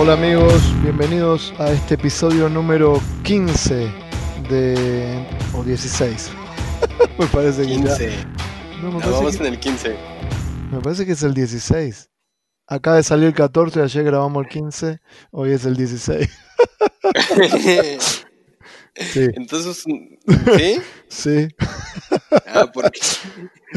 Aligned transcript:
Hola 0.00 0.12
amigos, 0.12 0.62
bienvenidos 0.82 1.52
a 1.58 1.72
este 1.72 1.94
episodio 1.94 2.48
número 2.48 3.00
15 3.24 3.90
de... 4.48 5.26
o 5.54 5.64
16. 5.64 6.30
me 7.18 7.26
parece 7.26 7.62
que 7.62 7.76
ya- 7.76 7.96
15. 7.96 8.12
No, 8.82 8.92
me 8.92 9.04
vamos 9.04 9.36
que- 9.36 9.46
en 9.46 9.54
el 9.54 9.60
15. 9.60 9.96
Me 10.70 10.80
parece 10.80 11.04
que 11.04 11.12
es 11.12 11.22
el 11.22 11.34
16. 11.34 12.10
Acaba 12.68 12.96
de 12.96 13.02
salir 13.02 13.26
el 13.26 13.34
14, 13.34 13.82
ayer 13.82 14.04
grabamos 14.04 14.44
el 14.44 14.48
15, 14.50 15.00
hoy 15.32 15.52
es 15.52 15.64
el 15.64 15.76
16. 15.76 16.28
Sí, 19.12 19.28
Entonces, 19.34 19.84
¿sí? 19.84 20.18
sí. 21.08 21.48
Ah, 22.46 22.70
porque, 22.72 23.00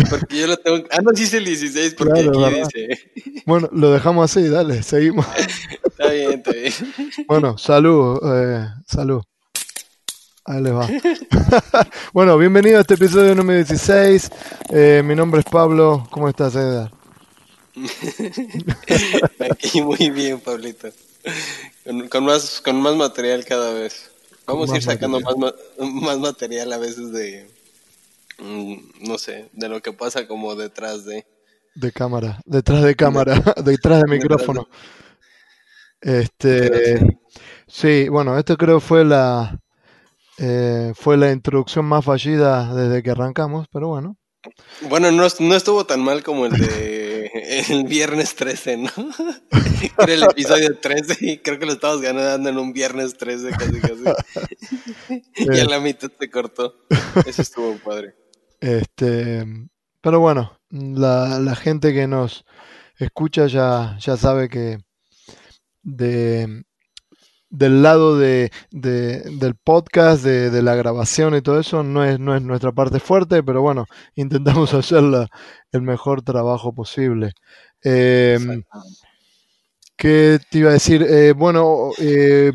porque 0.10 0.38
yo 0.38 0.48
lo 0.48 0.58
tengo. 0.58 0.88
Ah, 0.92 1.00
no, 1.02 1.12
sí 1.16 1.24
es 1.24 1.34
el 1.34 1.46
16, 1.46 1.96
porque 1.96 2.22
Claro, 2.22 2.30
aquí 2.30 2.56
¿verdad? 2.56 2.70
dice. 2.74 3.44
Bueno, 3.46 3.70
lo 3.72 3.92
dejamos 3.92 4.30
así, 4.30 4.48
dale, 4.48 4.84
seguimos. 4.84 5.26
Está 5.84 6.10
bien, 6.12 6.32
está 6.34 6.52
bien. 6.52 6.74
Bueno, 7.28 7.58
salud, 7.58 8.20
eh, 8.24 8.68
salud. 8.88 9.22
Ahí 10.46 10.62
les 10.62 10.74
va. 10.74 10.90
bueno, 12.14 12.38
bienvenido 12.38 12.78
a 12.80 12.82
este 12.82 12.96
episodio 12.96 13.36
número 13.36 13.58
16. 13.64 14.32
Eh, 14.70 15.04
mi 15.06 15.16
nombre 15.16 15.42
es 15.42 15.46
Pablo. 15.46 16.08
¿Cómo 16.10 16.28
estás, 16.28 16.56
Edgar? 16.56 16.92
Aquí 19.52 19.82
muy 19.82 20.10
bien, 20.10 20.40
Pablito. 20.40 20.90
Con, 21.86 22.08
con 22.08 22.26
más, 22.26 22.60
con 22.62 22.82
más 22.82 22.96
material 22.96 23.46
cada 23.46 23.72
vez. 23.74 24.10
Vamos 24.48 24.72
a 24.72 24.78
ir 24.78 24.84
sacando 24.84 25.20
más, 25.20 25.36
más 25.80 26.20
material 26.20 26.74
a 26.74 26.78
veces 26.78 27.12
de. 27.12 27.48
Mm, 28.40 29.08
No 29.08 29.18
sé, 29.18 29.50
de 29.54 29.70
lo 29.70 29.82
que 29.82 29.94
pasa 29.94 30.28
como 30.28 30.56
detrás 30.56 31.06
de. 31.06 31.26
De 31.76 31.92
cámara, 31.92 32.42
detrás 32.46 32.84
de 32.84 32.96
cámara, 32.96 33.34
detrás 33.66 34.02
de 34.02 34.10
micrófono. 34.10 34.68
Este, 36.02 37.00
sí, 37.68 38.10
bueno, 38.10 38.38
esto 38.38 38.58
creo 38.58 38.80
fue 38.80 39.06
la 39.06 39.60
eh, 40.38 40.94
fue 40.96 41.18
la 41.18 41.32
introducción 41.32 41.86
más 41.86 42.04
fallida 42.04 42.74
desde 42.74 43.04
que 43.04 43.12
arrancamos, 43.12 43.68
pero 43.72 43.90
bueno. 43.90 44.18
Bueno, 44.90 45.12
no, 45.12 45.28
no 45.40 45.56
estuvo 45.56 45.86
tan 45.86 46.04
mal 46.04 46.24
como 46.24 46.48
el 46.48 46.54
de 46.54 47.11
el 47.70 47.84
viernes 47.86 48.36
13, 48.36 48.78
¿no? 48.78 48.90
Era 49.98 50.14
el 50.14 50.24
episodio 50.24 50.78
13 50.78 51.18
y 51.22 51.38
creo 51.40 51.60
que 51.60 51.66
lo 51.66 51.74
estábamos 51.74 52.02
ganando 52.02 52.50
en 52.50 52.58
un 52.58 52.74
viernes 52.74 53.18
13 53.18 53.52
casi 53.52 53.80
casi. 53.80 55.22
y 55.36 55.60
a 55.60 55.66
la 55.66 55.80
mitad 55.80 56.12
se 56.18 56.30
cortó. 56.30 56.76
Eso 57.26 57.42
estuvo 57.42 57.76
padre. 57.78 58.16
Este, 58.60 59.46
pero 60.02 60.20
bueno, 60.20 60.58
la, 60.70 61.40
la 61.40 61.56
gente 61.56 61.94
que 61.94 62.08
nos 62.08 62.46
escucha 62.98 63.48
ya, 63.48 63.98
ya 64.00 64.18
sabe 64.18 64.50
que 64.50 64.78
de, 65.84 66.64
del 67.52 67.84
lado 67.84 68.18
de, 68.18 68.52
de- 68.72 69.22
del 69.38 69.56
podcast, 69.56 70.24
de, 70.24 70.50
de 70.50 70.62
la 70.64 70.76
grabación 70.76 71.36
y 71.36 71.42
todo 71.42 71.60
eso, 71.60 71.84
no 71.84 72.04
es, 72.04 72.20
no 72.20 72.36
es 72.36 72.42
nuestra 72.42 72.72
parte 72.72 73.00
fuerte, 73.00 73.44
pero 73.44 73.62
bueno, 73.62 73.86
intentamos 74.16 74.74
hacer 74.74 75.04
la- 75.04 75.28
el 75.72 75.82
mejor 75.84 76.24
trabajo 76.24 76.74
posible. 76.74 77.34
Eh, 77.84 78.40
¿qué 79.98 80.40
te 80.50 80.60
iba 80.60 80.70
a 80.70 80.74
decir? 80.74 81.04
Eh, 81.04 81.34
bueno, 81.34 81.92
eh, 82.00 82.52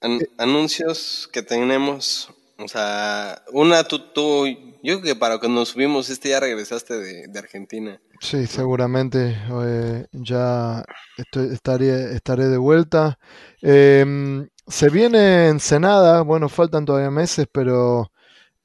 An- 0.00 0.20
anuncios 0.38 1.28
que 1.32 1.42
tenemos, 1.42 2.30
o 2.58 2.68
sea, 2.68 3.42
una 3.52 3.84
tú, 3.84 3.98
tú, 4.12 4.46
yo 4.82 5.00
creo 5.00 5.02
que 5.02 5.16
para 5.16 5.38
cuando 5.38 5.64
subimos 5.66 6.10
este 6.10 6.30
ya 6.30 6.40
regresaste 6.40 6.94
de, 6.98 7.28
de 7.28 7.38
Argentina. 7.38 8.00
Sí, 8.20 8.46
seguramente 8.46 9.36
eh, 9.64 10.06
ya 10.12 10.84
estoy- 11.16 11.52
estaré, 11.54 12.14
estaré 12.14 12.48
de 12.48 12.58
vuelta. 12.58 13.18
Em, 13.62 14.48
se 14.66 14.90
viene 14.90 15.48
Ensenada, 15.48 16.22
bueno, 16.22 16.48
faltan 16.48 16.84
todavía 16.84 17.10
meses, 17.10 17.46
pero 17.50 18.12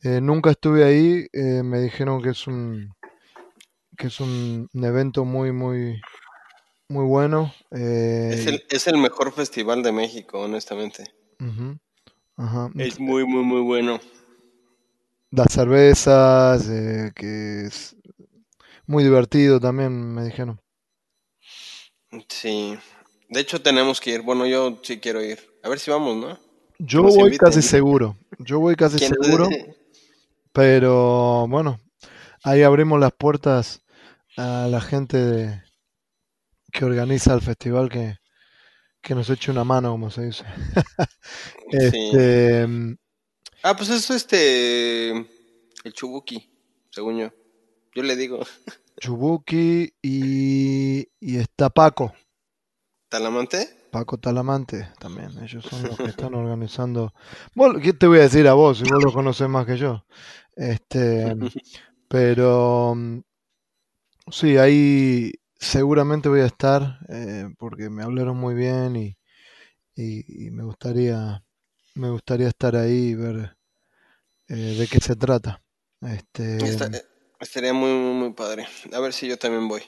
eh, 0.03 0.19
nunca 0.21 0.51
estuve 0.51 0.83
ahí. 0.83 1.25
eh, 1.31 1.63
me 1.63 1.79
dijeron 1.79 2.21
que 2.21 2.29
es 2.29 2.47
un 2.47 2.93
que 3.97 4.07
es 4.07 4.19
un, 4.19 4.67
un 4.73 4.83
evento 4.83 5.23
muy, 5.23 5.51
muy, 5.53 6.01
muy 6.89 7.05
bueno. 7.05 7.53
Es 7.71 8.45
el, 8.47 8.63
es 8.69 8.87
el 8.87 8.97
mejor 8.97 9.31
festival 9.31 9.83
de 9.83 9.91
México, 9.91 10.41
honestamente. 10.41 11.05
ajá. 12.37 12.69
Es 12.75 12.99
muy, 12.99 13.25
muy, 13.25 13.43
muy 13.43 13.61
bueno. 13.61 13.99
Las 15.35 15.51
cervezas, 15.51 16.67
eh, 16.69 17.11
que 17.15 17.65
es 17.65 17.95
muy 18.87 19.03
divertido 19.03 19.59
también, 19.59 20.13
me 20.13 20.23
dijeron. 20.23 20.61
Sí. 22.29 22.77
De 23.29 23.39
hecho, 23.41 23.61
tenemos 23.61 23.99
que 23.99 24.11
ir. 24.11 24.21
Bueno, 24.21 24.45
yo 24.45 24.79
sí 24.83 24.99
quiero 24.99 25.21
ir. 25.21 25.39
A 25.63 25.69
ver 25.69 25.79
si 25.79 25.91
vamos, 25.91 26.15
¿no? 26.15 26.39
Yo 26.79 27.01
nos 27.01 27.15
voy 27.15 27.23
inviten. 27.25 27.47
casi 27.47 27.61
seguro. 27.61 28.17
Yo 28.39 28.59
voy 28.59 28.75
casi 28.75 28.97
¿Quién- 28.97 29.13
seguro. 29.21 29.49
Pero 30.53 31.47
bueno, 31.49 31.79
ahí 32.43 32.61
abrimos 32.63 32.99
las 32.99 33.11
puertas 33.11 33.81
a 34.37 34.67
la 34.69 34.79
gente 34.79 35.17
de- 35.17 35.61
que 36.71 36.85
organiza 36.85 37.33
el 37.33 37.41
festival 37.41 37.89
que, 37.89 38.15
que 39.01 39.15
nos 39.15 39.29
eche 39.29 39.51
una 39.51 39.63
mano, 39.65 39.91
como 39.91 40.09
se 40.09 40.25
dice. 40.27 40.43
Sí. 41.91 42.11
Ah, 43.67 43.75
pues 43.75 43.89
eso 43.89 44.13
este. 44.13 45.09
El 45.09 45.93
Chubuki, 45.93 46.47
según 46.91 47.17
yo. 47.17 47.31
Yo 47.95 48.03
le 48.03 48.15
digo. 48.15 48.39
Chubuki 49.01 49.91
y, 50.03 51.07
y 51.19 51.37
está 51.37 51.71
Paco, 51.71 52.13
¿Talamante? 53.09 53.67
Paco 53.89 54.19
Talamante 54.19 54.87
también. 54.99 55.31
Ellos 55.43 55.65
son 55.65 55.81
los 55.81 55.97
que 55.97 56.09
están 56.09 56.35
organizando. 56.35 57.11
Vos, 57.55 57.75
¿qué 57.81 57.93
te 57.93 58.05
voy 58.05 58.19
a 58.19 58.23
decir 58.29 58.47
a 58.47 58.53
vos 58.53 58.77
si 58.77 58.83
vos 58.83 59.03
lo 59.03 59.11
conocés 59.11 59.49
más 59.49 59.65
que 59.65 59.77
yo? 59.77 60.05
Este, 60.55 61.33
pero 62.07 62.95
sí, 64.31 64.57
ahí 64.57 65.31
seguramente 65.59 66.29
voy 66.29 66.41
a 66.41 66.45
estar 66.45 66.99
eh, 67.09 67.49
porque 67.57 67.89
me 67.89 68.03
hablaron 68.03 68.37
muy 68.37 68.53
bien 68.53 68.95
y, 68.95 69.17
y- 69.95 70.47
y 70.47 70.51
me 70.51 70.63
gustaría 70.63 71.43
me 71.95 72.09
gustaría 72.09 72.49
estar 72.49 72.75
ahí 72.75 73.09
y 73.09 73.15
ver 73.15 73.54
eh, 74.47 74.53
de 74.77 74.87
qué 74.87 74.99
se 74.99 75.15
trata. 75.15 75.61
Este, 76.01 76.57
Está- 76.57 76.85
eh, 76.97 77.03
estaría 77.39 77.73
muy, 77.73 77.91
muy, 77.91 78.13
muy 78.13 78.33
padre. 78.33 78.67
A 78.93 78.99
ver 78.99 79.13
si 79.13 79.27
yo 79.27 79.37
también 79.37 79.67
voy. 79.67 79.83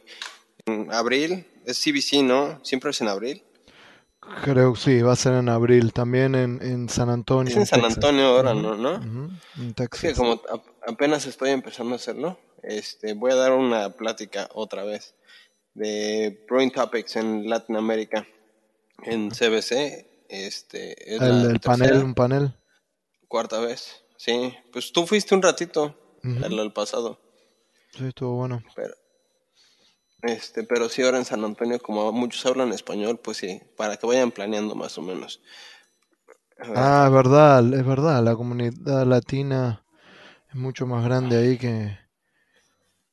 En 0.66 0.91
abril, 0.91 1.45
es 1.66 1.78
CBC, 1.81 2.23
¿no? 2.23 2.63
Siempre 2.63 2.90
es 2.91 3.01
en 3.01 3.07
abril. 3.07 3.44
creo 4.44 4.73
que 4.73 4.79
sí, 4.79 5.01
va 5.01 5.13
a 5.13 5.16
ser 5.16 5.34
en 5.35 5.47
abril, 5.50 5.94
también 5.94 6.35
en, 6.35 6.62
en 6.62 6.90
San 6.90 7.09
Antonio. 7.09 7.51
Es 7.51 7.57
en 7.57 7.66
San 7.66 7.81
Texas. 7.81 7.97
Antonio 7.97 8.25
ahora, 8.28 8.53
Ujú, 8.53 8.62
¿no? 8.62 8.75
¿no? 8.75 8.91
ujú, 8.97 9.31
en 9.57 9.69
Es 9.69 9.75
que 9.75 9.75
Texas. 9.75 10.18
como 10.18 10.41
apenas 10.85 11.25
estoy 11.25 11.51
empezando 11.51 11.94
a 11.94 11.95
hacerlo, 11.97 12.39
este, 12.63 13.13
voy 13.13 13.31
a 13.31 13.35
dar 13.35 13.53
una 13.53 13.91
plática 13.91 14.50
otra 14.53 14.84
vez 14.84 15.16
de 15.75 16.44
Growing 16.50 16.72
Topics 16.72 17.16
en 17.16 17.50
Latinoamérica 17.50 18.28
en 19.03 19.29
CBC. 19.29 20.06
Este, 20.29 21.16
es 21.16 21.22
El, 21.22 21.45
el 21.51 21.59
panel, 21.62 21.88
tercera, 21.88 22.03
un 22.06 22.13
panel. 22.16 22.53
cuarta 23.29 23.59
vez. 23.62 24.03
Sí, 24.18 24.54
pues 24.74 24.92
tú 24.92 25.08
fuiste 25.08 25.34
un 25.34 25.42
ratito 25.42 25.96
Ujú. 26.24 26.44
al, 26.44 26.60
al 26.60 26.74
pasado, 26.74 27.20
Sí, 27.92 28.06
estuvo 28.06 28.36
bueno. 28.36 28.64
pero 28.76 28.94
este, 30.22 30.64
pero 30.64 30.90
sí 30.90 31.02
ahora 31.02 31.18
en 31.18 31.26
San 31.26 31.44
Antonio 31.44 31.80
como 31.80 32.12
muchos 32.12 32.46
hablan 32.46 32.72
español, 32.72 33.20
pues 33.20 33.38
sí, 33.38 33.60
para 33.76 33.98
que 33.98 34.06
vayan 34.06 34.32
planeando 34.32 34.76
más 34.76 34.96
o 35.00 35.02
menos. 35.02 35.42
Ver, 36.69 36.94
Ah, 36.94 37.04
es 37.08 37.14
verdad, 37.14 37.74
es 37.74 37.86
verdad, 37.86 38.24
la 38.24 38.34
comunidad 38.38 39.06
latina 39.06 39.84
es 40.50 40.56
mucho 40.56 40.88
más 40.88 41.04
grande 41.06 41.38
ahí 41.38 41.58
que, 41.58 41.98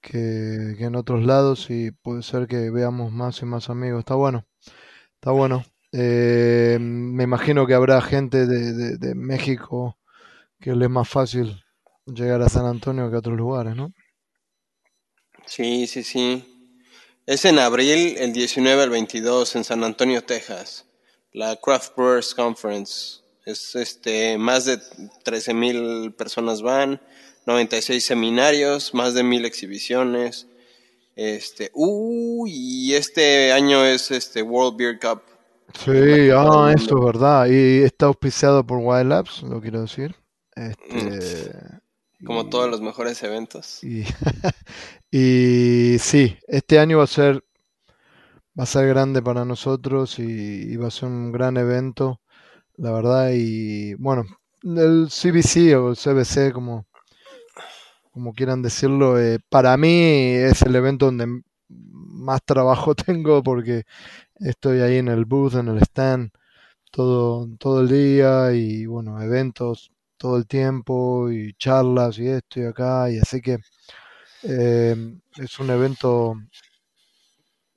que, 0.00 0.74
que 0.78 0.84
en 0.84 0.96
otros 0.96 1.24
lados 1.24 1.70
y 1.70 1.90
puede 1.90 2.22
ser 2.22 2.46
que 2.46 2.70
veamos 2.70 3.12
más 3.12 3.40
y 3.42 3.46
más 3.46 3.70
amigos. 3.70 4.00
Está 4.00 4.14
bueno, 4.14 4.46
está 5.16 5.32
bueno. 5.32 5.64
Eh, 5.92 6.78
me 6.80 7.24
imagino 7.24 7.66
que 7.66 7.74
habrá 7.74 8.00
gente 8.02 8.46
de, 8.46 8.72
de- 8.74 8.98
de 8.98 9.14
México 9.14 9.98
que 10.64 10.74
le 10.74 10.86
es 10.86 10.90
más 10.90 11.06
fácil 11.06 11.62
llegar 12.06 12.40
a 12.40 12.48
San 12.48 12.64
Antonio 12.64 13.10
que 13.10 13.16
a 13.16 13.18
otros 13.18 13.36
lugares, 13.36 13.76
¿no? 13.76 13.92
Sí, 15.46 15.86
sí, 15.86 16.02
sí. 16.02 16.42
Es 17.26 17.44
en 17.44 17.58
abril, 17.58 18.16
el 18.16 18.32
19 18.32 18.82
al 18.82 18.88
22, 18.88 19.56
en 19.56 19.64
San 19.64 19.84
Antonio, 19.84 20.24
Texas. 20.24 20.86
La 21.32 21.56
Craft 21.56 21.94
Brewers 21.94 22.34
Conference. 22.34 23.20
Es 23.44 23.74
este, 23.74 24.38
más 24.38 24.64
de 24.64 24.80
13 25.22 25.52
mil 25.52 26.14
personas 26.14 26.62
van, 26.62 26.98
96 27.44 28.02
seminarios, 28.02 28.94
más 28.94 29.12
de 29.12 29.22
mil 29.22 29.44
exhibiciones. 29.44 30.46
Este, 31.14 31.70
uy, 31.74 32.52
y 32.54 32.94
este 32.94 33.52
año 33.52 33.84
es 33.84 34.10
este 34.10 34.40
World 34.40 34.78
Beer 34.78 34.98
Cup. 34.98 35.20
Sí, 35.84 36.30
ah, 36.34 36.72
eso 36.74 36.98
es 36.98 37.04
verdad. 37.04 37.48
Y 37.50 37.82
está 37.82 38.06
auspiciado 38.06 38.64
por 38.64 38.78
Wild 38.78 39.10
Labs, 39.10 39.42
lo 39.42 39.60
quiero 39.60 39.82
decir. 39.82 40.23
Este, 40.56 41.50
Como 42.24 42.48
todos 42.48 42.70
los 42.70 42.80
mejores 42.80 43.22
eventos. 43.22 43.82
Y, 43.84 44.04
y 45.10 45.98
sí, 45.98 46.38
este 46.48 46.78
año 46.78 46.98
va 46.98 47.04
a 47.04 47.08
ser 47.08 47.44
va 48.58 48.64
a 48.64 48.66
ser 48.66 48.86
grande 48.88 49.20
para 49.20 49.44
nosotros 49.44 50.18
y, 50.18 50.22
y 50.22 50.76
va 50.76 50.88
a 50.88 50.90
ser 50.90 51.08
un 51.08 51.32
gran 51.32 51.56
evento, 51.56 52.20
la 52.76 52.92
verdad. 52.92 53.30
Y 53.34 53.94
bueno, 53.94 54.24
el 54.62 55.08
CBC 55.10 55.76
o 55.76 55.90
el 55.90 55.96
CBC, 55.96 56.52
como, 56.52 56.86
como 58.12 58.32
quieran 58.32 58.62
decirlo, 58.62 59.20
eh, 59.20 59.40
para 59.48 59.76
mí 59.76 59.88
es 59.90 60.62
el 60.62 60.76
evento 60.76 61.06
donde 61.06 61.42
más 61.68 62.42
trabajo 62.44 62.94
tengo 62.94 63.42
porque 63.42 63.84
estoy 64.36 64.80
ahí 64.80 64.98
en 64.98 65.08
el 65.08 65.24
booth, 65.24 65.54
en 65.54 65.68
el 65.68 65.78
stand, 65.82 66.30
todo, 66.90 67.48
todo 67.58 67.82
el 67.82 67.88
día 67.88 68.52
y 68.52 68.86
bueno, 68.86 69.20
eventos 69.22 69.93
todo 70.24 70.38
el 70.38 70.46
tiempo 70.46 71.30
y 71.30 71.52
charlas 71.58 72.18
y 72.18 72.28
esto 72.28 72.58
y 72.60 72.64
acá. 72.64 73.10
Y 73.10 73.18
así 73.18 73.42
que 73.42 73.58
eh, 74.44 74.96
es 75.36 75.58
un 75.60 75.68
evento 75.70 76.36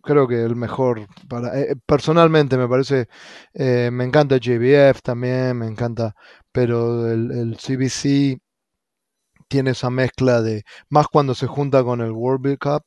creo 0.01 0.27
que 0.29 0.41
el 0.44 0.55
mejor 0.55 1.07
para 1.27 1.59
eh, 1.59 1.75
personalmente 1.85 2.57
me 2.57 2.69
parece 2.69 3.09
eh, 3.53 3.89
me 3.91 4.05
encanta 4.05 4.38
JBF 4.38 5.01
también 5.03 5.57
me 5.57 5.67
encanta 5.67 6.15
pero 6.51 7.11
el, 7.11 7.31
el 7.31 7.57
CBC 7.57 8.39
tiene 9.49 9.71
esa 9.71 9.89
mezcla 9.89 10.41
de 10.41 10.63
más 10.89 11.07
cuando 11.09 11.35
se 11.35 11.47
junta 11.47 11.83
con 11.83 11.99
el 12.01 12.11
World 12.11 12.57
Cup 12.59 12.83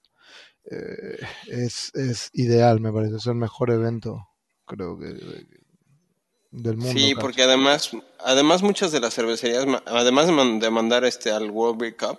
eh, 0.70 1.18
es, 1.48 1.90
es 1.94 2.30
ideal 2.32 2.80
me 2.80 2.92
parece 2.92 3.16
es 3.16 3.26
el 3.26 3.34
mejor 3.34 3.70
evento 3.70 4.26
creo 4.66 4.98
que 4.98 5.08
del 6.50 6.76
mundo 6.76 6.92
Sí, 6.98 7.14
porque 7.14 7.42
además, 7.42 7.90
además 8.18 8.62
muchas 8.62 8.92
de 8.92 9.00
las 9.00 9.14
cervecerías, 9.14 9.66
además 9.86 10.26
de, 10.26 10.32
man- 10.32 10.58
de 10.60 10.70
mandar 10.70 11.04
este 11.04 11.30
al 11.30 11.50
World 11.50 11.80
Beer 11.80 11.96
Cup, 11.96 12.18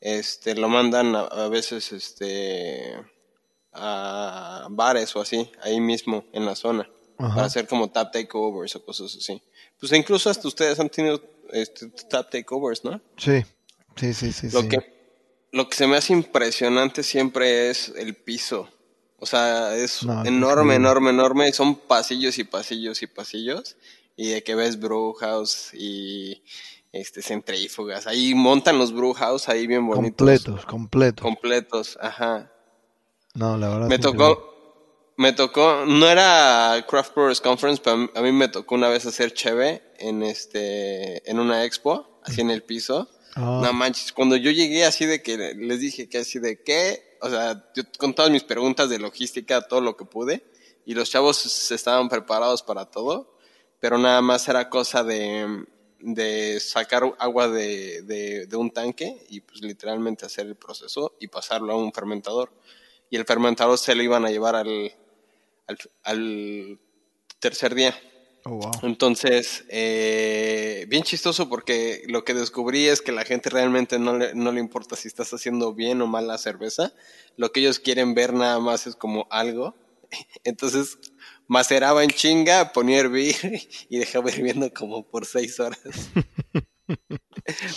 este 0.00 0.54
lo 0.54 0.68
mandan 0.68 1.14
a, 1.14 1.20
a 1.22 1.48
veces 1.48 1.92
este 1.92 2.94
a 3.72 4.66
bares 4.70 5.14
o 5.16 5.20
así, 5.20 5.50
ahí 5.62 5.80
mismo 5.80 6.24
en 6.32 6.44
la 6.46 6.56
zona, 6.56 6.88
Ajá. 7.18 7.34
para 7.34 7.46
hacer 7.46 7.66
como 7.68 7.90
tap 7.90 8.12
takeovers 8.12 8.74
o 8.76 8.84
cosas 8.84 9.14
así. 9.16 9.40
Pues 9.78 9.92
incluso 9.92 10.28
hasta 10.30 10.48
ustedes 10.48 10.78
han 10.80 10.88
tenido 10.90 11.22
este, 11.52 11.88
tap 12.08 12.30
takeovers, 12.30 12.84
¿no? 12.84 13.00
sí 13.16 13.42
sí 13.96 14.12
sí 14.14 14.32
sí 14.32 14.50
Lo 14.50 14.62
sí. 14.62 14.68
que, 14.68 14.78
lo 15.52 15.68
que 15.68 15.76
se 15.76 15.86
me 15.86 15.96
hace 15.96 16.12
impresionante 16.12 17.02
siempre 17.02 17.70
es 17.70 17.92
el 17.96 18.14
piso. 18.16 18.68
O 19.20 19.26
sea, 19.26 19.76
es 19.76 20.02
No, 20.02 20.22
es 20.22 20.28
enorme, 20.28 20.74
enorme, 20.76 21.10
enorme. 21.10 21.48
y 21.48 21.52
Son 21.52 21.74
pasillos 21.76 22.38
y 22.38 22.44
pasillos 22.44 23.02
y 23.02 23.06
pasillos. 23.06 23.76
Y 24.16 24.30
de 24.30 24.42
que 24.42 24.54
ves 24.54 24.78
brew 24.80 25.12
house 25.14 25.70
y 25.74 26.42
este 26.92 27.22
centrífugas. 27.22 28.06
Ahí 28.06 28.34
montan 28.34 28.78
los 28.78 28.92
brew 28.92 29.12
house 29.14 29.48
ahí 29.48 29.66
bien 29.66 29.86
bonitos. 29.86 30.08
completos 30.16 30.66
completos 30.66 31.22
Completos, 31.22 31.98
ajá. 32.00 32.50
no 33.34 33.56
la 33.56 33.68
verdad 33.68 33.88
Me 33.88 33.94
increíble. 33.96 34.18
tocó, 34.18 35.14
me 35.16 35.32
tocó, 35.32 35.84
no 35.86 36.06
era 36.08 36.84
Craft 36.88 37.14
Brewers 37.14 37.40
Conference, 37.40 37.80
pero 37.84 38.10
a 38.14 38.20
mí 38.22 38.32
me 38.32 38.48
tocó 38.48 38.74
una 38.74 38.88
vez 38.88 39.06
hacer 39.06 39.32
cheve 39.32 39.82
en 39.98 40.22
este, 40.22 41.30
en 41.30 41.38
una 41.38 41.64
expo, 41.64 42.20
así 42.24 42.40
en 42.40 42.50
el 42.50 42.62
piso. 42.62 43.08
Ah. 43.36 43.60
No 43.62 43.72
manches, 43.72 44.12
cuando 44.12 44.34
yo 44.36 44.50
llegué 44.50 44.84
así 44.84 45.06
de 45.06 45.22
que 45.22 45.36
les 45.54 45.78
dije 45.80 46.08
que 46.08 46.18
así 46.18 46.38
de 46.40 46.60
qué, 46.62 47.09
o 47.20 47.30
sea, 47.30 47.70
yo 47.74 47.82
con 47.98 48.14
todas 48.14 48.30
mis 48.30 48.44
preguntas 48.44 48.88
de 48.88 48.98
logística, 48.98 49.62
todo 49.62 49.80
lo 49.80 49.96
que 49.96 50.04
pude, 50.04 50.44
y 50.86 50.94
los 50.94 51.10
chavos 51.10 51.70
estaban 51.70 52.08
preparados 52.08 52.62
para 52.62 52.86
todo, 52.86 53.36
pero 53.78 53.98
nada 53.98 54.20
más 54.20 54.48
era 54.48 54.68
cosa 54.68 55.04
de, 55.04 55.66
sacar 56.60 57.14
agua 57.18 57.48
de, 57.48 58.48
un 58.54 58.70
tanque 58.70 59.24
y 59.28 59.40
pues 59.40 59.62
literalmente 59.62 60.26
hacer 60.26 60.46
el 60.46 60.56
proceso 60.56 61.16
y 61.20 61.28
pasarlo 61.28 61.72
a 61.72 61.76
un 61.76 61.92
fermentador. 61.92 62.52
Y 63.08 63.16
el 63.16 63.24
fermentador 63.24 63.78
se 63.78 63.94
lo 63.94 64.02
iban 64.02 64.24
a 64.24 64.30
llevar 64.30 64.54
al, 64.54 64.92
al 66.04 66.78
tercer 67.38 67.74
día. 67.74 67.98
Oh, 68.44 68.54
wow. 68.56 68.70
Entonces, 68.82 69.64
eh, 69.68 70.86
bien 70.88 71.02
chistoso 71.02 71.48
porque 71.48 72.02
lo 72.08 72.24
que 72.24 72.32
descubrí 72.32 72.86
es 72.86 73.02
que 73.02 73.12
la 73.12 73.24
gente 73.24 73.50
realmente 73.50 73.98
no 73.98 74.16
le, 74.16 74.34
no 74.34 74.50
le 74.50 74.60
importa 74.60 74.96
si 74.96 75.08
estás 75.08 75.32
haciendo 75.34 75.74
bien 75.74 76.00
o 76.00 76.06
mal 76.06 76.26
la 76.26 76.38
cerveza. 76.38 76.92
Lo 77.36 77.52
que 77.52 77.60
ellos 77.60 77.80
quieren 77.80 78.14
ver 78.14 78.32
nada 78.32 78.58
más 78.58 78.86
es 78.86 78.96
como 78.96 79.26
algo. 79.30 79.74
Entonces, 80.44 80.98
maceraba 81.48 82.02
en 82.02 82.10
chinga, 82.10 82.72
ponía 82.72 82.96
a 82.96 83.00
hervir 83.00 83.36
y 83.88 83.98
dejaba 83.98 84.30
hirviendo 84.30 84.72
como 84.72 85.02
por 85.02 85.26
seis 85.26 85.60
horas. 85.60 85.80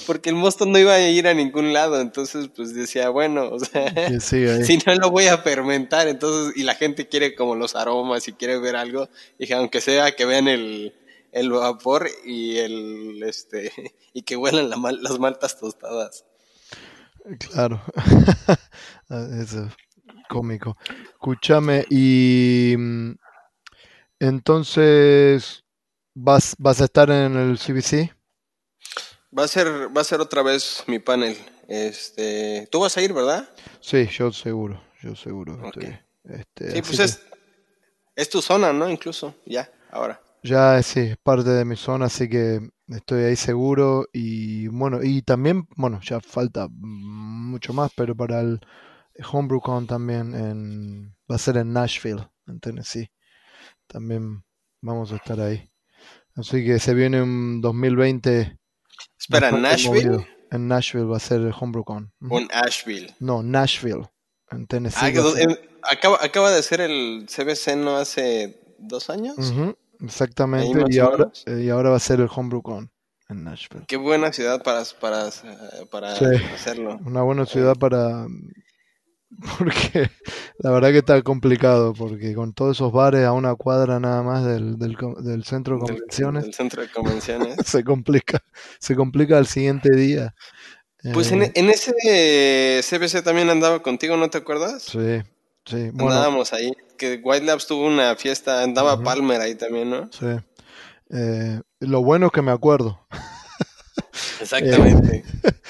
Porque 0.07 0.29
el 0.29 0.35
mosto 0.35 0.65
no 0.65 0.77
iba 0.77 0.93
a 0.93 1.09
ir 1.09 1.27
a 1.27 1.33
ningún 1.33 1.73
lado, 1.73 1.99
entonces 1.99 2.49
pues 2.55 2.73
decía, 2.73 3.09
bueno, 3.09 3.49
o 3.49 3.59
sea, 3.59 3.93
si 4.19 4.77
no 4.85 4.95
lo 4.95 5.11
voy 5.11 5.27
a 5.27 5.37
fermentar, 5.37 6.07
entonces, 6.07 6.55
y 6.55 6.63
la 6.63 6.75
gente 6.75 7.07
quiere 7.07 7.35
como 7.35 7.55
los 7.55 7.75
aromas 7.75 8.27
y 8.27 8.33
quiere 8.33 8.59
ver 8.59 8.75
algo, 8.75 9.09
dije, 9.39 9.53
aunque 9.53 9.81
sea 9.81 10.15
que 10.15 10.25
vean 10.25 10.47
el, 10.47 10.93
el 11.31 11.51
vapor 11.51 12.07
y 12.25 12.57
el, 12.57 13.23
este, 13.23 13.71
y 14.13 14.23
que 14.23 14.35
huelan 14.35 14.69
la 14.69 14.77
las 14.91 15.19
maltas 15.19 15.59
tostadas. 15.59 16.25
Claro. 17.39 17.81
Ah, 19.09 19.27
Eso 19.39 19.65
es 19.65 19.73
cómico. 20.29 20.77
Escúchame, 21.11 21.85
y 21.89 22.73
mm, 22.75 23.11
entonces 24.19 25.63
vas, 26.15 26.55
vas 26.57 26.81
a 26.81 26.85
estar 26.85 27.09
en 27.11 27.35
el 27.35 27.59
CBC. 27.59 28.11
Va 29.37 29.43
a 29.43 29.47
ser, 29.47 29.67
va 29.95 30.01
a 30.01 30.03
ser 30.03 30.21
otra 30.21 30.43
vez 30.43 30.83
mi 30.87 30.99
panel. 30.99 31.35
Este, 31.67 32.67
tú 32.71 32.81
vas 32.81 32.95
a 32.97 33.01
ir, 33.01 33.13
¿verdad? 33.13 33.49
Sí, 33.79 34.07
yo 34.07 34.31
seguro, 34.31 34.81
yo 35.01 35.15
seguro. 35.15 35.53
Ok. 35.63 35.77
estoy, 35.77 35.99
este, 36.25 36.71
Sí, 36.71 36.81
pues 36.81 36.97
que 36.97 37.03
es, 37.03 37.21
es 38.15 38.29
tu 38.29 38.41
zona, 38.41 38.71
¿no? 38.73 38.89
Incluso, 38.89 39.33
ya, 39.45 39.71
ahora. 39.91 40.21
ya 40.43 40.81
sí, 40.83 40.99
es 40.99 41.17
parte 41.17 41.49
de 41.49 41.65
mi 41.65 41.75
zona, 41.75 42.05
así 42.05 42.29
que 42.29 42.59
estoy 42.89 43.23
ahí 43.23 43.35
seguro. 43.35 44.07
Y 44.13 44.67
bueno, 44.67 44.99
y 45.01 45.23
también, 45.23 45.67
bueno, 45.77 45.99
ya 46.03 46.19
falta 46.19 46.67
mucho 46.69 47.73
más, 47.73 47.91
pero 47.95 48.15
para 48.15 48.39
el 48.41 48.59
HomebrewCon 49.31 49.87
también 49.87 50.35
en, 50.35 51.15
va 51.29 51.35
a 51.35 51.39
ser 51.39 51.57
en 51.57 51.73
Nashville, 51.73 52.27
en 52.45 52.59
Tennessee. 52.59 53.09
También 53.87 54.43
vamos 54.81 55.11
a 55.11 55.15
estar 55.15 55.39
ahí. 55.39 55.71
Así 56.35 56.63
que 56.63 56.79
se 56.79 56.93
viene 56.93 57.21
un 57.21 57.61
2020 57.61 58.59
Espera, 59.23 59.51
bastante 59.51 59.61
¿Nashville 59.69 60.09
movido. 60.09 60.25
En 60.51 60.67
Nashville 60.67 61.05
va 61.05 61.17
a 61.17 61.19
ser 61.19 61.41
el 61.41 61.53
HomebrewCon. 61.59 62.11
O 62.29 62.39
en 62.39 62.47
Asheville? 62.53 63.15
No, 63.19 63.41
Nashville, 63.41 64.03
en 64.51 64.67
Tennessee. 64.67 64.99
Ah, 65.01 65.09
en- 65.39 65.57
acaba, 65.83 66.17
acaba 66.21 66.51
de 66.51 66.61
ser 66.61 66.81
el 66.81 67.25
CBC, 67.27 67.75
¿no? 67.75 67.97
Hace 67.97 68.59
dos 68.77 69.09
años. 69.09 69.35
Exactamente. 70.01 70.83
Y 70.89 70.99
ahora, 70.99 71.31
eh, 71.45 71.61
y 71.65 71.69
ahora 71.69 71.89
va 71.89 71.95
a 71.95 71.99
ser 71.99 72.19
el 72.19 72.29
HomebrewCon 72.33 72.91
en 73.29 73.43
Nashville. 73.45 73.85
Qué 73.87 73.97
buena 73.97 74.31
ciudad 74.33 74.61
para, 74.61 74.83
para, 74.99 75.29
para 75.89 76.15
Sí. 76.17 76.25
hacerlo. 76.53 76.99
Una 77.05 77.21
buena 77.23 77.45
ciudad 77.45 77.75
para... 77.75 78.27
Porque 79.57 80.09
la 80.59 80.71
verdad 80.71 80.91
que 80.91 80.99
está 80.99 81.21
complicado, 81.21 81.93
porque 81.93 82.33
con 82.33 82.53
todos 82.53 82.77
esos 82.77 82.91
bares 82.91 83.25
a 83.25 83.33
una 83.33 83.55
cuadra 83.55 83.99
nada 83.99 84.23
más 84.23 84.45
del, 84.45 84.77
del, 84.77 85.43
centro 85.43 85.75
de 85.75 85.81
convenciones, 85.81 86.43
del 86.43 86.53
centro 86.53 86.81
de 86.81 86.89
convenciones. 86.89 87.55
se 87.65 87.83
complica, 87.83 88.43
se 88.79 88.95
complica 88.95 89.37
al 89.37 89.47
siguiente 89.47 89.95
día. 89.95 90.33
Pues 91.13 91.31
en, 91.31 91.43
Eh, 91.43 91.51
en 91.55 91.69
ese 91.69 91.91
CBC 92.81 93.23
también 93.23 93.49
andaba 93.49 93.81
contigo, 93.81 94.15
¿no 94.15 94.29
te 94.29 94.37
acuerdas? 94.37 94.83
sí, 94.83 95.21
sí. 95.65 95.89
Bueno, 95.91 96.11
Andábamos 96.11 96.53
ahí. 96.53 96.71
Que 96.97 97.19
White 97.21 97.45
Labs 97.45 97.67
tuvo 97.67 97.87
una 97.87 98.15
fiesta, 98.15 98.63
andaba. 98.63 99.03
Palmer 99.03 99.41
ahí 99.41 99.55
también, 99.55 99.89
¿no? 99.89 100.09
sí. 100.11 100.27
Eh, 101.09 101.59
lo 101.79 102.01
bueno 102.01 102.27
es 102.27 102.31
que 102.31 102.41
me 102.41 102.51
acuerdo. 102.51 103.05
Exactamente. 104.41 105.23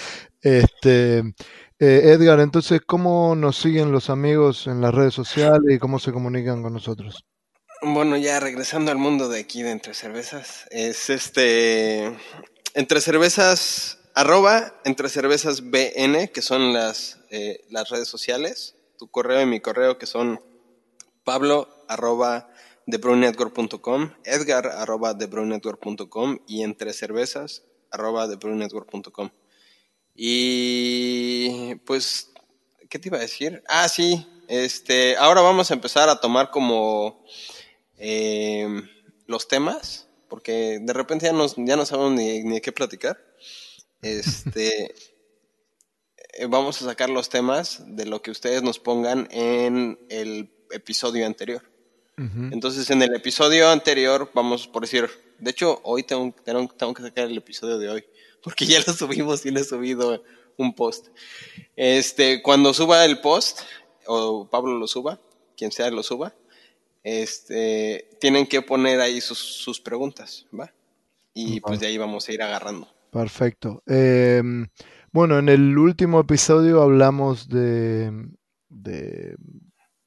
Este, 0.44 1.24
eh, 1.84 2.14
Edgar, 2.14 2.40
entonces, 2.40 2.80
¿cómo 2.86 3.36
nos 3.36 3.58
siguen 3.58 3.92
los 3.92 4.10
amigos 4.10 4.68
en 4.68 4.80
las 4.80 4.96
redes 4.96 5.14
sociales 5.14 5.76
y 5.76 5.80
cómo 5.80 6.00
se 6.00 6.14
comunican 6.14 6.64
con 6.64 6.72
nosotros? 6.72 7.26
Bueno, 7.82 8.16
ya 8.16 8.40
regresando 8.40 8.90
al 8.90 8.98
mundo 8.98 9.28
de 9.28 9.42
aquí 9.42 9.64
de 9.64 9.72
Entre 9.72 9.94
Cervezas, 9.94 10.66
es 10.72 11.10
este, 11.10 12.18
Entre 12.74 13.02
Cervezas, 13.02 14.00
arroba 14.16 14.80
Entre 14.86 15.10
Cervezas 15.10 15.70
BN, 15.70 16.30
que 16.30 16.42
son 16.42 16.72
las, 16.72 17.20
eh, 17.30 17.66
las 17.70 17.90
redes 17.90 18.08
sociales, 18.08 18.78
tu 18.98 19.12
correo 19.12 19.42
y 19.42 19.46
mi 19.46 19.60
correo, 19.60 19.98
que 19.98 20.06
son 20.06 20.40
Pablo, 21.26 21.68
arroba 21.90 22.50
thebrewnnetwork.com, 22.88 24.14
Edgar, 24.24 24.68
arroba 24.68 25.18
thebrewnnetwork.com 25.18 26.38
y 26.48 26.64
Entre 26.64 26.94
Cervezas, 26.94 27.64
arroba 27.92 28.30
thebrewnnetwork.com. 28.30 29.32
Y 30.16 31.76
pues, 31.86 32.32
¿qué 32.90 33.00
te 33.00 33.10
iba 33.10 33.18
a 33.18 33.22
decir? 33.22 33.64
Ah, 33.68 33.90
sí, 33.90 34.28
este, 34.48 35.18
ahora 35.18 35.42
vamos 35.42 35.72
a 35.72 35.74
empezar 35.74 36.10
a 36.10 36.20
tomar 36.20 36.52
como 36.52 37.26
eh, 37.98 38.68
los 39.26 39.48
temas, 39.48 40.08
porque 40.30 40.80
de 40.82 40.94
repente 40.94 41.26
ya, 41.26 41.34
nos, 41.34 41.56
ya 41.58 41.76
no 41.76 41.86
sabemos 41.86 42.14
ni, 42.14 42.44
ni 42.44 42.56
de 42.56 42.62
qué 42.62 42.72
platicar. 42.72 43.20
Este, 44.04 44.94
eh, 46.34 46.46
vamos 46.48 46.82
a 46.82 46.86
sacar 46.86 47.10
los 47.10 47.30
temas 47.30 47.82
de 47.88 48.06
lo 48.06 48.22
que 48.22 48.32
ustedes 48.32 48.62
nos 48.62 48.78
pongan 48.78 49.30
en 49.32 49.98
el, 50.10 50.52
episodio 50.74 51.26
anterior. 51.26 51.62
Entonces, 52.18 52.90
en 52.92 53.02
el 53.02 53.16
episodio 53.16 53.70
anterior, 53.70 54.30
vamos 54.36 54.68
por 54.68 54.84
decir, 54.84 55.10
de 55.40 55.50
hecho, 55.50 55.80
hoy 55.84 56.04
tengo, 56.04 56.34
tengo, 56.44 56.68
tengo 56.68 56.94
que 56.94 57.02
sacar 57.02 57.26
el 57.26 57.38
episodio 57.38 57.80
de 57.80 57.90
hoy, 57.90 58.06
porque 58.44 58.66
ya 58.66 58.80
lo 58.86 58.94
subimos 58.94 59.46
y 59.46 59.52
le 59.52 59.62
he 59.62 59.64
subido 59.64 60.24
un 60.58 60.76
post. 60.76 61.08
Este, 61.76 62.42
cuando 62.42 62.74
suba 62.74 63.06
el 63.06 63.20
post, 63.20 63.62
o 64.06 64.48
Pablo 64.50 64.78
lo 64.78 64.88
suba, 64.88 65.20
quien 65.56 65.72
sea 65.72 65.90
lo 65.90 66.04
suba, 66.04 66.34
este, 67.04 68.10
tienen 68.20 68.46
que 68.48 68.62
poner 68.62 69.00
ahí 69.00 69.22
sus, 69.22 69.40
sus 69.40 69.80
preguntas, 69.80 70.46
¿va? 70.58 70.72
Y 71.34 71.60
pues 71.62 71.80
de 71.80 71.88
ahí 71.88 71.98
vamos 71.98 72.28
a 72.28 72.34
ir 72.34 72.42
agarrando. 72.44 72.88
Perfecto. 73.12 73.82
Em, 73.88 74.68
bueno, 75.12 75.40
en 75.40 75.50
el 75.50 75.78
último 75.78 76.20
episodio 76.20 76.82
hablamos 76.82 77.50
de, 77.50 78.12
de 78.70 79.36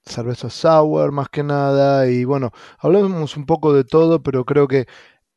cerveza 0.05 0.51
sour 0.51 1.11
más 1.13 1.29
que 1.29 1.43
nada 1.43 2.09
y 2.09 2.25
bueno, 2.25 2.53
hablamos 2.79 3.37
un 3.37 3.45
poco 3.45 3.73
de 3.73 3.85
todo, 3.85 4.23
pero 4.23 4.45
creo 4.45 4.69
que 4.69 4.87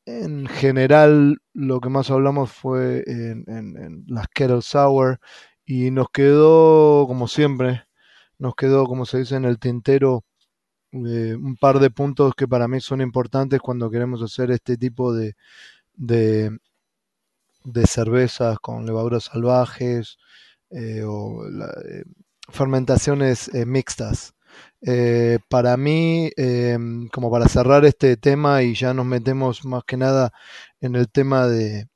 en 0.09 0.47
general 0.47 1.37
lo 1.53 1.79
que 1.79 1.89
más 1.89 2.09
hablamos 2.09 2.51
fue 2.51 3.03
en, 3.07 4.05
las 4.07 4.27
kettle 4.29 4.61
sour 4.61 5.19
y 5.65 5.91
nos 5.91 6.09
quedó, 6.09 7.05
como 7.07 7.27
siempre, 7.27 7.83
nos 8.39 8.55
quedó, 8.55 8.85
como 8.87 9.05
se 9.05 9.19
dice 9.19 9.35
en 9.35 9.45
el 9.45 9.59
tintero, 9.59 10.25
eh, 10.91 11.35
un 11.35 11.55
par 11.57 11.79
de 11.79 11.91
puntos 11.91 12.33
que 12.35 12.47
para 12.47 12.67
mí 12.67 12.81
son 12.81 13.01
importantes 13.01 13.59
cuando 13.61 13.91
queremos 13.91 14.23
hacer 14.23 14.51
este 14.51 14.77
tipo 14.77 15.13
de, 15.13 15.35
de, 15.93 16.57
cervezas 17.85 18.57
con 18.59 18.85
levaduras 18.85 19.25
salvajes 19.25 20.17
eh, 20.71 21.03
o 21.05 21.45
eh, 21.45 22.03
fermentaciones 22.49 23.51
mixtas. 23.67 24.33
Eh, 24.81 25.39
para 25.49 25.75
mí, 25.77 26.31
em, 26.37 27.07
como 27.09 27.29
para 27.31 27.47
cerrar 27.49 27.83
este 27.85 28.15
tema 28.17 28.63
y 28.63 28.75
ya 28.75 28.93
nos 28.93 29.05
metemos 29.05 29.65
más 29.65 29.83
que 29.85 29.97
nada 29.97 30.31
en 30.81 30.95
el 30.95 31.09
tema 31.09 31.47
de, 31.47 31.87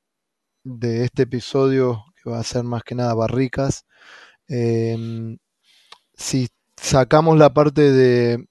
de 0.64 1.06
este 1.06 1.24
episodio, 1.24 2.06
que 2.24 2.30
va 2.30 2.40
a 2.40 2.44
ser 2.44 2.64
más 2.66 2.84
que 2.84 2.96
nada 2.96 3.14
barricas, 3.16 3.86
em, 4.48 5.38
si 6.16 6.50
sacamos 6.78 7.38
la 7.40 7.54
parte 7.54 7.92
de 7.92 8.48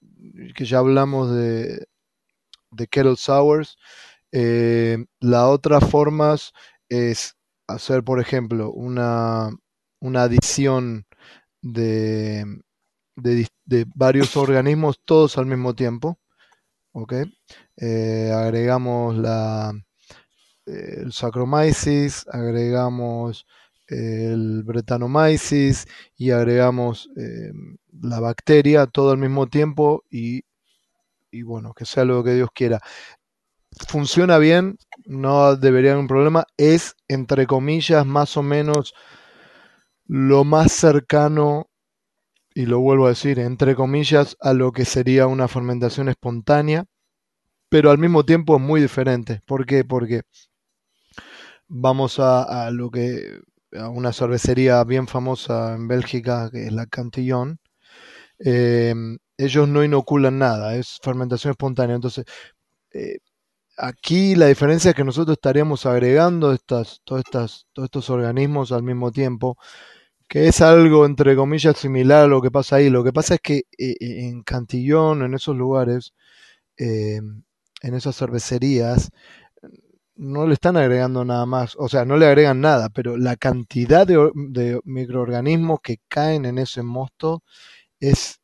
que 0.55 0.65
ya 0.65 0.79
hablamos 0.79 1.31
de, 1.35 1.87
de 2.71 2.87
kettle 2.87 3.15
sours, 3.17 3.77
eh, 4.31 4.97
la 5.21 5.49
otra 5.49 5.81
formas 5.81 6.53
es 6.89 7.35
hacer, 7.67 8.03
por 8.03 8.19
ejemplo, 8.21 8.71
una 8.71 9.49
adición 10.23 11.05
de, 11.61 12.45
de 13.15 13.47
de 13.65 13.85
varios 13.95 14.35
organismos 14.37 14.99
todos 15.05 15.37
al 15.37 15.45
mismo 15.45 15.73
tiempo. 15.73 16.19
¿ok? 16.93 17.13
Eh, 17.77 18.31
agregamos 18.33 19.17
la, 19.17 19.73
eh, 20.65 21.03
el 21.03 21.11
agregamos 22.31 23.45
el 23.87 24.63
Brettanomyces 24.63 25.87
y 26.15 26.31
agregamos 26.31 27.09
eh, 27.17 27.51
la 28.01 28.19
bacteria 28.19 28.87
todo 28.87 29.11
al 29.11 29.17
mismo 29.17 29.47
tiempo 29.47 30.03
y, 30.09 30.43
y 31.31 31.43
bueno, 31.43 31.73
que 31.73 31.85
sea 31.85 32.05
lo 32.05 32.23
que 32.23 32.33
Dios 32.35 32.49
quiera. 32.53 32.79
Funciona 33.87 34.37
bien, 34.37 34.77
no 35.05 35.55
debería 35.55 35.91
haber 35.91 36.01
un 36.01 36.07
problema, 36.07 36.45
es 36.57 36.95
entre 37.07 37.47
comillas 37.47 38.05
más 38.05 38.37
o 38.37 38.43
menos 38.43 38.93
lo 40.05 40.43
más 40.43 40.71
cercano, 40.71 41.69
y 42.55 42.65
lo 42.65 42.79
vuelvo 42.79 43.05
a 43.05 43.09
decir, 43.09 43.39
entre 43.39 43.75
comillas, 43.75 44.37
a 44.41 44.53
lo 44.53 44.71
que 44.71 44.85
sería 44.85 45.27
una 45.27 45.47
fermentación 45.47 46.09
espontánea, 46.09 46.85
pero 47.69 47.91
al 47.91 47.97
mismo 47.97 48.25
tiempo 48.25 48.55
es 48.57 48.61
muy 48.61 48.81
diferente. 48.81 49.41
¿Por 49.45 49.65
qué? 49.65 49.83
Porque 49.85 50.21
vamos 51.67 52.19
a, 52.19 52.69
lo 52.71 52.89
que 52.91 53.39
a 53.77 53.89
una 53.89 54.13
cervecería 54.13 54.83
bien 54.83 55.07
famosa 55.07 55.73
en 55.75 55.87
Bélgica, 55.87 56.49
que 56.51 56.65
es 56.67 56.73
la 56.73 56.85
Cantillon. 56.87 57.59
eh, 58.39 58.93
ellos 59.37 59.67
no 59.67 59.83
inoculan 59.83 60.39
nada, 60.39 60.75
es 60.75 60.99
fermentación 61.03 61.51
espontánea. 61.51 61.95
Entonces, 61.95 62.25
eh, 62.93 63.19
aquí 63.77 64.35
la 64.35 64.47
diferencia 64.47 64.91
es 64.91 64.95
que 64.95 65.03
nosotros 65.05 65.37
estaríamos 65.37 65.85
agregando 65.85 66.53
estas, 66.53 67.01
todas 67.05 67.25
estas, 67.25 67.67
todos 67.73 67.87
estos 67.87 68.09
organismos 68.09 68.71
al 68.71 68.83
mismo 68.83 69.11
tiempo, 69.11 69.57
que 70.33 70.47
es 70.47 70.61
algo 70.61 71.05
entre 71.05 71.35
comillas 71.35 71.77
similar 71.77 72.23
a 72.23 72.27
lo 72.27 72.41
que 72.41 72.49
pasa 72.49 72.77
ahí. 72.77 72.89
Lo 72.89 73.03
que 73.03 73.13
pasa 73.13 73.35
es 73.35 73.41
que 73.41 73.65
eh, 73.77 73.95
en 73.99 74.41
Cantillon, 74.41 75.21
en 75.21 75.35
esos 75.35 75.55
lugares, 75.55 76.13
eh, 76.75 77.21
en 77.83 77.93
esas 77.93 78.17
cervecerías, 78.17 79.11
no 80.15 80.47
le 80.47 80.55
están 80.55 80.75
agregando 80.77 81.23
nada 81.23 81.45
más, 81.45 81.75
o 81.77 81.87
sea, 81.87 82.05
no 82.05 82.17
le 82.17 82.25
agregan 82.25 82.61
nada, 82.61 82.89
pero 82.89 83.15
la 83.15 83.35
cantidad 83.35 84.07
de, 84.07 84.31
de 84.33 84.79
microorganismos 84.85 85.81
que 85.83 85.97
caen 86.07 86.45
en 86.45 86.57
ese 86.57 86.81
mosto 86.81 87.43
es 87.99 88.37
eh, 88.37 88.42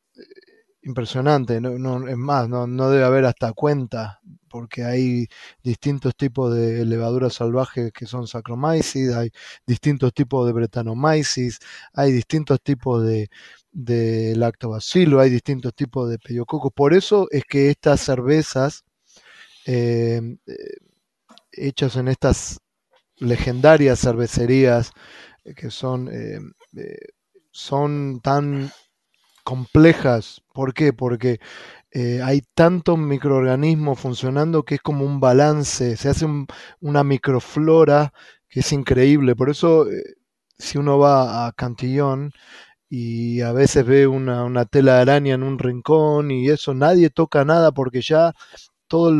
impresionante. 0.82 1.60
No, 1.60 1.78
no- 1.78 2.08
es 2.08 2.16
más, 2.16 2.48
no, 2.48 2.66
no 2.66 2.90
debe 2.90 3.04
haber 3.04 3.24
hasta 3.26 3.52
cuenta, 3.52 4.20
porque 4.48 4.84
hay 4.84 5.26
distintos 5.62 6.16
tipos 6.16 6.54
de 6.54 6.84
levaduras 6.84 7.34
salvajes 7.34 7.92
que 7.92 8.06
son 8.06 8.26
Saccharomyces, 8.26 9.14
hay 9.14 9.30
distintos 9.66 10.12
tipos 10.14 10.46
de 10.46 10.52
Brettanomyces, 10.52 11.58
hay 11.94 12.12
distintos 12.12 12.60
tipos 12.62 13.04
de, 13.06 13.28
de 13.72 14.34
lactobacillus, 14.36 15.20
hay 15.20 15.30
distintos 15.30 15.74
tipos 15.74 16.08
de 16.10 16.18
pediococcus. 16.18 16.72
Por 16.72 16.94
eso 16.94 17.28
es 17.30 17.44
que 17.44 17.70
estas 17.70 18.00
cervezas 18.00 18.84
eh, 19.66 20.20
eh, 20.46 20.54
hechas 21.52 21.96
en 21.96 22.08
estas 22.08 22.60
legendarias 23.18 24.00
cervecerías 24.00 24.92
eh, 25.44 25.54
que 25.54 25.70
son, 25.70 26.08
eh, 26.12 26.40
eh, 26.76 26.98
son 27.52 28.20
tan 28.22 28.70
complejas. 29.44 30.42
¿Por 30.52 30.74
qué? 30.74 30.92
Porque 30.92 31.40
eh, 31.92 32.20
hay 32.24 32.42
tantos 32.54 32.98
microorganismos 32.98 34.00
funcionando 34.00 34.64
que 34.64 34.76
es 34.76 34.82
como 34.82 35.04
un 35.04 35.20
balance, 35.20 35.96
se 35.96 36.08
hace 36.08 36.24
un- 36.26 36.46
una 36.80 37.04
microflora 37.04 38.12
que 38.48 38.60
es 38.60 38.72
increíble. 38.72 39.36
Por 39.36 39.50
eso, 39.50 39.90
eh, 39.90 40.02
si 40.58 40.78
uno 40.78 40.98
va 40.98 41.46
a 41.48 41.52
Cantillón 41.52 42.32
y 42.88 43.40
a 43.42 43.52
veces 43.52 43.86
ve 43.86 44.06
una, 44.06 44.44
una 44.44 44.64
tela 44.66 44.96
de 44.96 45.00
araña 45.02 45.34
en 45.34 45.42
un 45.44 45.58
rincón 45.58 46.30
y 46.30 46.48
eso, 46.48 46.74
nadie 46.74 47.10
toca 47.10 47.44
nada 47.44 47.72
porque 47.72 48.02
ya 48.02 48.34
todas 48.88 49.14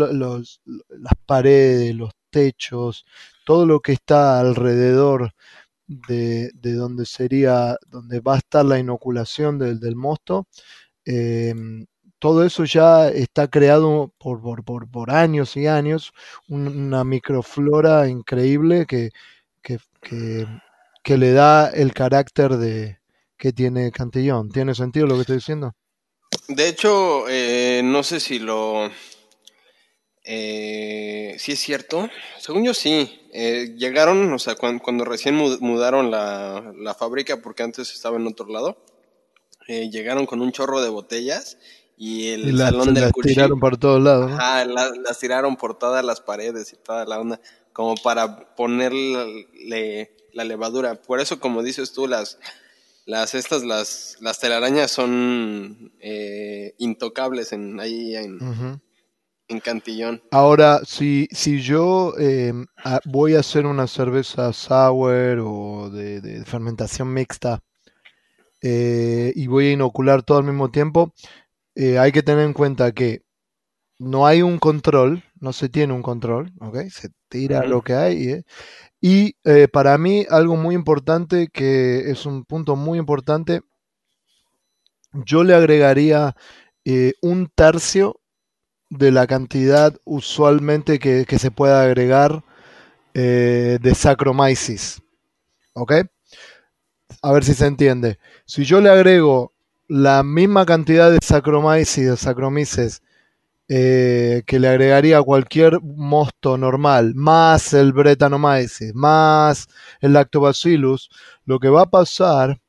las 0.88 1.12
paredes, 1.26 1.94
los 1.94 2.12
techos, 2.30 3.04
todo 3.44 3.66
lo 3.66 3.80
que 3.80 3.92
está 3.92 4.40
alrededor 4.40 5.32
de, 6.08 6.50
de 6.54 6.74
donde 6.74 7.06
sería, 7.06 7.76
donde 7.88 8.20
va 8.20 8.34
a 8.34 8.38
estar 8.38 8.64
la 8.64 8.78
inoculación 8.78 9.58
del, 9.58 9.80
del 9.80 9.96
mosto, 9.96 10.46
eh, 11.06 11.54
todo 12.18 12.44
eso 12.44 12.64
ya 12.64 13.08
está 13.08 13.48
creado 13.48 14.12
por, 14.18 14.40
por, 14.42 14.64
por, 14.64 14.90
por 14.90 15.10
años 15.10 15.56
y 15.56 15.66
años, 15.66 16.12
un- 16.48 16.68
una 16.68 17.04
microflora 17.04 18.08
increíble 18.08 18.86
que, 18.86 19.10
que, 19.62 19.78
que- 20.02 20.46
que 21.02 21.16
le 21.18 21.32
da 21.32 21.70
el 21.70 21.92
carácter 21.94 22.56
de 22.58 22.98
que 23.38 23.52
tiene 23.52 23.90
Cantillón. 23.92 24.50
¿Tiene 24.50 24.74
sentido 24.74 25.06
lo 25.06 25.14
que 25.16 25.22
estoy 25.22 25.36
diciendo? 25.36 25.72
De 26.48 26.68
hecho, 26.68 27.24
eh, 27.28 27.80
no 27.82 28.02
sé 28.02 28.20
si 28.20 28.38
lo... 28.38 28.90
Eh, 30.32 31.34
sí 31.40 31.52
es 31.52 31.58
cierto. 31.58 32.08
Según 32.38 32.64
yo 32.64 32.72
sí. 32.72 33.20
Eh, 33.32 33.74
llegaron, 33.76 34.32
o 34.32 34.38
sea, 34.38 34.54
cuan- 34.54 34.78
cuando, 34.78 35.04
recién 35.04 35.34
mu- 35.34 35.58
mudaron 35.60 36.10
la, 36.12 36.72
la 36.78 36.94
fábrica, 36.94 37.42
porque 37.42 37.64
antes 37.64 37.92
estaba 37.92 38.16
en 38.16 38.28
otro 38.28 38.46
lado, 38.46 38.76
eh, 39.66 39.90
llegaron 39.90 40.26
con 40.26 40.40
un 40.40 40.52
chorro 40.52 40.80
de 40.82 40.88
botellas 40.88 41.58
y 41.96 42.28
el 42.28 42.48
Y 42.48 42.52
las, 42.52 42.70
salón 42.70 42.94
del 42.94 43.04
las 43.04 43.12
cuchillo, 43.12 43.34
tiraron 43.34 43.58
por 43.60 43.76
todos 43.76 44.00
lados, 44.00 44.30
¿no? 44.30 44.36
ajá, 44.36 44.64
la- 44.66 44.92
las 45.04 45.18
tiraron 45.18 45.56
por 45.56 45.76
todas 45.78 46.04
las 46.04 46.20
paredes 46.20 46.72
y 46.72 46.76
toda 46.76 47.04
la 47.06 47.18
onda, 47.18 47.40
como 47.72 47.96
para 47.96 48.54
ponerle 48.54 50.12
la 50.32 50.44
levadura. 50.44 50.94
Por 51.02 51.18
eso, 51.20 51.40
como 51.40 51.62
dices 51.64 51.92
tú, 51.92 52.06
las, 52.06 52.38
las 53.04 53.34
estas, 53.34 53.64
las, 53.64 54.16
las 54.20 54.38
telarañas 54.38 54.92
son 54.92 55.92
eh, 56.00 56.74
intocables 56.78 57.52
en, 57.52 57.80
ahí 57.80 58.14
en. 58.14 58.80
En 59.50 59.60
Cantillón. 59.60 60.22
Ahora, 60.30 60.80
si, 60.84 61.28
si 61.32 61.60
yo 61.60 62.14
eh, 62.18 62.52
a- 62.84 63.00
voy 63.04 63.34
a 63.34 63.40
hacer 63.40 63.66
una 63.66 63.86
cerveza 63.86 64.52
sour 64.52 65.38
o 65.44 65.90
de, 65.90 66.20
de 66.20 66.44
fermentación 66.44 67.12
mixta 67.12 67.60
eh, 68.62 69.32
y 69.34 69.46
voy 69.46 69.68
a 69.68 69.72
inocular 69.72 70.22
todo 70.22 70.38
al 70.38 70.44
mismo 70.44 70.70
tiempo, 70.70 71.12
eh, 71.74 71.98
hay 71.98 72.12
que 72.12 72.22
tener 72.22 72.44
en 72.46 72.52
cuenta 72.52 72.92
que 72.92 73.22
no 73.98 74.26
hay 74.26 74.42
un 74.42 74.58
control, 74.58 75.24
no 75.40 75.52
se 75.52 75.68
tiene 75.68 75.92
un 75.94 76.02
control, 76.02 76.52
¿ok? 76.60 76.78
Se 76.90 77.10
tira 77.28 77.64
lo 77.64 77.82
que 77.82 77.94
hay. 77.94 78.28
¿eh? 78.30 78.44
Y 79.00 79.34
para 79.72 79.98
mí 79.98 80.26
algo 80.30 80.56
muy 80.56 80.74
importante, 80.74 81.48
que 81.52 82.10
es 82.10 82.26
un 82.26 82.44
punto 82.44 82.76
muy 82.76 82.98
importante, 82.98 83.62
yo 85.12 85.44
le 85.44 85.54
agregaría 85.54 86.34
un 87.22 87.48
tercio 87.54 88.19
de 88.90 89.12
la 89.12 89.26
cantidad 89.26 89.94
usualmente 90.04 90.98
que, 90.98 91.24
que 91.26 91.38
se 91.38 91.50
puede 91.50 91.74
agregar 91.74 92.44
eh, 93.14 93.78
de 93.82 93.94
Saccharomyces. 93.94 95.02
¿Ok? 95.74 95.92
A 97.22 97.32
ver 97.32 97.44
si 97.44 97.54
se 97.54 97.66
entiende. 97.66 98.18
Si 98.46 98.64
yo 98.64 98.80
le 98.80 98.88
agrego 98.90 99.52
la 99.88 100.22
misma 100.22 100.64
cantidad 100.66 101.10
de 101.10 101.18
Saccharomyces, 101.22 102.10
de 102.10 102.16
Saccharomyces 102.16 103.02
eh, 103.68 104.42
que 104.46 104.60
le 104.60 104.68
agregaría 104.68 105.22
cualquier 105.22 105.80
mosto 105.82 106.58
normal, 106.58 107.14
más 107.14 107.72
el 107.74 107.92
Brettanomyces, 107.92 108.94
más 108.94 109.68
el 110.00 110.14
Lactobacillus, 110.14 111.10
lo 111.46 111.60
que 111.60 111.68
va 111.70 111.82
a 111.82 111.90
pasar 111.90 112.60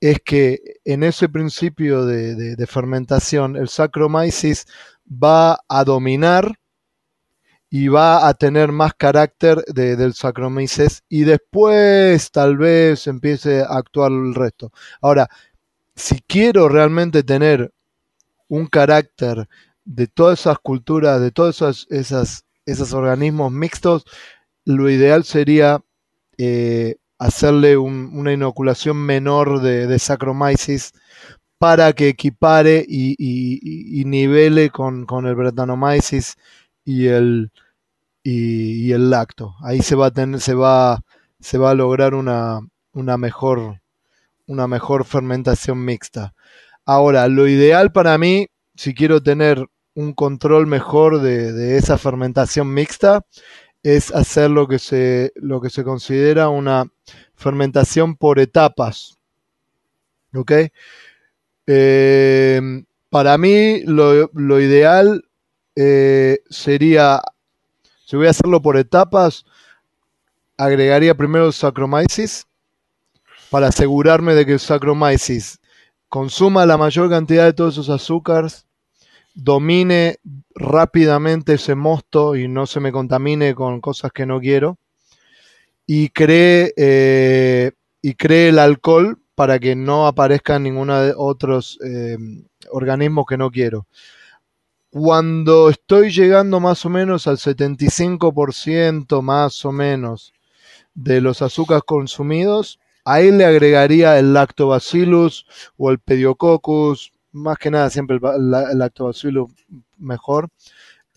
es 0.00 0.20
que 0.24 0.60
en 0.84 1.02
ese 1.04 1.28
principio 1.28 2.06
de, 2.06 2.34
de- 2.36 2.56
de 2.56 2.66
fermentación, 2.66 3.56
el 3.56 3.68
Saccharomyces 3.68 4.66
va 5.08 5.58
a 5.68 5.84
dominar 5.84 6.56
y 7.68 7.88
va 7.88 8.28
a 8.28 8.34
tener 8.34 8.72
más 8.72 8.94
carácter 8.94 9.62
de- 9.66 9.96
del 9.96 10.14
y 11.08 11.24
después 11.24 12.30
tal 12.30 12.56
vez 12.56 13.06
empiece 13.06 13.60
a 13.60 13.76
actuar 13.76 14.12
el 14.12 14.34
resto. 14.34 14.70
Ahora, 15.00 15.28
si 15.96 16.20
quiero 16.26 16.68
realmente 16.68 17.22
tener 17.22 17.72
un 18.48 18.66
carácter 18.66 19.48
de 19.84 20.06
todas 20.08 20.40
esas 20.40 20.58
culturas, 20.60 21.20
de 21.20 21.30
todos 21.32 21.86
esos, 21.90 22.44
esos 22.66 22.92
organismos 22.94 23.52
mixtos, 23.52 24.04
lo 24.64 24.90
ideal 24.90 25.24
sería 25.24 25.82
eh, 26.38 26.96
hacerle 27.18 27.76
un- 27.78 28.10
una 28.14 28.32
inoculación 28.32 28.98
menor 28.98 29.60
de, 29.62 29.86
de 29.86 29.98
para 31.58 31.92
que 31.92 32.08
equipare 32.08 32.84
y, 32.86 34.02
nivele 34.06 34.70
con, 34.70 35.06
el 35.26 35.34
Brettanomyces 35.34 36.36
y 36.84 37.06
el, 37.06 37.50
y 38.22 38.92
el 38.92 39.10
lacto. 39.10 39.54
Ahí 39.62 39.80
se 39.80 39.96
va 39.96 40.06
a 40.06 40.10
tener, 40.10 40.40
se 40.40 40.54
va, 40.54 41.02
se 41.40 41.58
va 41.58 41.70
a 41.70 41.74
lograr 41.74 42.14
una, 42.14 42.60
una 42.92 43.16
mejor, 43.16 43.80
una 44.46 44.66
mejor 44.66 45.04
fermentación 45.04 45.84
mixta. 45.84 46.34
Ahora, 46.84 47.28
lo 47.28 47.46
ideal 47.48 47.92
para 47.92 48.16
mí, 48.18 48.48
si 48.74 48.94
quiero 48.94 49.22
tener 49.22 49.66
un 49.94 50.12
control 50.12 50.66
mejor 50.66 51.20
de, 51.20 51.52
de 51.52 51.78
esa 51.78 51.98
fermentación 51.98 52.72
mixta, 52.72 53.24
es 53.82 54.12
hacer 54.12 54.50
lo 54.50 54.66
que 54.66 54.78
se, 54.78 55.32
lo 55.36 55.60
que 55.60 55.70
se 55.70 55.84
considera 55.84 56.48
una 56.48 56.90
fermentación 57.34 58.16
por 58.16 58.40
etapas. 58.40 59.18
¿Ok? 60.34 60.52
Eh, 61.66 62.60
para 63.10 63.38
mí, 63.38 63.80
lo, 63.82 64.30
lo 64.32 64.60
ideal 64.60 65.24
eh, 65.74 66.38
sería, 66.48 67.20
si 68.04 68.16
voy 68.16 68.26
a 68.26 68.30
hacerlo 68.30 68.62
por 68.62 68.76
etapas, 68.76 69.44
agregaría 70.56 71.14
primero 71.14 71.46
el 71.46 71.52
para 73.50 73.68
asegurarme 73.68 74.34
de 74.34 74.46
que 74.46 74.52
el 74.52 74.60
consuma 76.08 76.66
la 76.66 76.78
mayor 76.78 77.10
cantidad 77.10 77.44
de 77.44 77.52
todos 77.52 77.74
esos 77.74 77.90
azúcares, 77.90 78.66
domine 79.34 80.18
rápidamente 80.54 81.54
ese 81.54 81.74
mosto 81.74 82.36
y 82.36 82.48
no 82.48 82.66
se 82.66 82.80
me 82.80 82.90
contamine 82.90 83.54
con 83.54 83.80
cosas 83.80 84.12
que 84.12 84.24
no 84.24 84.40
quiero, 84.40 84.78
y 85.86 86.08
cree, 86.08 86.72
eh, 86.76 87.72
y 88.02 88.14
cree 88.14 88.48
el 88.48 88.58
alcohol 88.58 89.20
para 89.36 89.58
que 89.60 89.76
no 89.76 90.06
aparezcan 90.06 90.64
ninguno 90.64 90.98
de 90.98 91.14
otros 91.14 91.78
eh, 91.84 92.16
organismos 92.70 93.26
que 93.28 93.36
no 93.36 93.50
quiero. 93.50 93.86
Cuando 94.90 95.68
estoy 95.68 96.10
llegando 96.10 96.58
más 96.58 96.86
o 96.86 96.88
menos 96.88 97.26
al 97.26 97.36
75% 97.36 99.20
más 99.20 99.64
o 99.66 99.72
menos 99.72 100.32
de 100.94 101.20
los 101.20 101.42
azúcares 101.42 101.84
consumidos, 101.86 102.80
ahí 103.04 103.30
le 103.30 103.44
agregaría 103.44 104.18
el 104.18 104.32
lactobacillus 104.32 105.46
o 105.76 105.90
el 105.90 105.98
pediococcus, 105.98 107.12
más 107.32 107.58
que 107.58 107.70
nada 107.70 107.90
siempre 107.90 108.16
el 108.16 108.78
lactobacillus 108.78 109.52
mejor. 109.98 110.48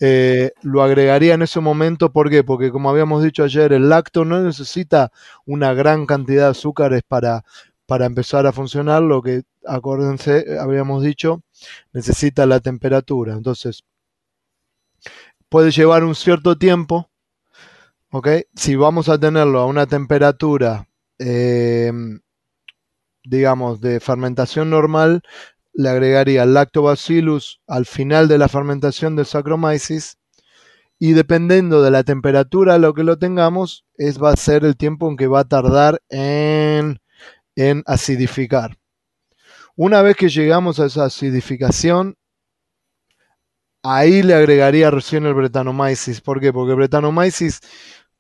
Eh, 0.02 0.52
lo 0.62 0.82
agregaría 0.82 1.34
en 1.34 1.42
ese 1.42 1.60
momento, 1.62 2.12
¿por 2.12 2.30
qué? 2.30 2.44
Porque 2.44 2.72
como 2.72 2.90
habíamos 2.90 3.24
dicho 3.24 3.44
ayer, 3.44 3.72
el 3.72 3.88
lacto 3.90 4.26
no 4.26 4.42
necesita 4.42 5.12
una 5.46 5.74
gran 5.74 6.06
cantidad 6.06 6.46
de 6.46 6.52
azúcares 6.52 7.02
para, 7.06 7.44
para 7.90 8.06
empezar 8.06 8.46
a 8.46 8.52
funcionar, 8.52 9.02
lo 9.02 9.24
que, 9.24 9.42
acuérdense, 9.66 10.60
habíamos 10.60 11.02
dicho, 11.02 11.42
necesita 11.92 12.46
la 12.46 12.60
temperatura. 12.60 13.34
Entonces, 13.34 13.84
puede 15.50 15.72
llevar 15.72 16.04
un 16.04 16.14
cierto 16.14 16.56
tiempo, 16.56 17.10
¿ok? 18.12 18.28
Si 18.54 18.76
vamos 18.76 19.10
a 19.10 19.20
tenerlo 19.20 19.60
a 19.60 19.66
una 19.66 19.88
temperatura, 19.88 20.88
eh, 21.18 21.92
digamos, 23.24 23.82
de 23.82 24.00
fermentación 24.00 24.70
normal, 24.70 25.24
le 25.74 25.90
agregaría 25.90 26.46
lactobacillus 26.46 27.60
al 27.66 27.88
final 27.88 28.28
de 28.28 28.38
la 28.38 28.50
fermentación 28.50 29.16
del 29.16 29.26
Saccharomyces 29.26 30.20
y 31.00 31.14
dependiendo 31.14 31.82
de 31.82 31.90
la 31.90 32.04
temperatura 32.04 32.76
a 32.76 32.78
lo 32.78 32.94
que 32.94 33.04
lo 33.04 33.18
tengamos, 33.18 33.84
es 33.96 34.22
va 34.22 34.30
a 34.30 34.36
ser 34.36 34.64
el 34.64 34.78
tiempo 34.78 35.10
en 35.10 35.18
que 35.18 35.26
va 35.26 35.40
a 35.40 35.48
tardar 35.48 36.04
en, 36.10 37.00
en 37.60 37.84
acidificar. 37.86 38.78
Una 39.76 40.02
vez 40.02 40.16
que 40.16 40.30
llegamos 40.30 40.80
a 40.80 40.86
esa 40.86 41.06
acidificación, 41.06 42.16
ahí 43.84 44.24
le 44.24 44.34
agregaría 44.34 44.90
recién 44.90 45.26
el 45.26 45.34
Brettanomyces. 45.34 46.22
¿Por 46.22 46.40
qué? 46.40 46.54
Porque 46.54 46.72
el 46.72 46.78
Brettanomyces 46.78 47.60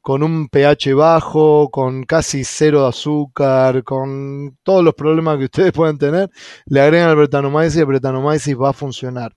con 0.01 0.23
un 0.23 0.49
pH 0.49 0.93
bajo, 0.93 1.69
con 1.71 2.03
casi 2.03 2.43
cero 2.43 2.83
de 2.83 2.89
azúcar, 2.89 3.83
con 3.85 4.57
todos 4.63 4.83
los 4.83 4.93
problemas 4.93 5.37
que 5.37 5.45
ustedes 5.45 5.71
pueden 5.73 5.97
tener, 5.97 6.29
le 6.65 6.81
agregan 6.81 7.09
el 7.09 7.15
Brettanomyces 7.15 7.77
y 7.77 7.79
el 7.79 7.85
Brettanomyces 7.85 8.57
va 8.57 8.71
a 8.71 8.73
funcionar. 8.73 9.33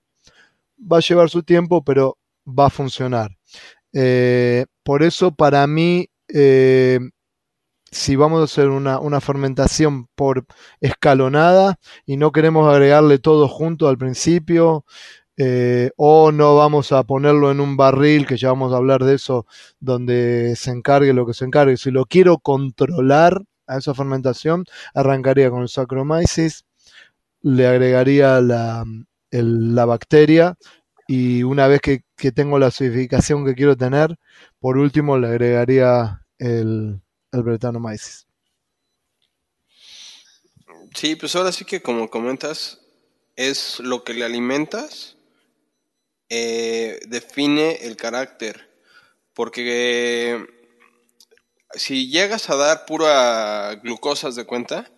Va 0.79 0.97
a 0.97 1.01
llevar 1.01 1.29
su 1.29 1.43
tiempo, 1.43 1.81
pero 1.81 2.17
va 2.45 2.65
a 2.65 2.69
funcionar. 2.69 3.31
Eh, 3.93 4.65
por 4.83 5.01
eso, 5.01 5.33
para 5.33 5.65
mí, 5.65 6.09
eh, 6.27 6.99
si 7.93 8.15
vamos 8.15 8.41
a 8.41 8.43
hacer 8.45 8.69
una, 8.69 9.21
fermentación 9.21 10.07
por 10.15 10.45
escalonada 10.81 11.79
y 12.05 12.17
no 12.17 12.31
queremos 12.31 12.67
agregarle 12.67 13.19
todo 13.19 13.47
junto 13.47 13.87
al 13.87 13.97
principio, 13.97 14.85
eh, 15.37 15.91
o 15.95 16.31
no 16.31 16.55
vamos 16.55 16.91
a 16.91 17.03
ponerlo 17.03 17.51
en 17.51 17.59
un 17.59 17.77
barril, 17.77 18.27
que 18.27 18.37
ya 18.37 18.49
vamos 18.49 18.73
a 18.73 18.77
hablar 18.77 19.03
de 19.03 19.15
eso, 19.15 19.45
donde 19.79 20.55
se 20.55 20.71
encargue 20.71 21.13
lo 21.13 21.25
que 21.25 21.33
se 21.33 21.45
encargue. 21.45 21.77
Si 21.77 21.91
lo 21.91 22.05
quiero 22.05 22.39
controlar 22.39 23.43
a 23.67 23.77
esa 23.77 23.93
fermentación, 23.93 24.65
arrancaría 24.93 25.49
con 25.49 25.61
el 25.61 25.69
Saccharomyces, 25.69 26.65
le 27.41 27.67
agregaría 27.67 28.41
la 28.41 29.85
bacteria 29.85 30.55
y 31.07 31.43
una 31.43 31.67
vez 31.67 31.81
que, 31.81 32.03
que 32.15 32.31
tengo 32.31 32.59
la 32.59 32.67
acidificación 32.67 33.45
que 33.45 33.55
quiero 33.55 33.75
tener, 33.77 34.17
por 34.59 34.77
último 34.77 35.17
le 35.17 35.27
agregaría 35.27 36.21
el, 36.39 37.01
el 37.33 37.43
Brettanomyces. 37.43 38.27
Sí, 40.95 41.15
pues 41.15 41.35
ahora 41.35 41.51
sí 41.51 41.65
que 41.65 41.81
como 41.81 42.09
comentas, 42.09 42.79
es 43.35 43.79
lo 43.79 44.03
que 44.03 44.13
le 44.13 44.23
alimentas, 44.23 45.17
eh, 46.29 46.99
define 47.07 47.79
el 47.81 47.97
carácter. 47.97 48.69
Porque 49.33 50.35
eh, 50.35 50.47
si 51.73 52.09
llegas 52.09 52.49
a 52.49 52.55
dar 52.55 52.85
pura 52.85 53.75
glucosa 53.83 54.27
haz 54.27 54.35
de 54.35 54.45
cuenta, 54.45 54.91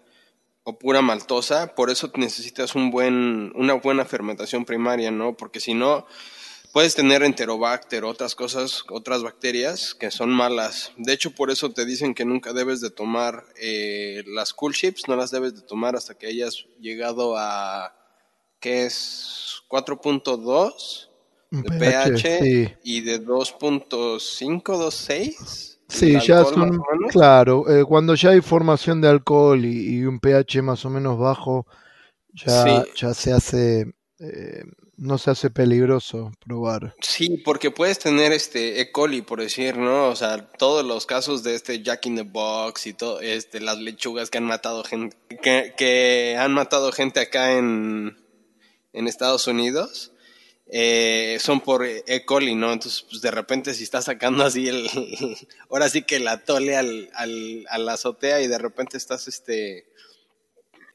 o 0.68 0.80
pura 0.80 1.02
maltosa, 1.02 1.76
por 1.76 1.92
eso 1.92 2.12
necesitas 2.16 2.74
un 2.74 2.90
buen, 2.90 3.52
una 3.56 3.76
buena 3.76 4.04
fermentación 4.04 4.66
primaria, 4.66 5.12
¿no? 5.12 5.38
Porque 5.38 5.60
si 5.60 5.76
no, 5.76 6.08
puedes 6.76 6.94
tener 6.94 7.24
enterobacter, 7.24 8.04
otras 8.04 8.36
cosas, 8.36 8.84
otras 8.90 9.24
bacterias 9.24 9.96
que 9.96 10.12
son 10.12 10.30
malas. 10.30 10.92
De 10.98 11.14
hecho, 11.14 11.32
por 11.32 11.50
eso 11.50 11.72
te 11.72 11.86
dicen 11.86 12.14
que 12.14 12.26
nunca 12.26 12.52
debes 12.52 12.82
de 12.82 12.90
tomar 12.90 13.46
eh, 13.56 14.26
las 14.28 14.54
cool 14.54 14.74
chips, 14.74 15.08
no 15.08 15.16
las 15.16 15.32
debes 15.32 15.56
de 15.56 15.62
tomar 15.62 15.96
hasta 15.96 16.16
que 16.18 16.28
hayas 16.28 16.66
llegado 16.82 17.38
a, 17.38 17.96
¿qué 18.60 18.88
es? 18.88 19.62
4.2 19.70 21.10
Un 21.54 21.64
de 21.64 21.80
pH, 21.80 22.22
pH 22.22 22.40
sí. 22.44 22.74
y 22.84 23.00
de 23.00 23.26
2.5, 23.26 24.62
2.6. 24.62 25.78
Sí, 25.88 26.18
ya 26.28 26.44
son, 26.44 26.78
claro, 27.10 27.70
eh, 27.70 27.86
cuando 27.86 28.16
ya 28.16 28.32
hay 28.32 28.42
formación 28.42 29.00
de 29.00 29.08
alcohol 29.08 29.64
y, 29.64 30.00
y 30.00 30.04
un 30.04 30.20
pH 30.20 30.62
más 30.62 30.84
o 30.84 30.90
menos 30.90 31.18
bajo, 31.18 31.68
ya, 32.34 32.66
Sí. 32.66 32.92
ya 32.98 33.14
se 33.14 33.32
hace, 33.32 33.94
eh, 34.20 34.64
no 34.98 35.18
se 35.18 35.32
hace 35.32 35.50
peligroso 35.50 36.32
probar. 36.46 36.96
Sí, 37.02 37.42
porque 37.44 37.72
puedes 37.72 38.00
tener 38.00 38.32
este 38.32 38.82
E. 38.82 38.92
coli, 38.92 39.22
por 39.22 39.42
decir, 39.42 39.78
¿no? 39.78 40.08
O 40.08 40.16
sea, 40.16 40.50
todos 40.52 40.86
los 40.86 41.06
casos 41.06 41.44
de 41.44 41.56
este 41.56 41.82
Jack 41.82 42.06
in 42.06 42.16
the 42.16 42.24
Box 42.24 42.88
y 42.88 42.94
todo, 42.94 43.22
este, 43.22 43.60
las 43.60 43.78
lechugas 43.80 44.30
que 44.30 44.38
han 44.38 44.46
matado 44.46 44.84
gente, 44.84 45.18
que, 45.42 46.38
han 46.40 46.54
matado 46.54 46.92
gente 46.92 47.20
acá 47.20 47.58
en, 47.58 48.18
en 48.94 49.08
Estados 49.08 49.48
Unidos 49.48 50.12
eh, 50.68 51.38
son 51.40 51.62
por 51.62 51.86
E. 51.86 52.26
coli, 52.26 52.56
¿no? 52.56 52.74
Entonces, 52.74 53.06
pues 53.08 53.22
de 53.22 53.32
repente 53.32 53.74
si 53.74 53.84
estás 53.84 54.06
sacando 54.06 54.44
así 54.44 54.68
el, 54.68 54.90
ahora 55.70 55.90
sí 55.90 56.02
que 56.02 56.20
la 56.20 56.44
tole 56.44 56.76
al, 56.76 57.10
al, 57.14 57.66
a 57.70 57.78
la 57.78 57.94
azotea 57.94 58.42
y 58.42 58.48
de 58.48 58.58
repente 58.58 58.98
estás, 58.98 59.28
este, 59.28 59.86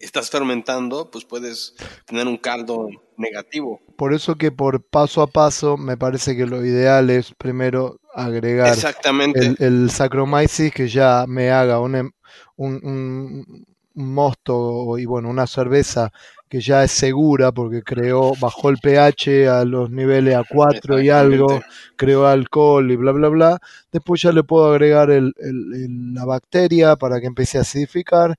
estás 0.01 0.31
fermentando, 0.31 1.11
pues 1.11 1.25
puedes 1.25 1.75
tener 2.07 2.27
un 2.27 2.39
caldo 2.39 2.89
negativo. 3.21 3.81
Por 3.97 4.15
eso 4.15 4.37
que 4.37 4.51
por 4.51 4.83
paso 4.83 5.23
a 5.23 5.27
paso 5.27 5.77
me 5.77 5.97
parece 5.97 6.37
que 6.37 6.47
lo 6.47 6.65
ideal 6.65 7.11
es 7.11 7.33
primero 7.35 8.01
agregar 8.15 8.73
Exactamente. 8.73 9.39
el, 9.41 9.57
el 9.61 9.91
Saccharomyces 9.91 10.73
que 10.73 10.89
ya 10.89 11.25
me 11.29 11.51
haga 11.51 11.79
un, 11.81 11.95
em, 11.95 12.11
un, 12.57 12.81
un, 12.83 13.67
un 13.95 14.15
mosto 14.15 14.99
y 14.99 15.05
bueno, 15.05 15.29
una 15.29 15.47
cerveza 15.47 16.11
que 16.51 16.61
ya 16.61 16.83
es 16.83 16.91
segura 16.91 17.53
porque 17.53 17.83
creó, 17.83 18.33
bajó 18.41 18.71
el 18.71 18.79
pH 18.79 19.49
a 19.49 19.65
los 19.65 19.89
niveles 19.89 20.35
a 20.35 20.43
4 20.43 21.01
y 21.01 21.09
algo, 21.09 21.61
creó 21.95 22.27
alcohol 22.27 22.91
y 22.91 22.97
bla, 22.97 23.13
bla, 23.13 23.29
bla. 23.29 23.59
Después 23.93 24.21
ya 24.21 24.33
le 24.33 24.43
puedo 24.43 24.73
agregar 24.73 25.13
el, 25.13 25.33
el, 25.39 26.13
la 26.13 26.25
bacteria 26.25 26.97
para 26.97 27.21
que 27.21 27.29
empiece 27.29 27.59
a 27.59 27.61
acidificar. 27.61 28.37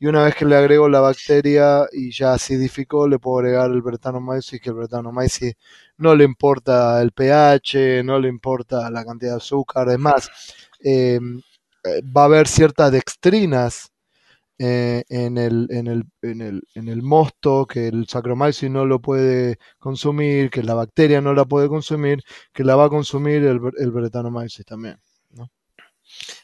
Y 0.00 0.06
una 0.06 0.24
vez 0.24 0.34
que 0.34 0.46
le 0.46 0.56
agrego 0.56 0.88
la 0.88 1.00
bacteria 1.00 1.86
y 1.92 2.10
ya 2.10 2.32
acidificó, 2.32 3.06
le 3.06 3.18
puedo 3.18 3.38
agregar 3.40 3.70
el 3.70 3.82
Brettanomyces, 3.82 4.58
que 4.60 4.70
el 4.70 4.76
Brettanomyces 4.76 5.54
no 5.98 6.14
le 6.14 6.24
importa 6.24 7.02
el 7.02 7.12
pH, 7.12 8.02
no 8.02 8.18
le 8.18 8.28
importa 8.28 8.90
la 8.90 9.04
cantidad 9.04 9.32
de 9.32 9.36
azúcar. 9.36 9.88
Además, 9.88 10.30
eh, 10.82 11.20
va 12.16 12.22
a 12.22 12.24
haber 12.24 12.48
ciertas 12.48 12.90
dextrinas 12.92 13.90
eh, 14.58 15.04
en, 15.10 15.38
el, 15.38 15.68
en, 15.70 15.86
el, 15.86 16.04
en, 16.22 16.40
el, 16.42 16.62
en 16.74 16.88
el 16.88 17.02
mosto, 17.02 17.66
que 17.66 17.88
el 17.88 18.06
Saccharomyces 18.08 18.70
no 18.70 18.86
lo 18.86 19.00
puede 19.00 19.58
consumir, 19.78 20.50
que 20.50 20.62
la 20.62 20.74
bacteria 20.74 21.20
no 21.20 21.34
la 21.34 21.44
puede 21.44 21.68
consumir, 21.68 22.22
que 22.54 22.64
la 22.64 22.76
va 22.76 22.86
a 22.86 22.90
consumir 22.90 23.44
el, 23.44 23.60
el 23.78 23.90
Brettanomyces 23.90 24.64
también. 24.64 24.98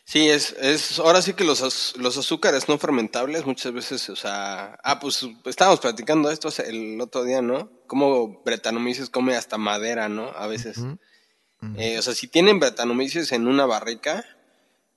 Sí, 0.05 0.29
es, 0.29 0.55
es, 0.61 0.99
ahora 1.01 1.21
sí 1.21 1.35
que 1.35 1.45
los, 1.45 1.95
los 1.99 2.17
azúcares 2.17 2.69
no 2.69 2.79
fermentables 2.79 3.45
muchas 3.45 3.73
veces, 3.73 4.09
o 4.09 4.17
sea, 4.17 4.79
ah, 4.85 5.01
pues 5.01 5.27
estábamos 5.45 5.81
platicando 5.81 6.31
esto 6.31 6.49
el 6.65 7.01
otro 7.01 7.25
día, 7.25 7.43
¿no? 7.43 7.71
Como 7.87 8.43
Brettanomyces 8.45 9.11
come 9.11 9.35
hasta 9.35 9.59
madera, 9.59 10.09
¿no? 10.09 10.29
A 10.29 10.47
veces. 10.47 10.79
Uh 10.79 10.83
-huh. 10.83 10.99
Uh 11.63 11.67
-huh. 11.67 11.75
Eh, 11.81 11.99
o 11.99 12.03
sea, 12.03 12.15
si 12.15 12.29
tienen 12.29 12.61
Brettanomyces 12.61 13.33
en 13.33 13.49
una 13.49 13.67
barrica, 13.67 14.25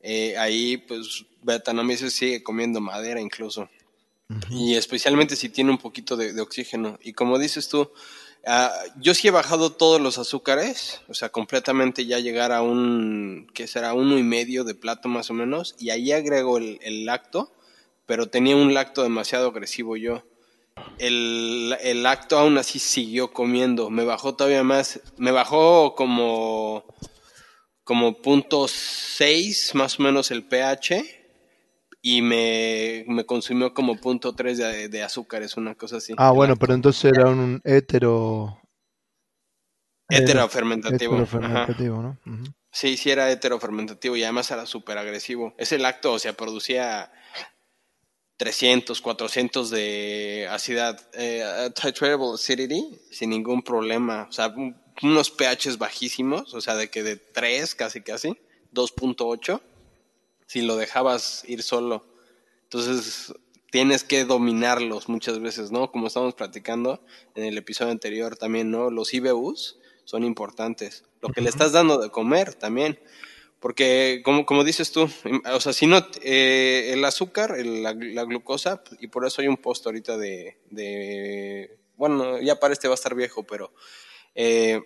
eh, 0.01 0.37
ahí 0.37 0.77
pues 0.77 1.25
Brettanomyces 1.41 2.13
sigue 2.13 2.43
comiendo 2.43 2.79
madera 2.79 3.19
incluso. 3.19 3.69
Uh 4.29 4.35
-huh. 4.35 4.47
Y 4.51 4.75
especialmente 4.75 5.35
si 5.35 5.49
tiene 5.49 5.71
un 5.71 5.79
poquito 5.79 6.17
de, 6.17 6.33
de 6.33 6.41
oxígeno. 6.41 6.99
Y 7.01 7.13
como 7.13 7.39
dices 7.39 7.67
tú, 7.67 7.91
uh, 8.47 8.99
yo 8.99 9.13
sí 9.13 9.27
he 9.27 9.31
bajado 9.31 9.71
todos 9.71 9.99
los 10.01 10.17
azúcares, 10.17 11.01
o 11.07 11.13
sea, 11.13 11.29
completamente 11.29 12.05
ya 12.05 12.19
llegar 12.19 12.51
a 12.51 12.61
un, 12.61 13.47
¿qué 13.53 13.67
será? 13.67 13.93
Uno 13.93 14.17
y 14.17 14.23
medio 14.23 14.63
de 14.63 14.75
plato 14.75 15.07
más 15.09 15.29
o 15.29 15.33
menos. 15.33 15.75
Y 15.79 15.89
ahí 15.89 16.11
agrego 16.11 16.57
el, 16.57 16.79
el 16.81 17.05
lacto, 17.05 17.51
pero 18.05 18.29
tenía 18.29 18.55
un 18.55 18.73
lacto 18.73 19.03
demasiado 19.03 19.49
agresivo 19.49 19.97
yo. 19.97 20.23
El, 20.97 21.75
el 21.81 22.03
lacto 22.03 22.37
aún 22.37 22.57
así 22.57 22.79
siguió 22.79 23.31
comiendo, 23.33 23.89
me 23.89 24.05
bajó 24.05 24.35
todavía 24.35 24.63
más, 24.63 25.01
me 25.17 25.31
bajó 25.31 25.93
como 25.95 26.85
como 27.83 28.21
punto 28.21 28.67
6 28.67 29.73
más 29.73 29.99
o 29.99 30.03
menos 30.03 30.29
el 30.29 30.43
pH 30.43 31.18
y 32.01 32.21
me, 32.21 33.05
me 33.07 33.25
consumió 33.25 33.73
como 33.73 33.95
punto 33.97 34.33
3 34.33 34.57
de, 34.57 34.89
de 34.89 35.03
azúcares, 35.03 35.57
una 35.57 35.75
cosa 35.75 35.97
así. 35.97 36.13
Ah, 36.17 36.31
bueno, 36.31 36.55
pero 36.55 36.73
entonces 36.73 37.11
era 37.13 37.29
un 37.29 37.61
hetero... 37.63 38.61
Heterofermentativo. 40.11 41.13
Heterofermentativo, 41.13 42.01
¿no? 42.01 42.17
Uh 42.25 42.29
-huh. 42.29 42.53
Sí, 42.71 42.97
sí 42.97 43.09
era 43.11 43.31
heterofermentativo 43.31 44.15
y 44.15 44.23
además 44.23 44.49
era 44.51 44.65
súper 44.65 44.97
agresivo. 44.97 45.53
Ese 45.57 45.77
lacto, 45.77 46.13
o 46.13 46.19
sea, 46.19 46.33
producía 46.33 47.11
300, 48.37 49.01
400 49.01 49.69
de 49.69 50.47
acidad, 50.49 50.99
eh, 51.13 51.69
titratable 51.75 52.33
acidity, 52.33 52.99
sin 53.11 53.31
ningún 53.31 53.63
problema. 53.63 54.27
O 54.29 54.31
sea, 54.31 54.53
unos 55.01 55.31
pHs 55.31 55.77
bajísimos, 55.77 56.53
o 56.53 56.61
sea, 56.61 56.75
de 56.75 56.89
que 56.89 57.03
de 57.03 57.17
3 57.17 57.75
casi 57.75 58.01
casi, 58.01 58.37
2.8, 58.71 59.61
si 60.49 60.63
lo 60.63 60.77
dejabas 60.77 61.43
ir 61.47 61.61
solo. 61.61 62.07
Entonces, 62.63 63.35
tienes 63.69 64.03
que 64.03 64.25
dominarlos 64.25 65.07
muchas 65.07 65.39
veces, 65.39 65.69
¿no? 65.71 65.91
Como 65.91 66.07
estamos 66.07 66.33
platicando 66.33 67.05
en 67.35 67.43
el 67.43 67.55
episodio 67.55 67.91
anterior 67.91 68.35
también, 68.35 68.71
¿no? 68.71 68.89
Los 68.89 69.13
IBUs 69.13 69.77
son 70.05 70.23
importantes. 70.23 71.03
Lo 71.21 71.29
que 71.29 71.39
uh 71.39 71.41
-huh. 71.41 71.43
le 71.43 71.49
estás 71.51 71.71
dando 71.71 71.99
de 71.99 72.09
comer 72.09 72.55
también. 72.55 72.99
Porque, 73.59 74.21
como, 74.25 74.47
como 74.47 74.63
dices 74.63 74.91
tú, 74.91 75.07
o 75.53 75.59
sea, 75.59 75.71
si 75.71 75.85
no, 75.85 76.03
eh, 76.23 76.93
el 76.93 77.05
azúcar, 77.05 77.55
el, 77.55 77.83
la, 77.83 77.93
la, 77.93 78.23
glucosa, 78.23 78.81
y 78.99 79.07
por 79.07 79.27
eso 79.27 79.41
hay 79.43 79.49
un 79.49 79.57
post 79.57 79.85
ahorita 79.85 80.17
de, 80.17 80.57
de, 80.71 81.77
bueno, 81.95 82.41
ya 82.41 82.59
para 82.59 82.73
este 82.73 82.87
va 82.87 82.95
a 82.95 82.95
estar 82.95 83.13
viejo, 83.13 83.43
pero 83.43 83.71
eh, 84.33 84.81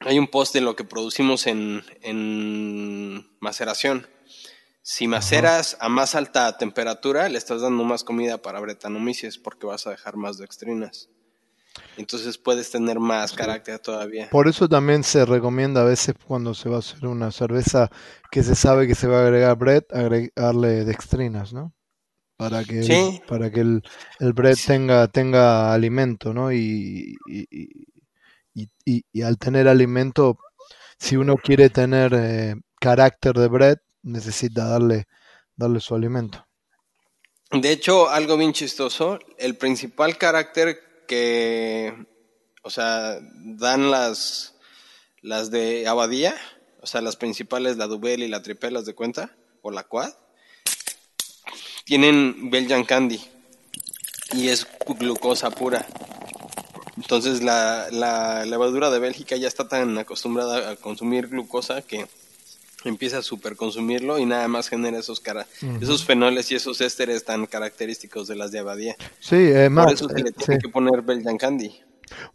hay 0.00 0.18
un 0.18 0.28
post 0.28 0.54
de 0.54 0.62
lo 0.62 0.76
que 0.76 0.84
producimos 0.84 1.46
en, 1.46 1.82
en 2.00 3.28
maceración. 3.40 4.06
Si 4.90 5.06
maceras 5.06 5.74
Ajá. 5.74 5.84
a 5.84 5.88
más 5.90 6.14
alta 6.14 6.56
temperatura, 6.56 7.28
le 7.28 7.36
estás 7.36 7.60
dando 7.60 7.84
más 7.84 8.04
comida 8.04 8.38
para 8.38 8.58
bretanomices 8.58 9.36
porque 9.36 9.66
vas 9.66 9.86
a 9.86 9.90
dejar 9.90 10.16
más 10.16 10.38
dextrinas. 10.38 11.10
Entonces 11.98 12.38
puedes 12.38 12.70
tener 12.70 12.98
más 12.98 13.34
carácter 13.34 13.80
todavía. 13.80 14.30
Por 14.30 14.48
eso 14.48 14.66
también 14.66 15.04
se 15.04 15.26
recomienda 15.26 15.82
a 15.82 15.84
veces 15.84 16.14
cuando 16.26 16.54
se 16.54 16.70
va 16.70 16.76
a 16.76 16.78
hacer 16.78 17.06
una 17.06 17.30
cerveza 17.32 17.90
que 18.30 18.42
se 18.42 18.54
sabe 18.54 18.86
que 18.86 18.94
se 18.94 19.08
va 19.08 19.18
a 19.18 19.26
agregar 19.26 19.58
bread, 19.58 19.84
agregarle 19.90 20.86
dextrinas, 20.86 21.52
¿no? 21.52 21.74
Para 22.38 22.64
que, 22.64 22.82
sí. 22.82 23.20
para 23.28 23.50
que 23.50 23.60
el, 23.60 23.82
el 24.20 24.32
bread 24.32 24.54
sí. 24.54 24.68
tenga, 24.68 25.06
tenga 25.08 25.74
alimento, 25.74 26.32
¿no? 26.32 26.50
Y, 26.50 27.14
y, 27.26 27.46
y, 28.54 29.04
y, 29.12 29.20
al 29.20 29.36
tener 29.36 29.68
alimento, 29.68 30.38
si 30.98 31.18
uno 31.18 31.36
quiere 31.36 31.68
tener 31.68 32.14
eh, 32.14 32.54
carácter 32.80 33.34
de 33.34 33.48
bread, 33.48 33.78
necesita 34.08 34.64
darle, 34.64 35.06
darle 35.56 35.80
su 35.80 35.94
alimento. 35.94 36.46
De 37.50 37.72
hecho, 37.72 38.10
algo 38.10 38.36
bien 38.36 38.52
chistoso, 38.52 39.18
el 39.38 39.56
principal 39.56 40.18
carácter 40.18 41.04
que, 41.06 42.06
o 42.62 42.70
sea, 42.70 43.18
dan 43.22 43.90
las, 43.90 44.54
las 45.22 45.50
de 45.50 45.88
Abadía, 45.88 46.34
o 46.82 46.86
sea, 46.86 47.00
las 47.00 47.16
principales, 47.16 47.78
la 47.78 47.86
Dubel 47.86 48.22
y 48.22 48.28
la 48.28 48.42
Tripel, 48.42 48.74
las 48.74 48.84
de 48.84 48.94
cuenta, 48.94 49.34
o 49.62 49.70
la 49.70 49.84
Quad, 49.84 50.12
tienen 51.84 52.50
Belgian 52.50 52.84
Candy 52.84 53.18
y 54.32 54.48
es 54.48 54.66
glucosa 54.98 55.50
pura. 55.50 55.86
Entonces 56.98 57.42
la, 57.42 57.88
la 57.90 58.44
levadura 58.44 58.90
de 58.90 58.98
Bélgica 58.98 59.36
ya 59.36 59.48
está 59.48 59.68
tan 59.68 59.96
acostumbrada 59.96 60.70
a 60.70 60.76
consumir 60.76 61.28
glucosa 61.28 61.80
que 61.80 62.06
empieza 62.84 63.18
a 63.18 63.22
superconsumirlo 63.22 64.18
y 64.18 64.24
nada 64.24 64.46
más 64.48 64.68
genera 64.68 64.98
esos 64.98 65.20
cara 65.20 65.46
uh 65.62 65.66
-huh. 65.66 65.82
esos 65.82 66.04
fenoles 66.04 66.50
y 66.52 66.54
esos 66.54 66.80
ésteres 66.80 67.24
tan 67.24 67.46
característicos 67.46 68.28
de 68.28 68.36
las 68.36 68.52
de 68.52 68.60
abadía. 68.60 68.96
Sí, 69.20 69.36
eh, 69.36 69.70
por 69.74 69.92
eso 69.92 70.08
se 70.08 70.22
le 70.22 70.32
tiene 70.32 70.54
sí. 70.54 70.58
que 70.62 70.68
poner 70.68 71.02
Belgian 71.02 71.36
Candy. 71.36 71.74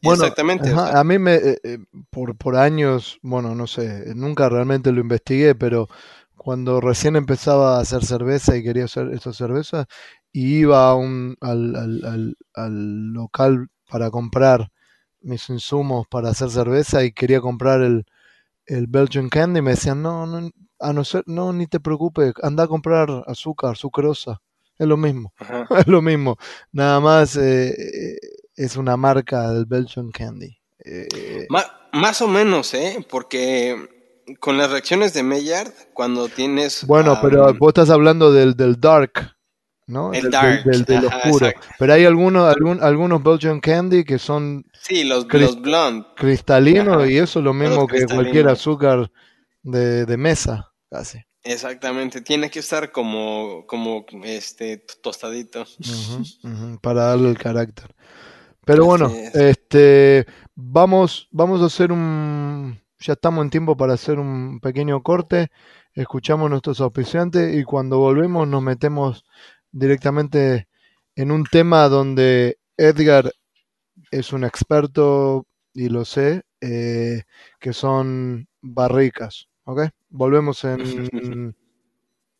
Bueno, 0.02 0.24
Exactamente. 0.24 0.70
Ajá, 0.70 0.84
o 0.84 0.88
sea. 0.88 1.00
A 1.00 1.04
mí 1.04 1.18
me, 1.18 1.36
eh, 1.36 1.60
eh, 1.64 1.78
por, 2.12 2.36
por 2.38 2.56
años, 2.58 3.20
bueno, 3.22 3.56
no 3.56 3.68
sé, 3.68 4.14
nunca 4.16 4.50
realmente 4.50 4.92
lo 4.92 5.02
investigué, 5.02 5.56
pero 5.56 5.88
cuando 6.36 6.82
recién 6.82 7.16
empezaba 7.16 7.78
a 7.78 7.82
hacer 7.82 8.04
cerveza 8.06 8.56
y 8.56 8.64
quería 8.64 8.86
hacer 8.86 9.10
esta 9.14 9.34
cerveza, 9.34 9.88
y 10.32 10.58
iba 10.60 10.90
a 10.90 10.96
un, 10.96 11.38
al, 11.42 11.76
al, 11.76 12.06
al, 12.06 12.38
al 12.54 13.14
local 13.14 13.70
para 13.90 14.12
comprar 14.12 14.72
mis 15.22 15.50
insumos 15.50 16.06
para 16.08 16.30
hacer 16.30 16.50
cerveza 16.50 17.04
y 17.04 17.14
quería 17.14 17.40
comprar 17.40 17.82
el, 17.82 18.06
el 18.66 18.88
Belgian 18.88 19.30
Candy, 19.30 19.62
me 19.62 19.72
decían, 19.72 20.02
no, 20.02 20.26
no, 20.26 20.50
a 20.80 20.94
no 20.94 21.04
ser, 21.04 21.24
no, 21.26 21.54
ni 21.54 21.68
te 21.68 21.80
preocupes, 21.80 22.34
anda 22.42 22.64
a 22.64 22.68
comprar 22.68 23.10
azúcar, 23.28 23.78
sucrosa, 23.78 24.42
es 24.78 24.88
lo 24.88 24.98
mismo, 24.98 25.34
Ajá. 25.38 25.66
es 25.80 25.88
lo 25.88 26.02
mismo, 26.02 26.38
nada 26.72 27.00
más 27.00 27.36
eh, 27.38 28.18
es 28.56 28.78
una 28.78 28.98
marca 28.98 29.52
del 29.52 29.66
Belgian 29.66 30.12
Candy. 30.12 30.58
Eh, 30.86 31.46
más, 31.50 31.72
más, 31.94 32.22
o 32.22 32.28
menos, 32.28 32.74
¿eh? 32.74 33.06
Porque 33.10 33.90
con 34.40 34.58
las 34.58 34.72
reacciones 34.72 35.14
de 35.14 35.24
Maillard, 35.24 35.72
cuando 35.94 36.28
tienes... 36.28 36.86
Bueno, 36.86 37.14
um, 37.14 37.20
pero 37.22 37.54
vos 37.54 37.70
estás 37.70 37.90
hablando 37.90 38.34
del, 38.34 38.56
del 38.56 38.80
Dark, 38.80 39.34
¿no? 39.88 40.14
El 40.14 40.24
del, 40.24 40.32
dark, 40.32 40.64
del, 40.64 40.84
del, 40.86 41.02
del 41.02 41.08
ajá, 41.08 41.18
oscuro. 41.30 41.48
exacto. 41.48 41.68
Pero 41.80 41.94
hay 41.94 42.06
algunos, 42.06 42.54
algún, 42.56 42.82
algunos 42.84 43.24
Belgian 43.24 43.60
Candy 43.60 44.04
que 44.04 44.18
son 44.20 44.66
Sí, 44.82 45.04
los, 45.04 45.26
los 45.32 45.62
blonde. 45.62 46.06
cristalinos 46.16 47.10
y 47.10 47.18
eso 47.18 47.40
es 47.40 47.46
lo 47.46 47.54
mismo 47.54 47.88
que 47.88 48.06
cualquier 48.06 48.48
azúcar 48.50 49.12
de, 49.62 50.06
de 50.06 50.18
mesa, 50.18 50.72
casi. 50.90 51.20
Exactamente, 51.46 52.22
tiene 52.22 52.50
que 52.50 52.60
estar 52.60 52.92
como, 52.92 53.66
como 53.68 54.06
este 54.24 54.78
tostadito. 55.02 55.62
Uh 55.62 55.64
-huh, 55.64 56.38
uh 56.44 56.48
-huh, 56.48 56.80
para 56.82 57.04
darle 57.08 57.30
el 57.30 57.38
carácter. 57.38 57.94
Pero 58.66 58.86
bueno, 58.86 59.12
este 59.34 60.26
vamos, 60.56 61.28
vamos 61.32 61.62
a 61.62 61.66
hacer 61.66 61.92
un 61.92 62.80
ya 62.98 63.14
estamos 63.14 63.44
en 63.44 63.50
tiempo 63.50 63.76
para 63.76 63.94
hacer 63.94 64.20
un 64.20 64.62
pequeño 64.62 65.04
corte. 65.04 65.50
Escuchamos 65.94 66.50
nuestros 66.50 66.80
auspiciantes 66.80 67.54
y 67.58 67.64
cuando 67.66 68.00
volvemos 68.00 68.48
nos 68.48 68.62
metemos 68.64 69.26
directamente 69.74 70.70
en 71.16 71.32
un 71.32 71.44
tema 71.44 71.90
donde 71.90 72.58
Edgar 72.78 73.34
es 74.12 74.32
un 74.32 74.46
experto 74.46 75.46
y 75.74 75.90
lo 75.90 76.06
sé, 76.06 76.44
eh, 76.62 77.24
que 77.60 77.74
son 77.74 78.48
barricas. 78.62 79.48
¿Ok? 79.66 79.82
Volvemos 80.10 80.64
en 80.64 80.78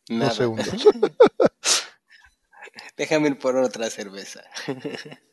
dos 0.10 0.36
segundos. 0.36 0.70
Déjame 2.98 3.30
ir 3.30 3.40
por 3.40 3.58
otra 3.58 3.90
cerveza. 3.90 4.44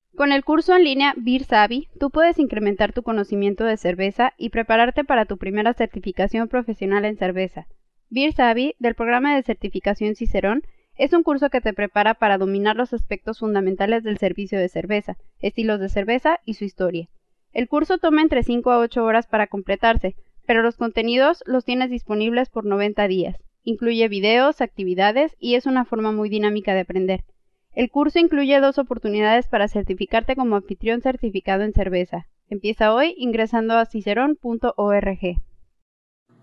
Con 0.21 0.31
el 0.31 0.43
curso 0.43 0.75
en 0.75 0.83
línea 0.83 1.15
Beer 1.17 1.45
Savvy, 1.45 1.87
tú 1.99 2.11
puedes 2.11 2.37
incrementar 2.37 2.93
tu 2.93 3.01
conocimiento 3.01 3.63
de 3.63 3.75
cerveza 3.75 4.33
y 4.37 4.49
prepararte 4.49 5.03
para 5.03 5.25
tu 5.25 5.39
primera 5.39 5.73
certificación 5.73 6.47
profesional 6.47 7.05
en 7.05 7.17
cerveza. 7.17 7.65
Beer 8.11 8.31
Savvy, 8.31 8.75
del 8.77 8.93
programa 8.93 9.35
de 9.35 9.41
certificación 9.41 10.13
Cicerón, 10.13 10.61
es 10.95 11.13
un 11.13 11.23
curso 11.23 11.49
que 11.49 11.59
te 11.59 11.73
prepara 11.73 12.13
para 12.13 12.37
dominar 12.37 12.75
los 12.75 12.93
aspectos 12.93 13.39
fundamentales 13.39 14.03
del 14.03 14.19
servicio 14.19 14.59
de 14.59 14.69
cerveza, 14.69 15.17
estilos 15.39 15.79
de 15.79 15.89
cerveza 15.89 16.39
y 16.45 16.53
su 16.53 16.65
historia. 16.65 17.09
El 17.51 17.67
curso 17.67 17.97
toma 17.97 18.21
entre 18.21 18.43
5 18.43 18.69
a 18.69 18.77
8 18.77 19.03
horas 19.03 19.25
para 19.25 19.47
completarse, 19.47 20.15
pero 20.45 20.61
los 20.61 20.77
contenidos 20.77 21.43
los 21.47 21.65
tienes 21.65 21.89
disponibles 21.89 22.51
por 22.51 22.63
90 22.63 23.07
días. 23.07 23.37
Incluye 23.63 24.07
videos, 24.07 24.61
actividades 24.61 25.35
y 25.39 25.55
es 25.55 25.65
una 25.65 25.83
forma 25.83 26.11
muy 26.11 26.29
dinámica 26.29 26.75
de 26.75 26.81
aprender. 26.81 27.23
El 27.73 27.89
curso 27.89 28.19
incluye 28.19 28.59
dos 28.59 28.77
oportunidades 28.79 29.47
para 29.47 29.69
certificarte 29.69 30.35
como 30.35 30.57
anfitrión 30.57 31.01
certificado 31.01 31.63
en 31.63 31.71
cerveza. 31.71 32.27
Empieza 32.49 32.93
hoy 32.93 33.15
ingresando 33.17 33.77
a 33.77 33.85
cicerón.org. 33.85 35.41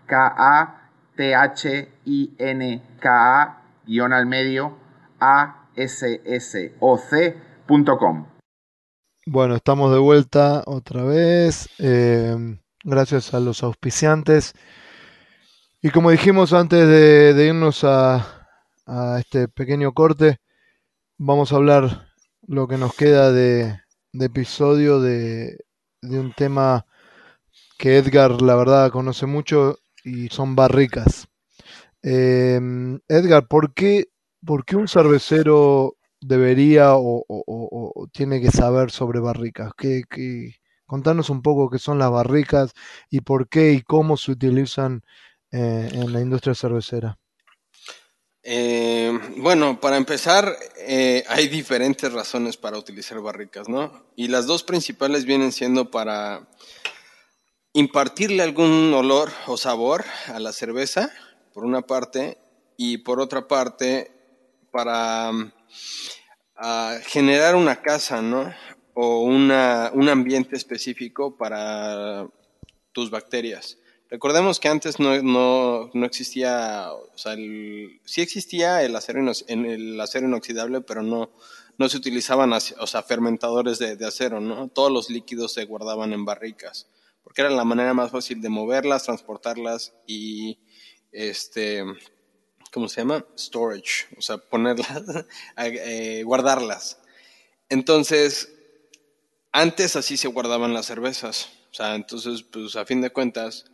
K-A-T-H-I-N-K-A 0.08 0.78
guion 3.86 4.12
al 4.12 4.26
medio 4.26 4.76
A-S-S-O-C.com. 5.20 5.58
Bueno, 9.26 9.56
estamos 9.56 9.92
de 9.92 9.98
vuelta 9.98 10.62
otra 10.66 11.04
vez. 11.04 11.68
Eh, 11.78 12.58
gracias 12.84 13.34
a 13.34 13.40
los 13.40 13.62
auspiciantes. 13.62 14.54
Y 15.82 15.90
como 15.90 16.10
dijimos 16.10 16.52
antes 16.52 16.88
de, 16.88 17.46
irnos 17.46 17.84
a, 17.84 18.26
este 19.18 19.48
pequeño 19.48 19.92
corte, 19.92 20.38
vamos 21.18 21.52
a 21.52 21.56
hablar 21.56 22.08
lo 22.46 22.66
que 22.66 22.78
nos 22.78 22.94
queda 22.94 23.30
de, 23.32 23.80
episodio 24.12 25.00
de, 25.00 25.58
de 26.00 26.18
un 26.18 26.32
tema 26.32 26.86
que 27.78 27.98
Edgar, 27.98 28.40
la 28.42 28.56
verdad, 28.56 28.90
conoce 28.90 29.26
mucho 29.26 29.76
y 30.08 30.28
son 30.28 30.56
barricas. 30.56 31.28
Em, 32.02 33.00
Edgar, 33.08 33.46
¿por 33.48 33.74
qué, 33.74 34.08
¿por 34.44 34.64
qué, 34.64 34.76
un 34.76 34.88
cervecero 34.88 35.96
debería 36.20 36.92
o, 36.94 37.24
tiene 38.12 38.40
que 38.40 38.50
saber 38.50 38.90
sobre 38.90 39.20
barricas? 39.20 39.72
¿Qué, 39.76 40.02
Contanos 40.86 41.28
un 41.28 41.42
poco 41.42 41.68
qué 41.68 41.78
son 41.78 41.98
las 41.98 42.10
barricas 42.10 42.72
y 43.10 43.20
por 43.20 43.48
qué 43.48 43.72
y 43.72 43.82
cómo 43.82 44.16
se 44.16 44.32
utilizan 44.32 45.02
eh, 45.50 45.88
en 45.92 46.12
la 46.12 46.20
industria 46.20 46.54
cervecera. 46.54 47.18
Eh, 48.42 49.12
bueno, 49.38 49.80
para 49.80 49.96
empezar, 49.96 50.54
eh, 50.78 51.24
hay 51.28 51.48
diferentes 51.48 52.12
razones 52.12 52.56
para 52.56 52.78
utilizar 52.78 53.20
barricas, 53.20 53.68
¿no? 53.68 54.06
Y 54.14 54.28
las 54.28 54.46
dos 54.46 54.62
principales 54.62 55.24
vienen 55.24 55.52
siendo 55.52 55.90
para 55.90 56.48
impartirle 57.72 58.42
algún 58.42 58.92
olor 58.94 59.30
o 59.46 59.56
sabor 59.56 60.04
a 60.28 60.38
la 60.40 60.52
cerveza, 60.52 61.10
por 61.52 61.64
una 61.64 61.82
parte, 61.82 62.38
y 62.76 62.98
por 62.98 63.20
otra 63.20 63.48
parte, 63.48 64.12
para 64.70 65.32
mm, 65.32 65.52
generar 67.06 67.56
una 67.56 67.82
casa, 67.82 68.22
¿no? 68.22 68.52
O 68.94 69.20
una, 69.20 69.90
un 69.94 70.08
ambiente 70.08 70.56
específico 70.56 71.36
para 71.36 72.28
tus 72.92 73.10
bacterias. 73.10 73.78
Recordemos 74.10 74.58
que 74.58 74.68
antes 74.68 74.98
no, 74.98 75.22
no, 75.22 75.90
no 75.92 76.06
existía, 76.06 76.88
o 76.92 77.18
sea, 77.18 77.34
el, 77.34 78.00
sí 78.04 78.22
existía 78.22 78.82
el 78.82 78.96
acero, 78.96 79.20
el 79.48 80.00
acero 80.00 80.26
inoxidable, 80.26 80.80
pero 80.80 81.02
no, 81.02 81.30
no 81.76 81.88
se 81.88 81.98
utilizaban, 81.98 82.52
o 82.52 82.86
sea, 82.86 83.02
fermentadores 83.02 83.78
de, 83.78 83.96
de 83.96 84.06
acero, 84.06 84.40
¿no? 84.40 84.68
Todos 84.68 84.90
los 84.90 85.10
líquidos 85.10 85.52
se 85.52 85.66
guardaban 85.66 86.12
en 86.14 86.24
barricas 86.24 86.86
porque 87.28 87.42
era 87.42 87.50
la 87.50 87.64
manera 87.66 87.92
más 87.92 88.10
fácil 88.10 88.40
de 88.40 88.48
moverlas, 88.48 89.04
transportarlas 89.04 89.92
y, 90.06 90.58
este, 91.12 91.84
¿cómo 92.72 92.88
se 92.88 93.02
llama? 93.02 93.22
Storage, 93.38 94.06
o 94.16 94.22
sea, 94.22 94.38
ponerlas, 94.38 95.02
eh, 95.58 96.22
guardarlas. 96.24 96.98
Entonces, 97.68 98.50
antes 99.52 99.94
así 99.94 100.16
se 100.16 100.28
guardaban 100.28 100.72
las 100.72 100.86
cervezas, 100.86 101.50
o 101.70 101.74
sea, 101.74 101.96
entonces, 101.96 102.42
pues 102.44 102.76
a 102.76 102.86
fin 102.86 103.02
de 103.02 103.10
cuentas, 103.10 103.66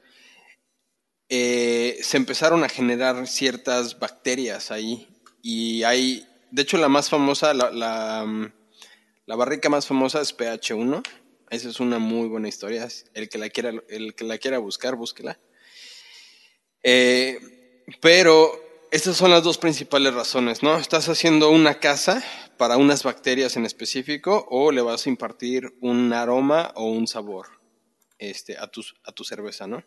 eh, 1.29 2.01
se 2.03 2.17
empezaron 2.17 2.65
a 2.65 2.69
generar 2.69 3.25
ciertas 3.29 4.01
bacterias 4.01 4.73
ahí 4.73 5.07
y 5.43 5.85
hay, 5.85 6.27
de 6.51 6.63
hecho, 6.63 6.77
la 6.77 6.89
más 6.89 7.09
famosa, 7.09 7.55
la, 7.55 7.71
la, 7.71 8.53
la 9.27 9.37
barrica 9.37 9.69
más 9.69 9.87
famosa 9.87 10.21
es 10.21 10.37
pH1 10.37 11.05
esa 11.51 11.69
es 11.69 11.81
una 11.81 11.99
muy 11.99 12.29
buena 12.29 12.49
historia. 12.49 12.89
El 13.15 13.29
que 13.29 13.39
la 13.39 13.49
quiera, 13.49 13.73
el 13.89 14.15
que 14.15 14.25
la 14.25 14.39
quiera 14.39 14.59
buscar, 14.59 14.97
búsquela. 14.97 15.39
Eh, 16.83 17.39
pero 18.01 18.53
estas 18.91 19.17
son 19.17 19.31
las 19.31 19.43
dos 19.43 19.59
principales 19.59 20.15
razones, 20.15 20.63
¿no? 20.63 20.77
Estás 20.77 21.09
haciendo 21.09 21.51
una 21.51 21.81
casa 21.81 22.23
para 22.57 22.77
unas 22.77 23.03
bacterias 23.03 23.57
en 23.57 23.67
específico 23.67 24.47
o 24.51 24.71
le 24.71 24.83
vas 24.83 25.07
a 25.07 25.11
impartir 25.11 25.75
un 25.81 26.13
aroma 26.13 26.73
o 26.77 26.85
un 26.85 27.07
sabor 27.07 27.47
este, 28.19 28.57
a, 28.57 28.69
tu, 28.69 28.83
a 29.05 29.13
tu 29.13 29.25
cerveza, 29.25 29.67
¿no? 29.67 29.83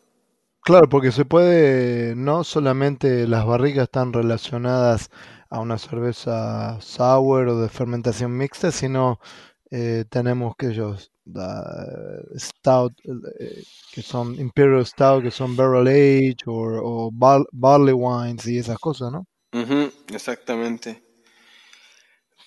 Claro, 0.62 0.90
porque 0.90 1.14
se 1.14 1.24
puede, 1.24 2.16
no 2.16 2.44
solamente 2.44 3.26
las 3.28 3.46
barricas 3.46 3.84
están 3.84 4.12
relacionadas 4.12 5.10
a 5.50 5.62
una 5.62 5.78
cerveza 5.78 6.82
sour 6.82 7.48
o 7.48 7.62
de 7.62 7.70
fermentación 7.70 8.36
mixta, 8.36 8.72
sino 8.72 9.22
eh, 9.72 10.06
tenemos 10.10 10.56
que 10.58 10.68
ellos 10.68 11.12
stout, 12.38 12.94
eh, 13.40 13.64
que 13.92 14.02
son 14.02 14.40
Imperial 14.40 14.86
Stout, 14.86 15.24
que 15.24 15.32
son 15.32 15.56
Barrel 15.56 15.88
Age 15.88 16.38
o, 16.48 17.10
Barley 17.12 17.94
Wines 17.94 18.48
y 18.48 18.58
esas 18.58 18.80
cosas, 18.80 19.12
¿no? 19.12 19.26
exactamente. 20.14 21.04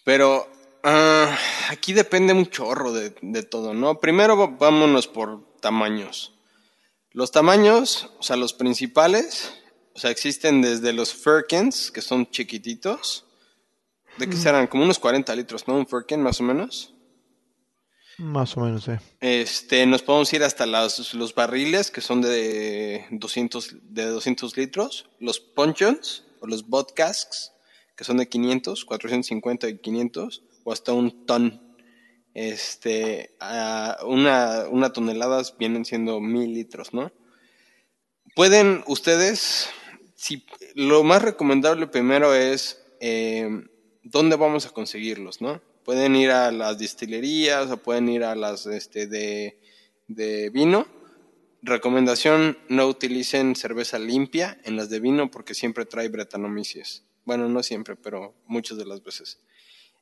Pero 0.04 0.48
ah, 0.82 1.36
aquí 1.68 1.92
depende 1.92 2.32
un 2.32 2.46
chorro 2.46 2.92
de, 2.92 3.14
de, 3.20 3.42
todo, 3.42 3.74
¿no? 3.74 3.98
Primero 3.98 4.56
vámonos 4.56 5.06
por 5.06 5.56
tamaños. 5.60 6.38
Los 7.12 7.32
tamaños, 7.32 8.10
o 8.18 8.22
sea, 8.22 8.36
los 8.36 8.54
principales, 8.54 9.52
o 9.94 9.98
sea, 9.98 10.10
existen 10.10 10.62
desde 10.62 10.92
los 10.92 11.12
Firkins, 11.12 11.90
que 11.90 12.00
son 12.00 12.30
chiquititos, 12.30 13.26
de 14.18 14.28
que 14.28 14.36
serán 14.36 14.66
como 14.66 14.84
unos 14.84 14.98
40 14.98 15.34
litros, 15.34 15.66
¿no? 15.66 15.76
Un 15.76 15.86
Firkin 15.86 16.22
más 16.22 16.40
o 16.40 16.44
menos. 16.44 16.94
Más 18.20 18.54
o 18.58 18.60
menos, 18.60 18.84
sí. 18.84 18.92
Este, 19.20 19.86
nos 19.86 20.02
podemos 20.02 20.30
ir 20.34 20.44
hasta 20.44 20.66
los 20.66 21.34
barriles, 21.34 21.90
que 21.90 22.02
son 22.02 22.20
de 22.20 23.06
200, 23.10 23.76
de 23.94 24.04
200 24.04 24.56
litros, 24.58 25.08
los 25.20 25.40
ponchons 25.40 26.24
o 26.40 26.46
los 26.46 26.68
bot 26.68 26.92
casks, 26.92 27.52
que 27.96 28.04
son 28.04 28.18
de 28.18 28.28
500, 28.28 28.84
450 28.84 29.68
y 29.70 29.78
500, 29.78 30.42
o 30.64 30.72
hasta 30.72 30.92
un 30.92 31.24
ton. 31.24 31.62
Este, 32.34 33.36
una, 34.04 34.66
una 34.70 34.92
tonelada 34.92 35.42
vienen 35.58 35.86
siendo 35.86 36.20
mil 36.20 36.52
litros, 36.52 36.92
¿no? 36.92 37.10
Pueden 38.36 38.84
ustedes, 38.86 39.70
si, 40.14 40.44
lo 40.74 41.04
más 41.04 41.22
recomendable 41.22 41.86
primero 41.86 42.34
es 42.34 42.84
eh, 43.00 43.48
dónde 44.02 44.36
vamos 44.36 44.66
a 44.66 44.70
conseguirlos, 44.70 45.40
¿no? 45.40 45.62
Pueden 45.84 46.16
ir 46.16 46.30
a 46.30 46.50
las 46.52 46.78
destilerías 46.78 47.70
o 47.70 47.76
pueden 47.76 48.08
ir 48.08 48.24
a 48.24 48.34
las 48.34 48.66
este, 48.66 49.06
de, 49.06 49.58
de 50.08 50.50
vino. 50.50 50.86
Recomendación, 51.62 52.58
no 52.68 52.86
utilicen 52.86 53.54
cerveza 53.54 53.98
limpia 53.98 54.58
en 54.64 54.76
las 54.76 54.88
de 54.88 55.00
vino 55.00 55.30
porque 55.30 55.54
siempre 55.54 55.84
trae 55.84 56.08
bretanomices. 56.08 57.04
Bueno, 57.24 57.48
no 57.48 57.62
siempre, 57.62 57.96
pero 57.96 58.34
muchas 58.46 58.78
de 58.78 58.86
las 58.86 59.02
veces. 59.02 59.38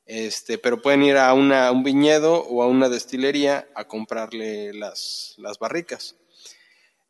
Este, 0.05 0.57
pero 0.57 0.81
pueden 0.81 1.03
ir 1.03 1.17
a, 1.17 1.33
una, 1.33 1.71
un 1.71 1.83
viñedo 1.83 2.43
o 2.43 2.63
a 2.63 2.67
una 2.67 2.89
destilería 2.89 3.69
a 3.75 3.87
comprarle 3.87 4.73
las, 4.73 5.35
las 5.37 5.59
barricas. 5.59 6.15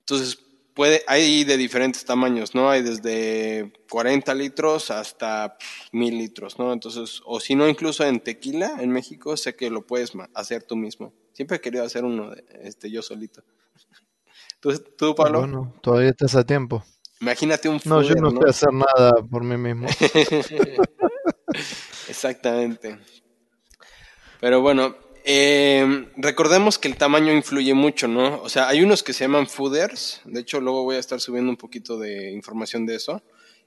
Entonces, 0.02 0.40
puede, 0.74 1.04
hay 1.08 1.44
de 1.44 1.58
diferentes 1.58 2.06
tamaños, 2.06 2.56
¿no? 2.56 2.70
Hay 2.70 2.82
desde 2.82 3.74
40 3.90 4.34
litros 4.36 4.92
hasta 4.92 5.58
mil 5.92 6.18
litros, 6.18 6.60
¿no? 6.60 6.74
Entonces, 6.74 7.22
o 7.26 7.40
si 7.40 7.56
no, 7.56 7.68
incluso 7.68 8.06
en 8.06 8.20
tequila, 8.20 8.78
en 8.80 8.92
México, 8.92 9.36
sé 9.38 9.56
que 9.56 9.70
lo 9.70 9.86
puedes 9.86 10.12
hacer 10.34 10.64
tú 10.64 10.76
mismo. 10.76 11.14
Siempre 11.34 11.58
he 11.58 11.62
querido 11.62 11.84
hacer 11.84 12.04
uno, 12.04 12.32
este, 12.62 12.92
yo 12.92 13.02
solito. 13.02 13.44
¿Tú, 14.60 14.78
tú 14.98 15.16
Pablo? 15.16 15.40
Bueno, 15.40 15.76
todavía 15.82 16.10
estás 16.10 16.36
a 16.36 16.46
tiempo. 16.46 16.84
Imagínate 17.22 17.68
un 17.68 17.82
No, 17.86 18.02
yo 18.02 18.16
no, 18.16 18.32
¿no? 18.32 18.42
sé 18.42 18.50
hacer 18.50 18.74
nada 18.74 19.12
por 19.30 19.44
mí 19.44 19.58
mismo. 19.58 19.88
Exactamente. 22.08 22.98
Pero 24.40 24.62
bueno, 24.62 24.96
eh, 25.32 26.08
recordemos 26.18 26.80
que 26.80 26.88
el 26.88 26.98
tamaño 26.98 27.32
influye 27.32 27.76
mucho, 27.76 28.08
¿no? 28.08 28.42
O 28.42 28.50
sea, 28.50 28.68
hay 28.68 28.82
unos 28.82 29.04
que 29.04 29.14
se 29.14 29.26
llaman 29.26 29.46
fooders. 29.46 30.22
De 30.26 30.40
hecho, 30.40 30.60
luego 30.60 30.82
voy 30.82 30.96
a 30.96 31.00
estar 31.00 31.20
subiendo 31.20 31.52
un 31.52 31.58
poquito 31.58 32.00
de 32.00 32.32
información 32.32 32.88
de 32.88 32.96
eso. 32.96 33.22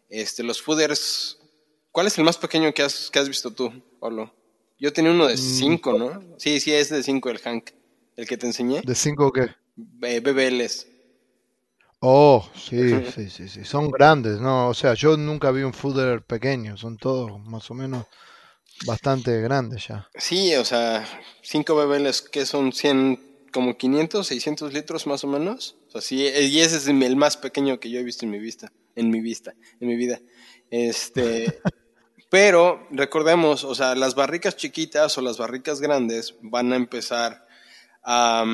Este, 0.09 0.43
los 0.43 0.61
fooders. 0.61 1.39
¿Cuál 1.93 2.09
es 2.09 2.19
el 2.19 2.25
más 2.25 2.37
pequeño 2.37 2.75
que 2.75 2.83
has, 2.83 3.13
que 3.13 3.21
has 3.21 3.29
visto 3.29 3.53
tú, 3.53 3.73
Pablo? 4.01 4.35
Yo 4.77 4.93
tenía 4.93 5.13
uno 5.13 5.29
de 5.29 5.37
5, 5.37 5.93
¿no? 5.97 6.21
Sí, 6.37 6.59
sí, 6.59 6.73
es 6.73 6.89
de 6.89 7.01
5 7.01 7.31
el 7.31 7.39
Hank. 7.39 7.71
El 8.17 8.27
que 8.27 8.37
te 8.37 8.47
enseñé. 8.47 8.81
¿De 8.85 8.97
5 8.97 9.33
qué? 9.33 9.47
Eh, 10.03 10.19
BBLs. 10.19 10.89
Oh, 12.01 12.45
sí, 12.57 13.05
sí, 13.15 13.31
sí, 13.31 13.49
sí. 13.49 13.65
Son 13.65 13.89
grandes, 13.89 14.41
¿no? 14.41 14.69
O 14.69 14.75
sea, 14.75 14.95
yo 14.95 15.17
nunca 15.17 15.53
vi 15.53 15.63
un 15.63 15.73
fooder 15.73 16.23
pequeño. 16.23 16.77
Son 16.77 16.97
todos 16.97 17.41
más 17.47 17.71
o 17.71 17.75
menos 17.75 18.07
bastante 18.87 19.41
grandes 19.41 19.89
ya. 19.89 20.09
Sí, 20.17 20.55
o 20.55 20.65
sea, 20.65 21.07
5 21.43 21.75
BBLs 21.75 22.23
que 22.23 22.47
son 22.47 22.73
100, 22.73 23.49
como 23.53 23.77
500, 23.77 24.27
600 24.27 24.73
litros 24.73 25.07
más 25.07 25.25
o 25.25 25.29
menos. 25.29 25.77
O 25.89 25.91
sea, 25.93 26.01
sí, 26.01 26.23
y 26.23 26.61
ese 26.61 26.77
es 26.77 26.87
el 26.89 27.17
más 27.17 27.37
pequeño 27.37 27.79
que 27.79 27.91
yo 27.91 28.01
he 28.01 28.05
visto 28.05 28.25
en 28.25 28.31
mi 28.31 28.39
vista, 28.39 28.73
en 28.97 29.11
mi 29.11 29.21
vista, 29.21 29.55
en 29.81 29.89
mi 29.89 29.97
vida. 29.97 30.21
Este, 30.71 31.61
pero 32.31 32.87
recordemos, 32.91 33.65
o 33.65 33.75
sea, 33.75 33.95
las 33.95 34.15
barricas 34.15 34.57
chiquitas 34.57 35.17
o 35.19 35.21
las 35.21 35.39
barricas 35.39 35.81
grandes 35.81 36.35
van 36.41 36.73
a 36.73 36.77
empezar 36.77 37.47
a 38.03 38.45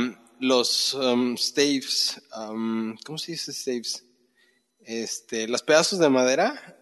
los 0.41 0.95
um, 0.95 1.37
staves, 1.37 2.21
um, 2.37 2.97
¿cómo 3.05 3.19
se 3.19 3.33
dice 3.33 3.53
staves? 3.53 4.05
Este, 4.81 5.47
los 5.49 5.63
pedazos 5.63 5.99
de 5.99 6.09
madera. 6.09 6.78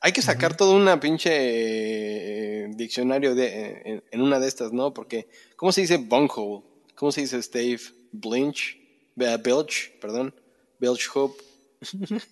Hay 0.00 0.12
que 0.12 0.22
sacar 0.22 0.56
todo 0.56 0.76
una 0.76 1.00
pinche 1.00 1.30
eh, 1.32 2.68
diccionario 2.74 3.34
de, 3.34 3.82
en, 3.84 4.04
en, 4.10 4.20
una 4.20 4.38
de 4.38 4.46
estas, 4.46 4.72
¿no? 4.72 4.94
Porque, 4.94 5.28
¿cómo 5.56 5.72
se 5.72 5.80
dice 5.80 5.96
bunghole? 5.96 6.62
¿Cómo 6.94 7.10
se 7.10 7.22
dice 7.22 7.42
stave? 7.42 7.80
Blinch, 8.12 8.78
uh, 9.16 9.38
bilge, 9.42 9.98
perdón, 10.00 10.34
bilge 10.78 11.08
hoop. 11.14 11.36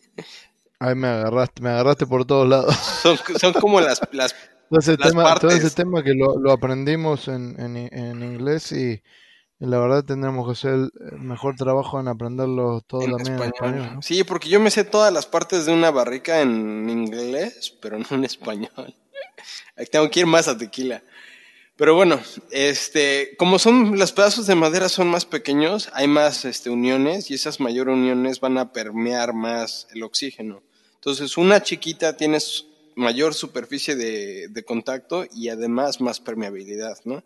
Ay, 0.79 0.95
me 0.95 1.09
agarraste, 1.09 1.61
me 1.61 1.71
agarraste 1.71 2.07
por 2.07 2.25
todos 2.25 2.49
lados. 2.49 2.75
Son, 2.77 3.19
son 3.39 3.53
como 3.55 3.81
las, 3.81 4.01
las, 4.13 4.35
todo 4.69 4.79
ese, 4.79 4.97
las 4.97 5.09
tema, 5.11 5.25
partes. 5.25 5.41
todo 5.41 5.51
ese 5.51 5.71
tema 5.71 6.03
que 6.05 6.15
lo, 6.15 6.39
lo 6.39 6.53
aprendimos 6.53 7.29
en, 7.29 7.59
en, 7.61 7.77
en 7.77 8.23
inglés 8.23 8.71
y, 8.73 9.03
y 9.61 9.67
la 9.67 9.79
verdad 9.79 10.05
tendremos 10.05 10.47
que 10.47 10.53
hacer 10.53 10.91
el 11.13 11.21
mejor 11.21 11.55
trabajo 11.55 12.01
en 12.01 12.09
aprenderlo 12.09 12.81
todo 12.81 13.03
en 13.03 13.11
también 13.11 13.35
español. 13.35 13.55
en 13.61 13.75
español. 13.75 13.95
¿no? 13.97 14.03
Sí, 14.03 14.25
porque 14.25 14.49
yo 14.49 14.59
me 14.59 14.71
sé 14.71 14.85
todas 14.85 15.13
las 15.13 15.27
partes 15.27 15.67
de 15.67 15.73
una 15.73 15.91
barrica 15.91 16.41
en 16.41 16.89
inglés, 16.89 17.77
pero 17.81 17.99
no 17.99 18.07
en 18.11 18.25
español. 18.25 18.95
Tengo 19.91 20.11
que 20.11 20.21
ir 20.21 20.27
más 20.27 20.49
a 20.49 20.57
tequila. 20.57 21.03
Pero 21.77 21.95
bueno, 21.95 22.21
este, 22.51 23.35
como 23.39 23.59
son 23.59 23.99
los 23.99 24.13
pedazos 24.13 24.47
de 24.47 24.55
madera 24.55 24.89
son 24.89 25.09
más 25.09 25.27
pequeños, 25.27 25.91
hay 25.93 26.09
más 26.09 26.45
este, 26.47 26.71
uniones 26.71 27.31
y 27.31 27.35
esas 27.35 27.61
mayores 27.61 27.95
uniones 27.95 28.41
van 28.41 28.57
a 28.57 28.73
permear 28.73 29.35
más 29.35 29.89
el 29.93 30.03
oxígeno. 30.03 30.63
Entonces, 30.95 31.37
una 31.37 31.63
chiquita 31.63 32.17
tiene 32.17 32.39
mayor 32.97 33.35
superficie 33.35 33.95
de, 33.95 34.49
de 34.49 34.63
contacto 34.63 35.25
y 35.33 35.49
además 35.49 36.01
más 36.01 36.21
permeabilidad, 36.21 36.99
¿no? 37.05 37.23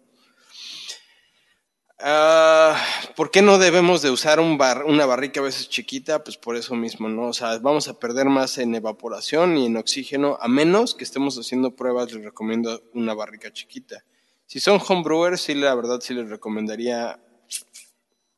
Uh, 2.01 2.75
¿Por 3.15 3.31
qué 3.31 3.41
no 3.41 3.59
debemos 3.59 4.03
de 4.03 4.11
usar 4.11 4.41
un 4.41 4.59
bar, 4.59 4.85
una 4.85 5.07
barrica 5.07 5.41
a 5.41 5.45
veces 5.45 5.69
chiquita? 5.69 6.25
Pues 6.25 6.37
por 6.37 6.57
eso 6.57 6.75
mismo, 6.75 7.09
¿no? 7.09 7.29
O 7.29 7.33
sea, 7.33 7.59
vamos 7.59 7.87
a 7.89 7.99
perder 7.99 8.27
más 8.27 8.59
en 8.59 8.75
evaporación 8.75 9.57
y 9.57 9.67
en 9.67 9.77
oxígeno, 9.77 10.37
a 10.41 10.49
menos 10.49 10.95
que 10.95 11.05
estemos 11.05 11.39
haciendo 11.39 11.77
pruebas, 11.77 12.13
les 12.13 12.25
recomiendo 12.25 12.83
una 12.95 13.15
barrica 13.15 13.53
chiquita. 13.53 14.05
Si 14.47 14.59
son 14.61 14.81
homebrewers, 14.87 15.41
sí, 15.41 15.55
la 15.55 15.75
verdad, 15.75 16.01
sí 16.01 16.15
les 16.15 16.29
recomendaría, 16.29 17.21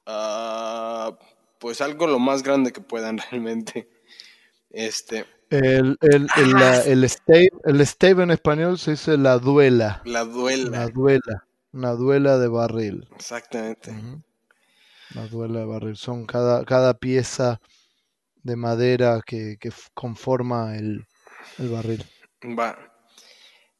uh, 0.06 1.16
pues 1.58 1.80
algo 1.80 2.06
lo 2.06 2.18
más 2.18 2.42
grande 2.42 2.72
que 2.72 2.82
puedan 2.82 3.18
realmente. 3.30 3.88
Este. 4.70 5.24
El, 5.48 5.96
el, 6.02 6.28
el, 6.36 6.50
la, 6.52 6.82
el, 6.82 7.04
stave, 7.08 7.50
el 7.64 7.86
stave 7.86 8.22
en 8.24 8.32
español 8.32 8.78
se 8.78 8.92
dice 8.92 9.16
la 9.16 9.38
duela. 9.38 10.02
La 10.04 10.24
duela. 10.24 10.70
La 10.70 10.88
duela. 10.88 11.45
Una 11.76 11.92
duela 11.92 12.38
de 12.38 12.48
barril. 12.48 13.06
Exactamente. 13.14 13.90
Uh 13.90 13.94
-huh. 13.94 14.24
Una 15.14 15.26
duela 15.28 15.58
de 15.60 15.66
barril. 15.66 15.96
Son 15.98 16.24
cada, 16.24 16.64
cada 16.64 16.94
pieza 16.94 17.60
de 18.36 18.56
madera 18.56 19.20
que, 19.26 19.58
que 19.60 19.70
conforma 19.92 20.74
el, 20.78 21.06
el, 21.58 21.68
barril. 21.68 22.02
Va. 22.58 22.78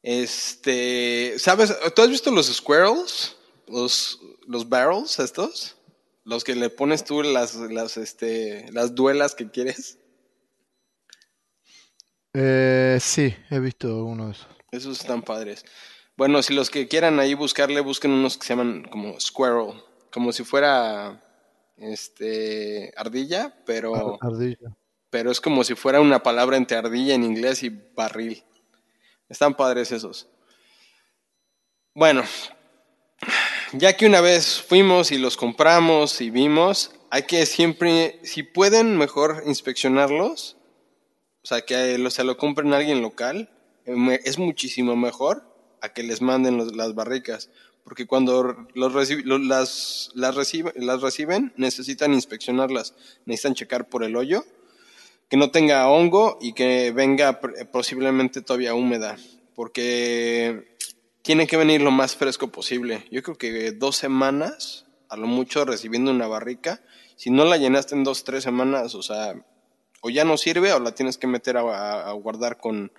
Este, 0.03 1.39
¿sabes? 1.39 1.75
¿Tú 1.95 2.03
has 2.03 2.11
visto 2.11 2.31
los 2.31 2.49
squirrels? 2.53 3.35
Los, 3.67 4.21
los 4.47 4.69
barrels 4.69 5.19
estos? 5.19 5.77
Los 6.23 6.45
que 6.45 6.55
le 6.55 6.69
pones 6.69 7.03
tú 7.03 7.23
las, 7.23 7.55
las, 7.55 7.97
este, 7.97 8.71
las 8.73 8.95
duelas 8.95 9.35
que 9.35 9.51
quieres. 9.51 9.99
Eh, 12.35 12.99
sí, 13.01 13.35
he 13.49 13.59
visto 13.59 14.05
uno 14.05 14.27
de 14.27 14.33
esos. 14.33 14.49
Esos 14.71 15.01
están 15.01 15.23
padres. 15.23 15.65
Bueno, 16.16 16.42
si 16.42 16.55
los 16.55 16.70
que 16.70 16.88
quieran 16.88 17.20
ahí 17.20 17.35
buscarle, 17.35 17.81
busquen 17.81 18.11
unos 18.11 18.38
que 18.38 18.46
se 18.46 18.55
llaman 18.55 18.85
como 18.85 19.20
squirrel, 19.20 19.83
como 20.11 20.33
si 20.33 20.44
fuera 20.44 21.22
este 21.76 22.94
ardilla, 22.96 23.55
pero 23.66 24.18
ardilla. 24.22 24.74
pero 25.11 25.31
es 25.31 25.42
como 25.42 25.62
si 25.62 25.74
fuera 25.74 26.00
una 26.00 26.22
palabra 26.22 26.57
entre 26.57 26.79
ardilla 26.79 27.14
en 27.14 27.22
inglés 27.22 27.62
y 27.62 27.68
barril. 27.68 28.42
Están 29.29 29.55
padres 29.55 29.92
esos. 29.92 30.27
Bueno, 31.94 32.23
ya 33.75 33.94
que 33.94 34.06
una 34.06 34.23
vez 34.23 34.62
fuimos 34.62 35.12
y 35.12 35.19
los 35.19 35.37
compramos 35.37 36.23
y 36.23 36.31
vimos, 36.31 36.92
hay 37.10 37.25
que 37.25 37.44
siempre, 37.44 38.21
si 38.23 38.42
pueden, 38.42 38.96
mejor 38.96 39.42
inspeccionarlos. 39.44 40.56
O 41.42 41.46
sea, 41.46 41.60
que 41.60 41.98
lo, 41.98 42.10
se 42.10 42.25
lo 42.25 42.38
compren 42.38 42.73
a 42.73 42.79
alguien 42.79 43.02
local. 43.02 43.50
Es 43.85 44.38
muchísimo 44.38 44.96
mejor 44.96 45.56
a 45.81 45.90
que 45.90 46.02
les 46.02 46.22
manden 46.22 46.77
las 46.77 46.94
barricas. 46.94 47.50
Porque 47.85 48.06
cuando 48.06 48.66
los 48.74 48.92
reci 48.92 49.22
las, 49.22 50.10
las, 50.14 50.35
recibe, 50.35 50.72
las 50.74 51.00
reciben, 51.02 51.52
necesitan 51.56 52.14
inspeccionarlas. 52.14 52.94
Necesitan 53.27 53.54
checar 53.54 53.88
por 53.88 54.02
el 54.02 54.16
hoyo, 54.16 54.44
que 55.29 55.37
no 55.37 55.52
tenga 55.52 55.88
hongo 55.88 56.37
y 56.40 56.52
que 56.52 56.90
venga 56.90 57.40
posiblemente 57.70 58.42
todavía 58.42 58.74
húmeda. 58.74 59.16
Porque 59.54 60.74
tiene 61.22 61.46
que 61.46 61.56
venir 61.56 61.81
lo 61.81 61.92
más 61.92 62.16
fresco 62.16 62.48
posible. 62.48 63.06
Yo 63.12 63.22
creo 63.22 63.38
que 63.38 63.70
dos 63.70 63.96
semanas, 63.96 64.87
a 65.08 65.16
lo 65.16 65.29
mucho, 65.29 65.64
recibiendo 65.64 66.10
una 66.10 66.27
barrica. 66.27 66.83
Si 67.14 67.31
no 67.31 67.44
la 67.44 67.56
llenaste 67.56 67.94
en 67.94 68.02
dos, 68.02 68.24
tres 68.24 68.42
semanas, 68.42 68.96
o 68.96 69.02
sea, 69.02 69.35
o 70.00 70.10
ya 70.10 70.24
no 70.24 70.37
sirve 70.37 70.72
o 70.72 70.81
la 70.81 70.92
tienes 70.92 71.18
que 71.18 71.29
meter 71.29 71.56
a 71.56 72.12
guardar 72.12 72.58
con, 72.58 72.90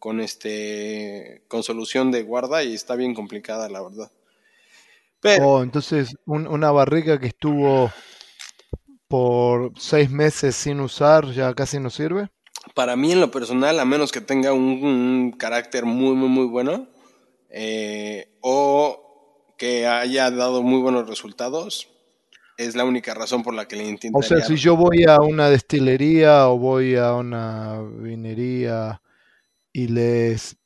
con 0.00 0.20
este 0.20 1.44
con 1.46 1.62
solución 1.62 2.10
de 2.10 2.24
guarda 2.24 2.64
y 2.64 2.74
está 2.74 2.96
bien 2.96 3.14
complicada 3.14 3.68
la 3.68 3.82
verdad. 3.82 4.10
Pero, 5.20 5.48
oh, 5.48 5.62
entonces 5.62 6.16
un, 6.26 6.48
una 6.48 6.72
barrica 6.72 7.20
que 7.20 7.28
estuvo 7.28 7.92
por 9.06 9.72
seis 9.78 10.10
meses 10.10 10.56
sin 10.56 10.80
usar 10.80 11.30
ya 11.30 11.54
casi 11.54 11.78
no 11.78 11.90
sirve. 11.90 12.28
para 12.74 12.96
mí 12.96 13.12
en 13.12 13.20
lo 13.20 13.30
personal, 13.30 13.78
a 13.78 13.84
menos 13.84 14.10
que 14.10 14.20
tenga 14.20 14.52
un, 14.52 14.82
un 14.82 15.32
carácter 15.32 15.84
muy, 15.84 16.14
muy, 16.14 16.28
muy 16.28 16.46
bueno, 16.46 16.88
eh, 17.50 18.32
o 18.40 19.54
que 19.58 19.86
haya 19.86 20.30
dado 20.30 20.62
muy 20.62 20.80
buenos 20.80 21.06
resultados, 21.08 21.88
es 22.56 22.74
la 22.74 22.84
única 22.84 23.12
razón 23.14 23.42
por 23.42 23.54
la 23.54 23.66
que 23.66 23.76
le 23.76 23.84
intento. 23.88 24.18
O 24.18 24.22
sea, 24.22 24.40
si 24.40 24.56
yo 24.56 24.76
voy 24.76 25.04
a 25.04 25.20
una 25.20 25.50
destilería 25.50 26.48
o 26.48 26.58
voy 26.58 26.96
a 26.96 27.14
una 27.14 27.80
vinería 27.82 29.02
y 29.72 29.88
les 29.88 30.56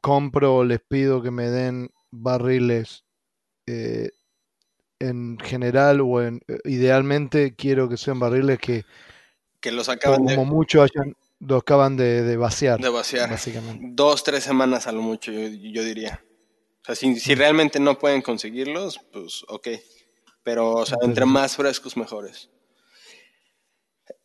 compro 0.00 0.56
o 0.56 0.64
les 0.64 0.80
pido 0.80 1.22
que 1.22 1.30
me 1.30 1.50
den 1.50 1.90
barriles 2.10 3.04
eh, 3.66 4.10
en 4.98 5.38
general 5.38 6.00
o 6.00 6.22
en, 6.22 6.40
eh, 6.48 6.58
idealmente 6.64 7.54
quiero 7.54 7.88
que 7.88 7.96
sean 7.96 8.18
barriles 8.18 8.58
que, 8.58 8.84
que 9.60 9.72
los 9.72 9.88
acaban 9.88 10.24
como 10.24 10.30
de, 10.30 10.44
mucho 10.44 10.82
hayan, 10.82 11.16
los 11.40 11.60
acaban 11.60 11.96
de, 11.96 12.22
de 12.22 12.36
vaciar. 12.36 12.80
de 12.80 12.88
vaciar. 12.88 13.30
Básicamente. 13.30 13.84
Dos, 13.90 14.22
tres 14.22 14.44
semanas 14.44 14.86
a 14.86 14.92
lo 14.92 15.02
mucho, 15.02 15.32
yo, 15.32 15.48
yo 15.48 15.82
diría. 15.82 16.24
O 16.82 16.84
sea, 16.86 16.94
si, 16.94 17.18
si 17.18 17.34
realmente 17.34 17.80
no 17.80 17.98
pueden 17.98 18.22
conseguirlos, 18.22 19.00
pues 19.12 19.44
ok. 19.48 19.68
Pero, 20.44 20.74
o 20.74 20.86
sea, 20.86 20.98
entre 21.02 21.26
más 21.26 21.56
frescos, 21.56 21.96
mejores. 21.96 22.48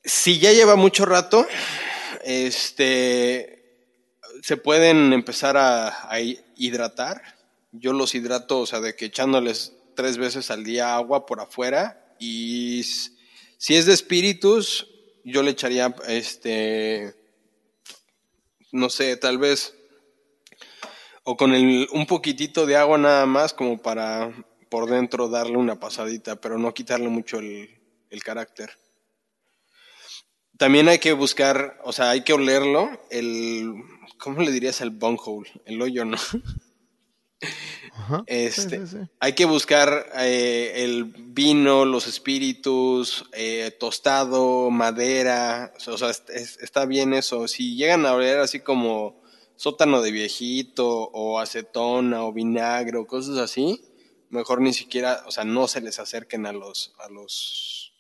Si 0.03 0.39
ya 0.39 0.51
lleva 0.51 0.76
mucho 0.76 1.05
rato, 1.05 1.47
este, 2.24 3.61
se 4.42 4.58
pueden 4.58 5.14
empezar 5.14 5.56
a, 5.58 6.20
hidratar. 6.56 7.22
Yo 7.72 7.94
los 7.94 8.16
hidrato, 8.16 8.60
o 8.60 8.66
sea, 8.66 8.82
de 8.82 8.96
que 8.96 9.06
echándoles 9.06 9.74
tres 9.96 10.18
veces 10.18 10.52
al 10.52 10.64
día 10.64 10.96
agua 10.96 11.26
por 11.26 11.39
afuera. 11.39 12.16
Y 12.20 12.84
si 13.58 13.76
es 13.76 13.86
de 13.86 13.94
espíritus, 13.94 14.88
yo 15.24 15.44
le 15.44 15.52
echaría, 15.52 15.96
este, 16.08 17.16
no 18.72 18.89
sé, 18.89 19.16
tal 19.18 19.38
vez, 19.38 19.76
o 21.24 21.38
con 21.38 21.54
el, 21.54 21.88
un 21.92 22.08
poquitito 22.08 22.66
de 22.66 22.76
agua 22.76 22.98
nada 22.98 23.26
más, 23.26 23.54
como 23.54 23.82
para 23.82 24.34
por 24.70 24.89
dentro 24.89 25.28
darle 25.28 25.58
una 25.58 25.80
pasadita, 25.80 26.39
pero 26.39 26.58
no 26.58 26.74
quitarle 26.74 27.10
mucho 27.10 27.39
el, 27.39 27.78
el 28.10 28.24
carácter. 28.24 28.72
También 30.58 30.88
hay 30.88 31.00
que 31.00 31.14
buscar, 31.14 31.80
o 31.84 31.92
sea, 31.92 32.12
hay 32.12 32.24
que 32.24 32.34
olerlo, 32.34 32.89
el, 33.10 33.74
¿cómo 34.22 34.41
le 34.41 34.51
dirías 34.51 34.82
al 34.82 34.91
bunghole? 34.91 35.49
El 35.65 35.82
hoyo, 35.82 36.05
¿no? 36.05 36.17
Ajá. 37.93 38.24
Este, 38.28 38.80
Sí, 38.80 38.88
sí, 38.88 38.97
sí. 38.99 39.09
Hay 39.19 39.34
que 39.34 39.45
buscar 39.45 40.05
eh, 40.19 40.74
el 40.84 41.05
vino, 41.05 41.86
los 41.86 42.07
espíritus, 42.07 43.26
eh, 43.34 43.76
tostado, 43.80 44.69
madera, 44.69 45.74
o 45.88 45.97
sea, 45.97 46.09
es- 46.11 46.24
es- 46.30 46.57
está 46.61 46.86
bien 46.86 47.13
eso. 47.13 47.47
Si 47.47 47.76
llegan 47.76 48.05
a 48.05 48.13
oler 48.13 48.39
así 48.39 48.59
como 48.59 49.22
sótano 49.55 50.01
de 50.01 50.11
viejito 50.11 50.88
o 50.88 51.39
acetona 51.39 52.24
o 52.24 52.32
vinagre 52.34 52.97
o 52.97 53.07
cosas 53.07 53.38
así, 53.38 53.82
mejor 54.30 54.61
ni 54.61 54.74
siquiera, 54.74 55.24
o 55.28 55.32
sea, 55.32 55.43
no 55.43 55.67
se 55.67 55.82
les 55.82 55.99
acerquen 55.99 56.45
a 56.45 56.53
los, 56.53 56.93
a 56.99 57.09
los, 57.09 57.93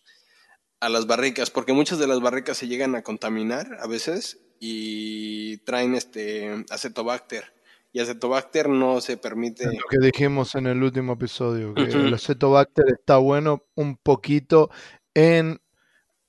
a 0.79 0.89
las 0.89 1.05
barricas, 1.07 1.49
porque 1.51 1.73
muchas 1.73 1.99
de 1.99 2.07
las 2.07 2.19
barricas 2.21 2.57
se 2.57 2.67
llegan 2.67 2.95
a 2.95 3.03
contaminar 3.03 3.77
a 3.81 3.87
veces 3.87 4.39
y 4.63 5.57
traen 5.57 5.95
este 5.95 6.63
acetobacter. 6.69 7.51
Y 7.91 7.99
acetobacter 7.99 8.69
no 8.69 9.01
se 9.01 9.17
permite. 9.17 9.65
Lo 9.65 9.71
que 9.89 9.97
dijimos 9.99 10.53
en 10.55 10.67
el 10.67 10.81
último 10.81 11.13
episodio, 11.13 11.73
que 11.73 11.81
el 11.81 12.13
acetobacter 12.13 12.85
está 12.93 13.17
bueno 13.17 13.65
un 13.75 13.97
poquito 13.97 14.69
en 15.15 15.59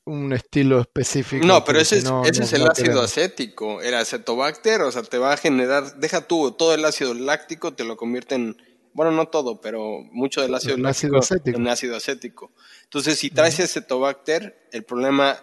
un 0.04 0.32
estilo 0.32 0.80
específico. 0.80 1.46
No, 1.46 1.62
pero 1.62 1.78
ese 1.78 1.98
es, 1.98 2.04
no, 2.04 2.24
ese 2.24 2.40
no- 2.40 2.46
es 2.46 2.52
el 2.54 2.62
ácido 2.62 2.74
queremos. 2.86 3.04
acético. 3.04 3.82
El 3.82 3.94
acetobacter, 3.94 4.80
o 4.80 4.90
sea, 4.90 5.02
te 5.02 5.18
va 5.18 5.34
a 5.34 5.36
generar, 5.36 5.98
deja 6.00 6.26
tú, 6.26 6.50
todo 6.52 6.74
el 6.74 6.84
ácido 6.86 7.12
láctico 7.14 7.74
te 7.74 7.84
lo 7.84 7.96
convierte 7.96 8.34
en, 8.34 8.56
bueno, 8.94 9.12
no 9.12 9.28
todo, 9.28 9.60
pero 9.60 10.00
mucho 10.10 10.40
del 10.40 10.54
ácido 10.54 10.74
En 10.74 10.82
láctico 10.82 11.18
ácido 11.18 11.18
acético. 11.18 11.58
en 11.58 11.68
ácido 11.68 11.96
acético. 11.96 12.50
Entonces, 12.84 13.18
si 13.18 13.30
traes 13.30 13.60
acetobacter, 13.60 14.68
el 14.72 14.82
problema, 14.82 15.38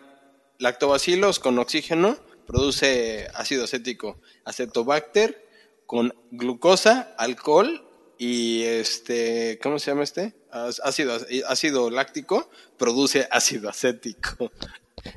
lactobacilos 0.57 1.39
con 1.39 1.57
oxígeno 1.59 2.17
produce 2.49 3.27
ácido 3.35 3.65
acético. 3.65 4.19
Acetobacter 4.43 5.47
con 5.85 6.15
glucosa, 6.31 7.13
alcohol 7.19 7.87
y 8.17 8.63
este, 8.63 9.59
¿cómo 9.61 9.77
se 9.77 9.91
llama 9.91 10.03
este? 10.03 10.33
Ácido, 10.51 11.15
ácido 11.47 11.91
láctico 11.91 12.49
produce 12.77 13.27
ácido 13.29 13.69
acético. 13.69 14.51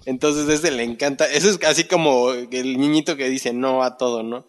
Entonces 0.04 0.46
ese 0.46 0.72
le 0.72 0.82
encanta. 0.82 1.26
Eso 1.26 1.48
es 1.48 1.58
así 1.64 1.84
como 1.84 2.32
el 2.32 2.78
niñito 2.78 3.16
que 3.16 3.30
dice 3.30 3.54
no 3.54 3.82
a 3.82 3.96
todo, 3.96 4.22
¿no? 4.22 4.46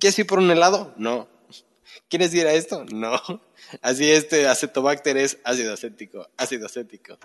¿Quieres 0.00 0.18
ir 0.18 0.26
por 0.26 0.38
un 0.38 0.50
helado? 0.50 0.94
No. 0.96 1.28
¿Quieres 2.08 2.32
ir 2.32 2.46
a 2.46 2.54
esto? 2.54 2.86
No. 2.90 3.20
Así 3.82 4.10
este 4.10 4.48
acetobacter 4.48 5.18
es 5.18 5.36
ácido 5.44 5.74
acético, 5.74 6.30
ácido 6.38 6.64
acético. 6.64 7.18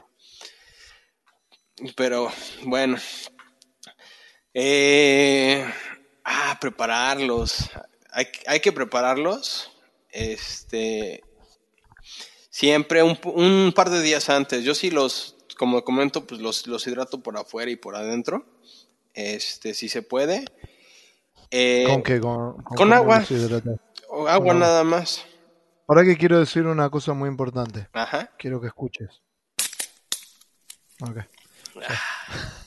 Pero 1.95 2.29
bueno. 2.63 2.97
Eh, 4.59 5.63
ah, 6.23 6.57
prepararlos. 6.59 7.69
Hay, 8.11 8.25
hay 8.47 8.59
que 8.59 8.71
prepararlos. 8.71 9.71
Este. 10.09 11.23
Siempre 12.49 13.03
un, 13.03 13.19
un 13.35 13.71
par 13.75 13.91
de 13.91 14.01
días 14.01 14.31
antes. 14.31 14.63
Yo 14.63 14.73
sí 14.73 14.89
los, 14.89 15.35
como 15.59 15.83
comento, 15.83 16.25
pues 16.25 16.41
los, 16.41 16.65
los 16.65 16.87
hidrato 16.87 17.21
por 17.21 17.37
afuera 17.37 17.69
y 17.69 17.75
por 17.75 17.95
adentro. 17.95 18.47
Este, 19.13 19.75
si 19.75 19.89
se 19.89 20.01
puede. 20.01 20.45
Eh, 21.51 21.85
¿Con 21.87 22.01
qué? 22.01 22.19
Con, 22.19 22.53
con 22.53 22.63
con 22.63 22.77
cómo 22.77 22.95
agua. 22.95 23.23
o 24.09 24.27
agua 24.27 24.55
nada 24.55 24.83
más. 24.83 25.23
Ahora 25.87 26.03
que 26.03 26.17
quiero 26.17 26.39
decir 26.39 26.65
una 26.65 26.89
cosa 26.89 27.13
muy 27.13 27.29
importante. 27.29 27.89
Ajá. 27.93 28.31
Quiero 28.39 28.59
que 28.59 28.67
escuches. 28.67 29.21
Ok. 31.01 31.19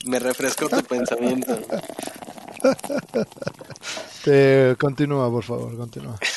Me 0.05 0.19
refrescó 0.19 0.69
tu 0.69 0.83
pensamiento. 0.83 1.59
Te, 4.23 4.75
continúa, 4.79 5.29
por 5.29 5.43
favor, 5.43 5.75
continúa. 5.77 6.19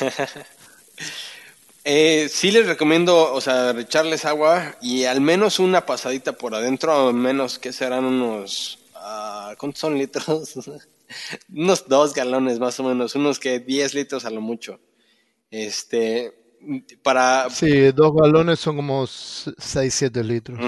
Eh, 1.87 2.31
sí 2.31 2.51
les 2.51 2.67
recomiendo, 2.67 3.35
o 3.35 3.43
sea, 3.43 3.73
echarles 3.79 4.25
agua 4.25 4.75
y 4.81 5.05
al 5.05 5.21
menos 5.21 5.59
una 5.59 5.85
pasadita 5.85 6.33
por 6.33 6.55
adentro, 6.55 7.09
al 7.09 7.13
menos 7.13 7.59
que 7.59 7.75
serán 7.75 8.07
unos, 8.07 8.79
ah, 8.95 9.55
¿cuántos 9.59 9.81
son 9.81 9.99
litros? 9.99 10.55
unos 11.55 11.87
dos 11.87 12.15
galones 12.15 12.59
más 12.59 12.81
o 12.81 12.85
menos, 12.85 13.15
unos 13.15 13.39
que 13.39 13.61
10 13.61 13.93
litros 13.93 14.25
a 14.25 14.31
lo 14.31 14.41
mucho. 14.41 14.81
Este, 15.51 16.33
para, 17.03 17.51
Sí, 17.51 17.93
dos 17.93 18.15
galones 18.15 18.61
son 18.61 18.77
como 18.77 19.07
6, 19.07 19.95
7 19.95 20.25
litros. 20.25 20.59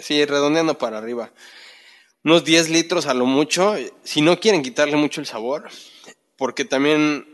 Sí, 0.00 0.24
redondeando 0.24 0.78
para 0.78 0.98
arriba. 0.98 1.32
Unos 2.24 2.44
10 2.44 2.68
litros 2.68 3.06
a 3.06 3.14
lo 3.14 3.26
mucho. 3.26 3.74
Si 4.04 4.20
no 4.20 4.38
quieren 4.40 4.62
quitarle 4.62 4.96
mucho 4.96 5.20
el 5.20 5.26
sabor, 5.26 5.68
porque 6.36 6.64
también 6.64 7.26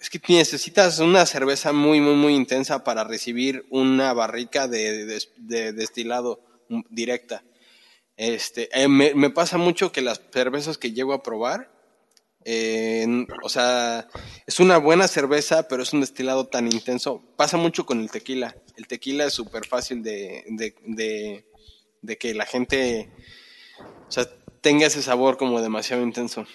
es 0.00 0.10
que 0.10 0.20
necesitas 0.28 0.98
una 1.00 1.26
cerveza 1.26 1.72
muy, 1.72 2.00
muy, 2.00 2.14
muy 2.14 2.34
intensa 2.34 2.84
para 2.84 3.04
recibir 3.04 3.66
una 3.70 4.12
barrica 4.12 4.68
de, 4.68 5.04
de- 5.06 5.22
de 5.36 5.72
destilado 5.72 6.40
directa. 6.90 7.42
Este, 8.16 8.68
eh, 8.72 8.88
me, 8.88 9.30
pasa 9.30 9.58
mucho 9.58 9.92
que 9.92 10.00
las 10.00 10.20
cervezas 10.32 10.78
que 10.78 10.92
llego 10.92 11.12
a 11.12 11.22
probar, 11.22 11.70
eh, 12.44 13.26
o 13.42 13.48
sea, 13.48 14.06
es 14.46 14.60
una 14.60 14.78
buena 14.78 15.08
cerveza, 15.08 15.66
pero 15.68 15.82
es 15.82 15.92
un 15.92 16.00
destilado 16.00 16.46
tan 16.46 16.66
intenso. 16.72 17.22
Pasa 17.36 17.56
mucho 17.56 17.84
con 17.84 18.00
el 18.00 18.10
tequila. 18.10 18.54
El 18.76 18.86
tequila 18.86 19.24
es 19.26 19.34
súper 19.34 19.66
fácil 19.66 20.02
de, 20.02 20.44
de, 20.48 21.44
de, 22.06 22.18
que 22.18 22.34
la 22.34 22.46
gente, 22.46 23.10
o 24.08 24.10
sea, 24.12 24.26
tenga 24.60 24.86
ese 24.86 25.02
sabor 25.02 25.36
como 25.36 25.60
demasiado 25.60 26.02
intenso. 26.02 26.46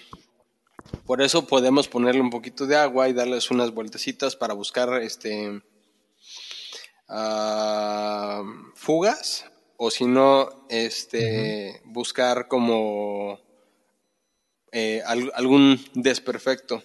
Por 1.06 1.22
eso 1.22 1.46
podemos 1.46 1.88
ponerle 1.88 2.20
un 2.20 2.30
poquito 2.30 2.66
de 2.66 2.76
agua 2.76 3.08
y 3.08 3.12
darles 3.12 3.50
unas 3.50 3.72
vueltecitas 3.72 4.36
para 4.36 4.54
buscar 4.54 5.02
este 5.02 5.62
ah, 7.08 8.42
fugas 8.74 9.46
o 9.76 9.90
si 9.90 10.06
no 10.06 10.66
este 10.68 11.80
buscar 11.84 12.48
como 12.48 13.40
eh, 14.72 15.02
al- 15.06 15.32
algún 15.34 15.82
desperfecto. 15.94 16.82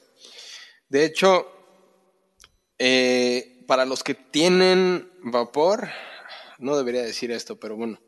De 0.90 1.06
hecho, 1.06 1.48
eh, 2.80 3.64
para 3.68 3.86
los 3.86 4.04
que 4.04 4.14
tienen 4.16 5.12
vapor, 5.24 5.90
no 6.60 6.78
debería 6.78 7.04
decir 7.04 7.32
esto, 7.32 7.60
pero 7.60 7.76
bueno, 7.76 8.00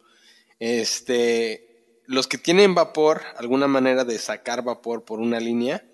este, 0.60 2.01
los 2.05 2.28
que 2.28 2.38
tienen 2.38 2.76
vapor, 2.76 3.22
alguna 3.38 3.68
manera 3.68 4.03
de 4.03 4.20
sacar 4.20 4.64
vapor 4.64 5.05
por 5.05 5.20
una 5.20 5.39
línea, 5.39 5.86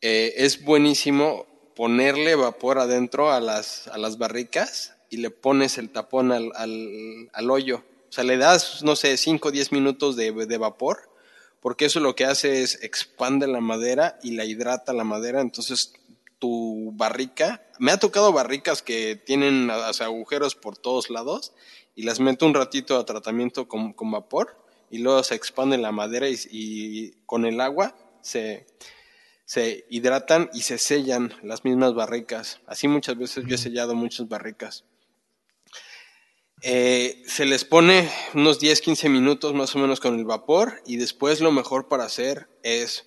eh, 0.00 0.34
es 0.36 0.64
buenísimo 0.64 1.46
ponerle 1.74 2.34
vapor 2.34 2.78
adentro 2.78 3.32
a 3.32 3.40
las, 3.40 3.88
a 3.88 3.98
las 3.98 4.18
barricas 4.18 4.94
y 5.08 5.18
le 5.18 5.30
pones 5.30 5.78
el 5.78 5.90
tapón 5.90 6.32
al, 6.32 6.52
al, 6.54 7.30
al 7.32 7.50
hoyo. 7.50 7.84
O 8.08 8.12
sea, 8.12 8.24
le 8.24 8.36
das, 8.36 8.82
no 8.82 8.96
sé, 8.96 9.16
5 9.16 9.48
o 9.48 9.50
10 9.50 9.72
minutos 9.72 10.16
de, 10.16 10.32
de 10.32 10.58
vapor, 10.58 11.10
porque 11.60 11.84
eso 11.84 12.00
lo 12.00 12.16
que 12.16 12.24
hace 12.24 12.62
es 12.62 12.82
expande 12.82 13.46
la 13.46 13.60
madera 13.60 14.18
y 14.22 14.32
la 14.32 14.44
hidrata 14.44 14.92
la 14.92 15.04
madera, 15.04 15.40
entonces 15.40 15.92
tu 16.40 16.90
barrica, 16.94 17.62
me 17.78 17.92
ha 17.92 17.98
tocado 17.98 18.32
barricas 18.32 18.82
que 18.82 19.14
tienen 19.14 19.70
agujeros 19.70 20.54
por 20.54 20.76
todos 20.76 21.10
lados 21.10 21.52
y 21.94 22.02
las 22.02 22.20
meto 22.20 22.46
un 22.46 22.54
ratito 22.54 22.96
a 22.98 23.04
tratamiento 23.04 23.68
con, 23.68 23.94
vapor 24.10 24.56
y 24.90 24.98
luego 24.98 25.22
se 25.22 25.34
expande 25.34 25.78
la 25.78 25.92
madera 25.92 26.26
y, 26.28 27.12
con 27.26 27.44
el 27.44 27.60
agua 27.60 27.96
se, 28.22 28.66
se 29.44 29.86
hidratan 29.90 30.50
y 30.52 30.62
se 30.62 30.78
sellan 30.78 31.34
las 31.42 31.64
mismas 31.64 31.94
barricas. 31.94 32.60
Así 32.66 32.88
muchas 32.88 33.16
veces 33.16 33.44
yo 33.46 33.54
he 33.54 33.58
sellado 33.58 33.94
muchas 33.94 34.28
barricas. 34.28 34.84
Eh, 36.62 37.22
se 37.26 37.46
les 37.46 37.64
pone 37.64 38.10
unos 38.34 38.60
10-15 38.60 39.08
minutos 39.08 39.54
más 39.54 39.74
o 39.74 39.78
menos 39.78 39.98
con 39.98 40.18
el 40.18 40.26
vapor 40.26 40.82
y 40.84 40.98
después 40.98 41.40
lo 41.40 41.52
mejor 41.52 41.88
para 41.88 42.04
hacer 42.04 42.48
es 42.62 43.06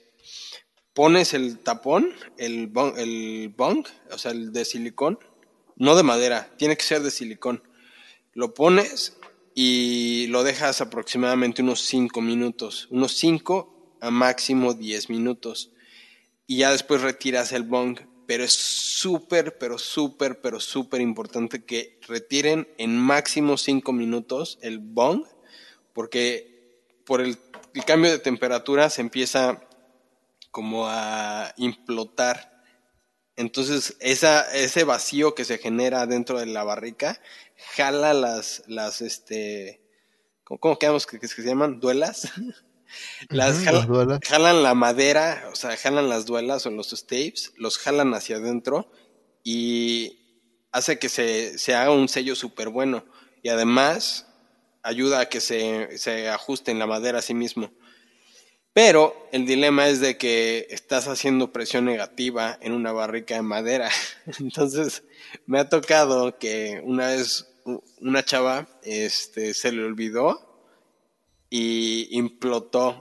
pones 0.94 1.34
el 1.34 1.60
tapón, 1.60 2.14
el 2.38 2.68
bong, 2.68 2.98
el 2.98 3.54
bong, 3.56 3.86
o 4.12 4.18
sea, 4.18 4.32
el 4.32 4.54
de 4.54 4.66
silicón, 4.66 5.20
no 5.76 5.96
de 5.96 6.04
madera, 6.04 6.52
tiene 6.58 6.78
que 6.78 6.84
ser 6.84 7.02
de 7.02 7.12
silicón. 7.12 7.64
Lo 8.34 8.54
pones 8.54 9.18
y 9.56 10.28
lo 10.28 10.44
dejas 10.44 10.82
aproximadamente 10.82 11.62
unos 11.62 11.82
5 11.82 12.22
minutos, 12.22 12.88
unos 12.90 13.14
5 13.14 13.98
a 14.02 14.12
máximo 14.12 14.74
10 14.74 15.10
minutos. 15.10 15.72
Y 16.48 16.58
ya 16.58 16.72
después 16.72 17.02
retiras 17.02 17.52
el 17.52 17.64
bong 17.64 18.00
pero 18.26 18.44
es 18.44 18.54
súper, 18.54 19.58
pero 19.58 19.78
súper, 19.78 20.42
pero 20.42 20.60
súper 20.60 21.02
importante 21.02 21.66
que 21.66 22.00
retiren 22.08 22.68
en 22.78 22.98
máximo 22.98 23.58
5 23.58 23.92
minutos 23.92 24.60
el 24.62 24.80
bong, 24.80 25.26
porque 25.94 26.82
por 27.06 27.22
el, 27.22 27.38
cambio 27.86 28.12
de 28.12 28.20
temperatura 28.20 28.90
se 28.90 29.02
empieza 29.02 29.62
como 30.52 30.88
a 30.88 31.54
implotar. 31.58 32.53
Entonces, 33.36 33.98
esa, 34.00 34.42
ese 34.54 34.84
vacío 34.84 35.34
que 35.34 35.46
se 35.46 35.58
genera 35.58 36.06
dentro 36.06 36.40
de 36.40 36.46
la 36.46 36.64
barrica 36.64 37.20
jala 37.76 38.14
las, 38.14 38.64
las, 38.68 39.02
este, 39.02 39.82
¿cómo, 40.44 40.78
quedamos 40.78 41.08
que, 41.08 41.20
que 41.20 41.28
se 41.28 41.42
llaman? 41.42 41.80
¿Duelas? 41.80 42.32
Las, 43.30 43.64
jalan 44.24 44.62
la 44.62 44.76
madera, 44.76 45.50
o 45.52 45.56
sea, 45.56 45.76
jalan 45.76 46.10
las 46.10 46.28
duelas 46.28 46.68
o 46.68 46.70
los 46.70 46.92
stapes, 46.92 47.52
los 47.58 47.80
jalan 47.80 48.14
hacia 48.14 48.36
adentro 48.36 48.92
y 49.44 50.20
hace 50.72 51.00
que 51.00 51.10
se, 51.10 51.58
se 51.58 51.74
haga 51.74 51.92
un 51.92 52.08
sello 52.08 52.36
súper 52.36 52.70
bueno. 52.70 53.04
Y 53.42 53.50
además 53.50 54.28
ayuda 54.84 55.22
a 55.22 55.30
que 55.30 55.42
se, 55.42 55.98
se 55.98 56.30
ajuste 56.30 56.70
en 56.70 56.78
la 56.78 56.86
madera 56.86 57.20
a 57.20 57.24
sí 57.24 57.34
mismo. 57.34 57.72
Pero 58.74 59.28
el 59.32 59.46
dilema 59.46 59.88
es 59.88 60.00
de 60.00 60.18
que 60.18 60.68
estás 60.72 61.08
haciendo 61.08 61.54
presión 61.54 61.86
negativa 61.86 62.58
en 62.60 62.74
una 62.74 62.92
barrica 62.92 63.36
de 63.36 63.44
madera. 63.44 63.90
Entonces, 64.40 65.04
me 65.46 65.60
ha 65.60 65.70
tocado 65.70 66.40
que 66.40 66.82
una 66.84 67.08
vez 67.08 67.48
una 68.02 68.26
chava 68.26 68.68
este, 68.82 69.54
se 69.54 69.72
le 69.72 69.84
olvidó 69.84 70.54
y 71.50 72.08
implotó 72.18 73.00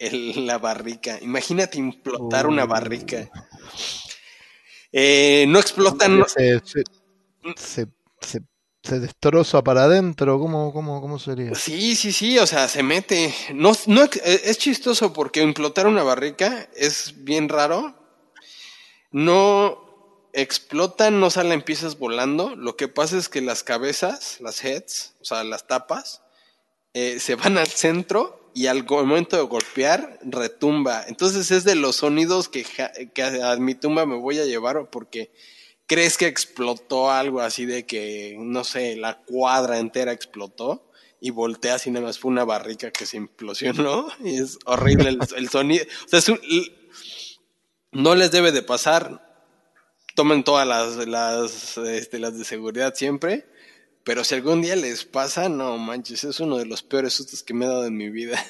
la 0.00 0.58
barrica. 0.58 1.18
Imagínate 1.20 1.78
implotar 1.78 2.46
una 2.46 2.64
barrica. 2.64 3.28
Eh, 4.92 5.46
no 5.48 5.58
explotan. 5.58 6.24
Se, 6.28 6.60
se, 7.56 7.88
se, 8.20 8.40
destroza 8.96 9.62
para 9.62 9.84
adentro. 9.84 10.38
¿Cómo, 10.38 10.72
cómo, 10.72 11.00
¿Cómo 11.00 11.18
sería? 11.18 11.54
Sí, 11.54 11.94
sí, 11.94 12.12
sí. 12.12 12.38
O 12.38 12.46
sea, 12.46 12.68
se 12.68 12.82
mete. 12.82 13.34
No, 13.54 13.72
no, 13.86 14.04
es 14.24 14.58
chistoso 14.58 15.12
porque 15.12 15.42
implotar 15.42 15.86
una 15.86 16.02
barrica 16.02 16.68
es 16.74 17.14
bien 17.24 17.48
raro. 17.48 17.94
No 19.10 19.88
explotan, 20.32 21.20
no 21.20 21.30
salen 21.30 21.62
piezas 21.62 21.98
volando. 21.98 22.54
Lo 22.56 22.76
que 22.76 22.88
pasa 22.88 23.18
es 23.18 23.28
que 23.28 23.40
las 23.40 23.62
cabezas, 23.62 24.40
las 24.40 24.64
heads, 24.64 25.14
o 25.20 25.24
sea, 25.24 25.44
las 25.44 25.66
tapas, 25.66 26.22
eh, 26.94 27.18
se 27.20 27.34
van 27.34 27.58
al 27.58 27.68
centro 27.68 28.50
y 28.54 28.66
al 28.66 28.84
momento 28.84 29.36
de 29.36 29.42
golpear 29.42 30.18
retumba. 30.22 31.04
Entonces 31.06 31.50
es 31.50 31.64
de 31.64 31.74
los 31.74 31.96
sonidos 31.96 32.48
que, 32.48 32.64
que 33.14 33.22
a 33.22 33.56
mi 33.56 33.74
tumba 33.74 34.06
me 34.06 34.16
voy 34.16 34.38
a 34.38 34.46
llevar 34.46 34.88
porque 34.90 35.32
crees 35.88 36.16
que 36.16 36.26
explotó 36.26 37.10
algo 37.10 37.40
así 37.40 37.66
de 37.66 37.84
que, 37.84 38.36
no 38.38 38.62
sé, 38.62 38.94
la 38.96 39.18
cuadra 39.24 39.78
entera 39.78 40.12
explotó 40.12 40.88
y 41.20 41.30
volteas 41.30 41.84
y 41.88 41.90
nada 41.90 42.06
más 42.06 42.20
fue 42.20 42.30
una 42.30 42.44
barrica 42.44 42.92
que 42.92 43.06
se 43.06 43.16
implosionó 43.16 44.08
y 44.24 44.38
es 44.38 44.58
horrible 44.66 45.18
el, 45.36 45.48
sonido. 45.48 45.84
O 46.06 46.20
sea, 46.20 46.36
no 47.90 48.14
les 48.14 48.30
debe 48.30 48.52
de 48.52 48.62
pasar. 48.62 49.26
Tomen 50.14 50.44
todas 50.44 50.66
las, 50.66 51.08
las, 51.08 51.78
este, 51.78 52.20
las 52.20 52.38
de 52.38 52.44
seguridad 52.44 52.94
siempre 52.94 53.46
pero 54.08 54.24
si 54.24 54.34
algún 54.34 54.62
día 54.62 54.74
les 54.74 55.04
pasa, 55.04 55.50
no 55.50 55.76
manches, 55.76 56.24
es 56.24 56.40
uno 56.40 56.56
de 56.56 56.64
los 56.64 56.82
peores 56.82 57.12
sustos 57.12 57.42
que 57.42 57.52
me 57.52 57.66
he 57.66 57.68
dado 57.68 57.84
en 57.84 57.94
mi 57.94 58.08
vida. 58.08 58.42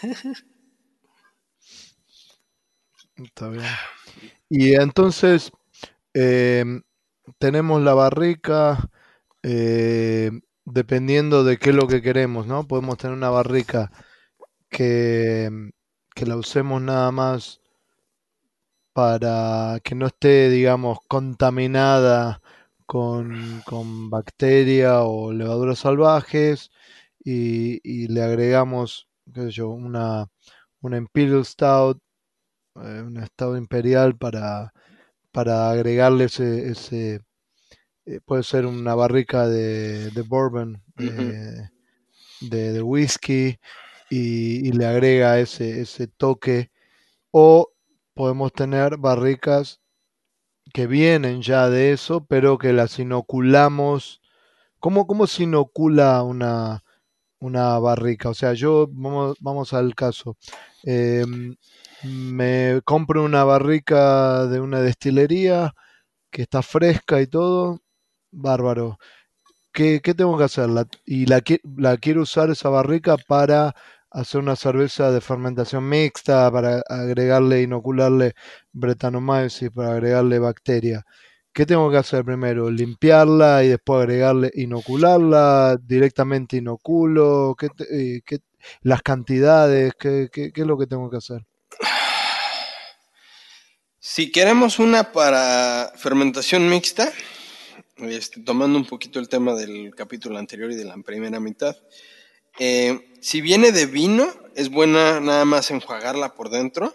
Está 3.16 3.48
bien. 3.48 3.66
Y 4.48 4.74
entonces, 4.74 5.50
em, 6.14 6.80
tenemos 7.38 7.82
la 7.82 7.94
barrica, 7.94 8.90
eh, 9.42 10.30
dependiendo 10.64 11.44
de 11.44 11.58
qué 11.58 11.70
es 11.70 11.76
lo 11.76 11.88
que 11.88 12.02
queremos, 12.02 12.46
¿no? 12.46 12.66
Podemos 12.66 12.98
tener 12.98 13.16
una 13.16 13.30
barrica 13.30 13.90
que, 14.70 15.70
que 16.14 16.26
la 16.26 16.36
usemos 16.36 16.82
nada 16.82 17.10
más 17.12 17.60
para 18.92 19.78
que 19.84 19.94
no 19.94 20.06
esté, 20.08 20.50
digamos, 20.50 20.98
contaminada 21.08 22.42
con, 22.86 23.62
con 23.66 24.10
bacteria 24.10 25.02
o 25.02 25.32
levaduras 25.32 25.80
salvajes 25.80 26.70
y, 27.24 28.08
le 28.08 28.22
agregamos, 28.22 29.08
qué 29.34 29.42
sé 29.42 29.50
yo, 29.50 29.68
una, 29.68 30.26
una 30.80 30.96
Imperial 30.96 31.44
Stout, 31.44 32.00
eh, 32.76 33.02
una 33.06 33.26
Stout 33.26 33.58
Imperial 33.58 34.16
para, 34.16 34.72
para 35.38 35.70
agregarle 35.70 36.24
ese, 36.24 36.68
ese 36.68 37.20
eh, 38.06 38.18
puede 38.24 38.42
ser 38.42 38.66
una 38.66 38.96
barrica 38.96 39.46
de, 39.46 40.10
de 40.10 40.22
bourbon, 40.22 40.82
de, 40.96 41.70
de, 42.40 42.82
whisky, 42.82 43.60
y, 44.10 44.68
y, 44.68 44.72
le 44.72 44.84
agrega 44.84 45.38
ese, 45.38 45.80
ese 45.80 46.08
toque. 46.08 46.72
O 47.30 47.70
podemos 48.14 48.52
tener 48.52 48.96
barricas 48.96 49.80
que 50.74 50.88
vienen 50.88 51.40
ya 51.40 51.70
de 51.70 51.92
eso, 51.92 52.26
pero 52.26 52.58
que 52.58 52.72
las 52.72 52.98
inoculamos. 52.98 54.20
¿Cómo, 54.80 55.06
cómo 55.06 55.28
se 55.28 55.44
inocula 55.44 56.20
una, 56.24 56.82
una 57.40 57.78
barrica? 57.78 58.30
O 58.30 58.34
sea, 58.34 58.52
yo, 58.54 58.88
vamos, 58.90 59.36
vamos 59.40 59.72
al 59.72 59.94
caso. 59.94 60.36
Em, 60.84 61.56
me 62.04 62.80
compro 62.84 63.24
una 63.24 63.44
barrica 63.44 64.46
de 64.46 64.60
una 64.60 64.80
destilería 64.80 65.74
que 66.30 66.42
está 66.42 66.62
fresca 66.62 67.20
y 67.20 67.26
todo. 67.26 67.80
Bárbaro. 68.30 68.98
¿Qué, 69.72 70.00
qué 70.02 70.14
tengo 70.14 70.36
que 70.38 70.44
hacer? 70.44 70.68
y 71.06 71.26
la, 71.26 71.42
la 71.76 71.96
quiero 71.98 72.22
usar 72.22 72.50
esa 72.50 72.68
barrica 72.70 73.16
para 73.28 73.74
hacer 74.10 74.40
una 74.40 74.56
cerveza 74.56 75.10
de 75.10 75.20
fermentación 75.20 75.88
mixta 75.88 76.50
para 76.50 76.82
agregarle, 76.88 77.62
inocularle 77.62 78.34
Brettanomyces, 78.72 79.70
para 79.70 79.92
agregarle 79.92 80.38
bacteria. 80.38 81.04
¿Qué 81.58 81.66
tengo 81.66 81.90
que 81.90 81.96
hacer 81.96 82.24
primero? 82.24 82.70
¿Limpiarla 82.70 83.64
y 83.64 83.68
después 83.70 84.02
agregarle, 84.02 84.48
inocularla? 84.54 85.76
¿Directamente 85.82 86.58
inoculo? 86.58 87.56
¿Qué, 87.58 87.66
qué 88.24 88.38
las 88.82 89.02
cantidades? 89.02 89.92
¿qué, 89.98 90.28
¿qué, 90.32 90.52
qué, 90.52 90.60
es 90.60 90.66
lo 90.68 90.78
que 90.78 90.86
tengo 90.86 91.10
que 91.10 91.16
hacer? 91.16 91.44
Si 93.98 94.30
queremos 94.30 94.78
una 94.78 95.10
para 95.10 95.92
fermentación 95.96 96.68
mixta, 96.68 97.12
este, 97.96 98.40
tomando 98.42 98.78
un 98.78 98.86
poquito 98.86 99.18
el 99.18 99.28
tema 99.28 99.54
del 99.54 99.92
capítulo 99.96 100.38
anterior 100.38 100.70
y 100.70 100.76
de 100.76 100.84
la 100.84 100.96
primera 100.98 101.40
mitad, 101.40 101.76
eh, 102.60 103.16
si 103.20 103.40
viene 103.40 103.72
de 103.72 103.86
vino, 103.86 104.32
es 104.54 104.70
buena 104.70 105.18
nada 105.18 105.44
más 105.44 105.72
enjuagarla 105.72 106.36
por 106.36 106.50
dentro. 106.50 106.94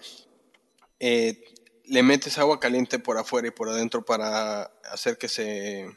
Eh, 1.02 1.44
le 1.86 2.04
metes 2.04 2.38
agua 2.38 2.60
caliente 2.60 3.00
por 3.00 3.18
afuera 3.18 3.48
y 3.48 3.52
por 3.52 3.70
adentro 3.70 4.04
para 4.06 4.64
hacer 4.92 5.18
que 5.18 5.28
se, 5.28 5.88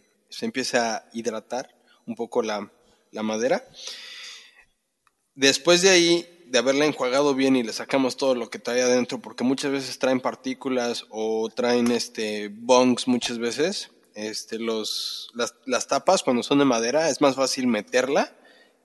empiece 0.41 0.79
a 0.79 1.09
hidratar 1.13 1.75
un 2.07 2.15
poco 2.15 2.43
la, 2.43 2.71
madera. 3.23 3.67
Después 5.35 5.81
de 5.81 5.91
ahí, 5.91 6.45
de 6.47 6.59
haberla 6.59 6.85
enjuagado 6.85 7.35
bien 7.35 7.57
y 7.57 7.63
le 7.63 7.73
sacamos 7.73 8.17
todo 8.17 8.35
lo 8.35 8.51
que 8.51 8.59
trae 8.59 8.83
adentro, 8.83 9.21
porque 9.21 9.43
muchas 9.43 9.73
veces 9.73 9.99
traen 9.99 10.21
partículas 10.21 11.07
o 11.11 11.49
traen 11.49 11.91
este 11.91 12.49
bongs 12.53 13.09
muchas 13.09 13.39
veces. 13.39 13.91
Este, 14.15 14.59
los, 14.59 15.31
las, 15.35 15.55
las 15.67 15.87
tapas 15.89 16.23
cuando 16.23 16.43
son 16.43 16.59
de 16.59 16.65
madera 16.65 17.09
es 17.09 17.21
más 17.21 17.37
fácil 17.37 17.67
meterla 17.67 18.35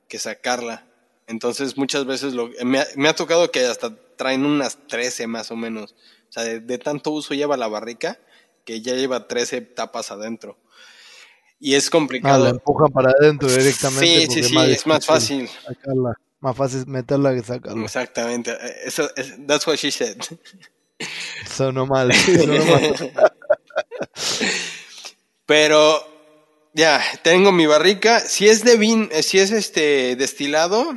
que 0.08 0.20
sacarla. 0.20 0.86
Entonces 1.28 1.78
muchas 1.78 2.06
veces 2.06 2.34
lo, 2.34 2.50
me, 2.66 3.08
ha, 3.08 3.16
tocado 3.16 3.50
que 3.52 3.66
hasta 3.66 3.96
traen 4.18 4.46
unas 4.46 4.78
13 4.88 5.28
más 5.28 5.50
o 5.50 5.56
menos. 5.56 5.96
O 6.32 6.34
sea, 6.34 6.44
de, 6.44 6.78
tanto 6.78 7.12
uso 7.12 7.34
lleva 7.34 7.58
la 7.58 7.68
barrica 7.68 8.18
que 8.64 8.82
ya 8.82 8.94
lleva 8.94 9.28
13 9.28 9.60
tapas 9.60 10.12
adentro. 10.12 10.58
Y 11.60 11.76
es 11.76 11.90
complicado. 11.90 12.46
Ah, 12.46 12.46
la 12.46 12.50
empujan 12.52 12.90
para 12.90 13.12
adentro 13.12 13.50
directamente. 13.50 14.28
Sí, 14.28 14.44
sí, 14.44 14.44
sí, 14.44 14.58
es 14.58 14.88
más 14.88 15.06
fácil. 15.06 15.50
Más 16.40 16.56
fácil 16.56 16.88
meterla 16.88 17.36
que 17.36 17.44
sacarla. 17.44 17.84
Exactamente. 17.84 18.58
Eso, 18.86 19.10
that's 19.46 19.68
what 19.68 19.76
she 19.76 19.92
said. 19.92 20.16
Sonó 21.46 21.86
mal. 21.86 22.14
Sonó 22.14 22.66
mal. 22.66 22.96
Pero 25.46 26.02
ya, 26.74 27.04
tengo 27.24 27.52
mi 27.52 27.66
barrica. 27.66 28.22
Si 28.22 28.48
es 28.48 28.64
de 28.64 28.78
vin, 28.78 29.10
eh, 29.12 29.22
si 29.22 29.40
es 29.40 29.52
este 29.52 30.16
destilado, 30.16 30.96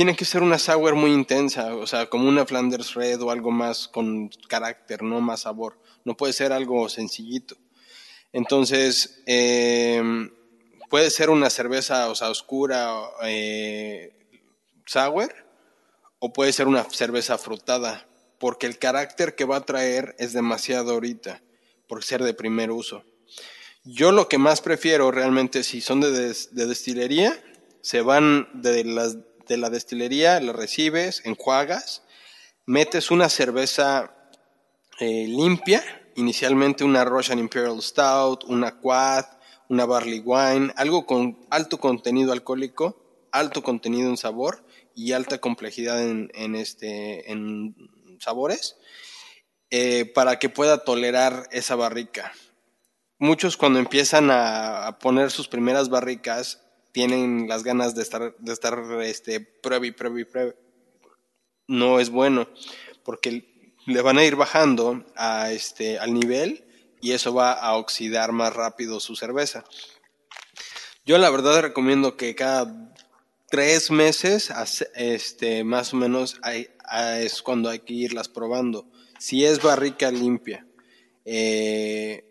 tiene 0.00 0.16
que 0.16 0.24
ser 0.24 0.42
una 0.42 0.58
sour 0.58 0.94
muy 0.94 1.12
intensa, 1.12 1.74
o 1.76 1.86
sea, 1.86 2.06
como 2.06 2.26
una 2.26 2.46
Flanders 2.46 2.94
Red 2.94 3.20
o 3.20 3.30
algo 3.30 3.50
más 3.50 3.86
con 3.86 4.30
carácter, 4.48 5.02
no 5.02 5.20
más 5.20 5.40
sabor. 5.40 5.78
No 6.06 6.16
puede 6.16 6.32
ser 6.32 6.54
algo 6.54 6.88
sencillito. 6.88 7.58
Entonces, 8.32 9.22
em, 9.26 10.30
puede 10.88 11.10
ser 11.10 11.28
una 11.28 11.50
cerveza, 11.50 12.08
o 12.08 12.14
sea, 12.14 12.30
oscura, 12.30 12.90
eh, 13.24 14.14
sour, 14.86 15.34
o 16.18 16.32
puede 16.32 16.54
ser 16.54 16.66
una 16.66 16.84
cerveza 16.84 17.36
frutada, 17.36 18.08
porque 18.38 18.66
el 18.66 18.78
carácter 18.78 19.34
que 19.34 19.44
va 19.44 19.56
a 19.56 19.66
traer 19.66 20.16
es 20.18 20.32
demasiado 20.32 20.92
ahorita, 20.92 21.42
por 21.86 22.04
ser 22.04 22.22
de 22.22 22.32
primer 22.32 22.70
uso. 22.70 23.04
Yo 23.84 24.12
lo 24.12 24.30
que 24.30 24.38
más 24.38 24.62
prefiero 24.62 25.10
realmente, 25.10 25.62
si 25.62 25.82
son 25.82 26.00
de, 26.00 26.34
destilería, 26.52 27.38
se 27.82 28.00
van 28.00 28.48
de, 28.54 28.84
las, 28.84 29.18
de 29.50 29.56
la 29.56 29.68
destilería, 29.68 30.38
la 30.40 30.52
recibes, 30.52 31.22
enjuagas, 31.24 32.04
metes 32.66 33.10
una 33.10 33.28
cerveza 33.28 34.14
eh, 35.00 35.26
limpia, 35.26 35.82
inicialmente 36.14 36.84
una 36.84 37.04
Russian 37.04 37.40
Imperial 37.40 37.82
Stout, 37.82 38.44
una 38.44 38.78
Quad, 38.78 39.24
una 39.68 39.86
Barley 39.86 40.22
Wine, 40.24 40.72
algo 40.76 41.04
con 41.04 41.36
alto 41.50 41.78
contenido 41.78 42.32
alcohólico, 42.32 43.26
alto 43.32 43.64
contenido 43.64 44.08
en 44.08 44.16
sabor 44.16 44.64
y 44.94 45.12
alta 45.12 45.38
complejidad 45.38 46.00
en, 46.00 46.54
este, 46.54 47.32
en 47.32 47.74
sabores, 48.20 48.76
eh, 49.70 50.04
para 50.14 50.38
que 50.38 50.48
pueda 50.48 50.84
tolerar 50.84 51.48
esa 51.50 51.74
barrica. 51.74 52.32
Muchos 53.18 53.56
cuando 53.56 53.80
empiezan 53.80 54.30
a, 54.30 54.98
poner 55.00 55.32
sus 55.32 55.48
primeras 55.48 55.88
barricas 55.88 56.62
tienen 56.92 57.48
las 57.48 57.62
ganas 57.62 57.94
de 57.94 58.02
estar, 58.02 58.36
de 58.36 58.52
estar 58.52 58.82
este, 59.02 59.40
prueba 59.40 59.86
y 59.86 59.92
prueba 59.92 60.20
y 60.20 60.24
prueba. 60.24 60.54
No 61.66 62.00
es 62.00 62.10
bueno, 62.10 62.48
porque 63.04 63.74
le 63.86 64.02
van 64.02 64.18
a 64.18 64.24
ir 64.24 64.36
bajando 64.36 65.04
a 65.16 65.52
este, 65.52 65.98
al 65.98 66.14
nivel 66.14 66.64
y 67.00 67.12
eso 67.12 67.32
va 67.32 67.52
a 67.52 67.76
oxidar 67.76 68.32
más 68.32 68.52
rápido 68.54 69.00
su 69.00 69.16
cerveza. 69.16 69.64
Yo 71.04 71.18
la 71.18 71.30
verdad 71.30 71.62
recomiendo 71.62 72.16
que 72.16 72.34
cada 72.34 72.92
tres 73.48 73.90
meses, 73.90 74.52
este, 74.94 75.64
más 75.64 75.92
o 75.92 75.96
menos, 75.96 76.40
es 77.20 77.42
cuando 77.42 77.68
hay 77.68 77.80
que 77.80 77.94
irlas 77.94 78.28
probando. 78.28 78.86
Si 79.18 79.44
es 79.44 79.62
barrica 79.62 80.10
limpia, 80.10 80.66
eh, 81.24 82.24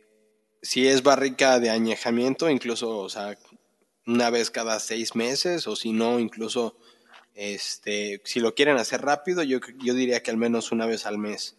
si 0.62 0.88
es 0.88 1.04
barrica 1.04 1.60
de 1.60 1.70
añejamiento, 1.70 2.50
incluso, 2.50 2.98
o 2.98 3.10
sea, 3.10 3.38
una 4.10 4.30
vez 4.30 4.50
cada 4.50 4.80
seis 4.80 5.16
meses, 5.16 5.68
o 5.68 5.76
si 5.76 5.92
no, 5.92 6.20
incluso, 6.20 6.76
este, 7.36 8.22
si 8.26 8.40
lo 8.40 8.56
quieren 8.56 8.78
hacer 8.78 9.02
rápido, 9.02 9.44
yo, 9.44 9.60
yo 9.78 9.94
diría 9.94 10.24
que 10.24 10.32
al 10.32 10.38
menos 10.38 10.72
una 10.72 10.86
vez 10.86 11.06
al 11.06 11.18
mes. 11.18 11.56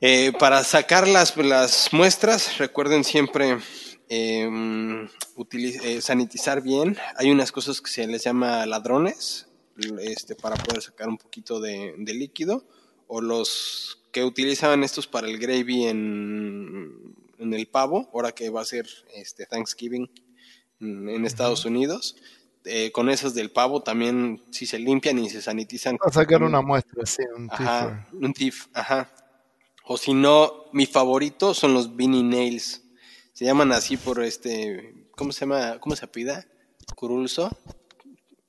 Eh, 0.00 0.32
para 0.38 0.64
sacar 0.64 1.06
las, 1.06 1.36
las, 1.36 1.92
muestras, 1.92 2.58
recuerden 2.58 3.04
siempre 3.04 3.58
em, 4.08 5.08
eh, 5.52 6.00
sanitizar 6.00 6.62
bien. 6.62 6.96
Hay 7.16 7.30
unas 7.30 7.52
cosas 7.52 7.80
que 7.80 7.90
se 7.90 8.06
les 8.06 8.24
llama 8.24 8.66
ladrones, 8.66 9.46
este, 10.00 10.34
para 10.34 10.56
poder 10.56 10.82
sacar 10.82 11.08
un 11.08 11.18
poquito 11.18 11.60
de, 11.60 11.94
de 11.98 12.14
líquido, 12.14 12.64
o 13.06 13.20
los 13.20 14.00
que 14.10 14.24
utilizan 14.24 14.82
estos 14.82 15.06
para 15.06 15.28
el 15.28 15.38
gravy 15.38 15.84
en 15.84 17.14
en 17.42 17.52
el 17.52 17.66
pavo, 17.66 18.08
ahora 18.14 18.32
que 18.32 18.48
va 18.50 18.62
a 18.62 18.64
ser 18.64 18.86
este 19.14 19.46
Thanksgiving 19.46 20.08
en, 20.82 21.24
Estados 21.24 21.64
Unidos. 21.64 22.16
Eh, 22.64 22.92
con 22.92 23.10
esas 23.10 23.34
del 23.34 23.50
pavo 23.50 23.82
también 23.82 24.40
si 24.50 24.66
se 24.66 24.78
limpian 24.78 25.18
y 25.18 25.28
se 25.28 25.42
sanitizan. 25.42 25.96
A 26.00 26.12
sacar 26.12 26.42
una 26.42 26.62
muestra, 26.62 27.04
sí, 27.06 27.22
un 27.36 27.48
ajá, 27.50 28.08
Un 28.12 28.32
tif, 28.32 28.66
ajá. 28.72 29.12
O 29.84 29.96
si 29.96 30.14
no, 30.14 30.66
mi 30.72 30.86
favorito 30.86 31.54
son 31.54 31.74
los 31.74 31.96
Beanie 31.96 32.22
Nails. 32.22 32.82
Se 33.32 33.44
llaman 33.44 33.72
así 33.72 33.96
por 33.96 34.22
este, 34.22 35.08
¿cómo 35.16 35.32
se 35.32 35.40
llama? 35.40 35.78
¿Cómo 35.80 35.96
se 35.96 36.04
apida? 36.04 36.46
Curulso. 36.94 37.50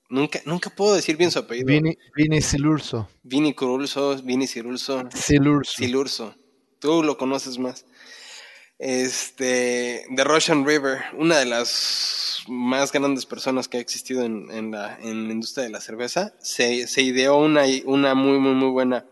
Nunca, 0.09 0.39
nunca 0.45 0.69
puedo 0.69 0.93
decir 0.93 1.17
bien 1.17 1.31
su 1.31 1.39
apellido. 1.39 1.65
Vini, 1.65 1.97
Vini 2.15 2.39
Silurso. 2.39 3.09
Vini 3.23 3.53
Curulso, 3.55 4.15
Vini 4.21 4.45
Silurso. 4.45 5.09
Silurso. 5.11 5.73
Silurso. 5.73 6.35
Tú 6.77 7.01
lo 7.01 7.17
conoces 7.17 7.57
más 7.57 7.85
este, 8.79 10.05
The 10.15 10.23
Russian 10.23 10.65
River, 10.65 11.03
una 11.17 11.37
de 11.37 11.45
las 11.45 12.43
más 12.47 12.91
grandes 12.91 13.25
personas 13.25 13.67
que 13.67 13.77
ha 13.77 13.81
existido 13.81 14.23
en, 14.23 14.71
la, 14.71 14.97
industria 15.01 15.63
de 15.63 15.69
la 15.69 15.81
cerveza, 15.81 16.33
se, 16.39 16.85
ideó 17.01 17.37
una, 17.37 17.63
una 17.85 18.13
muy, 18.15 18.39
muy, 18.39 18.53
muy 18.53 18.69
buena. 18.69 19.05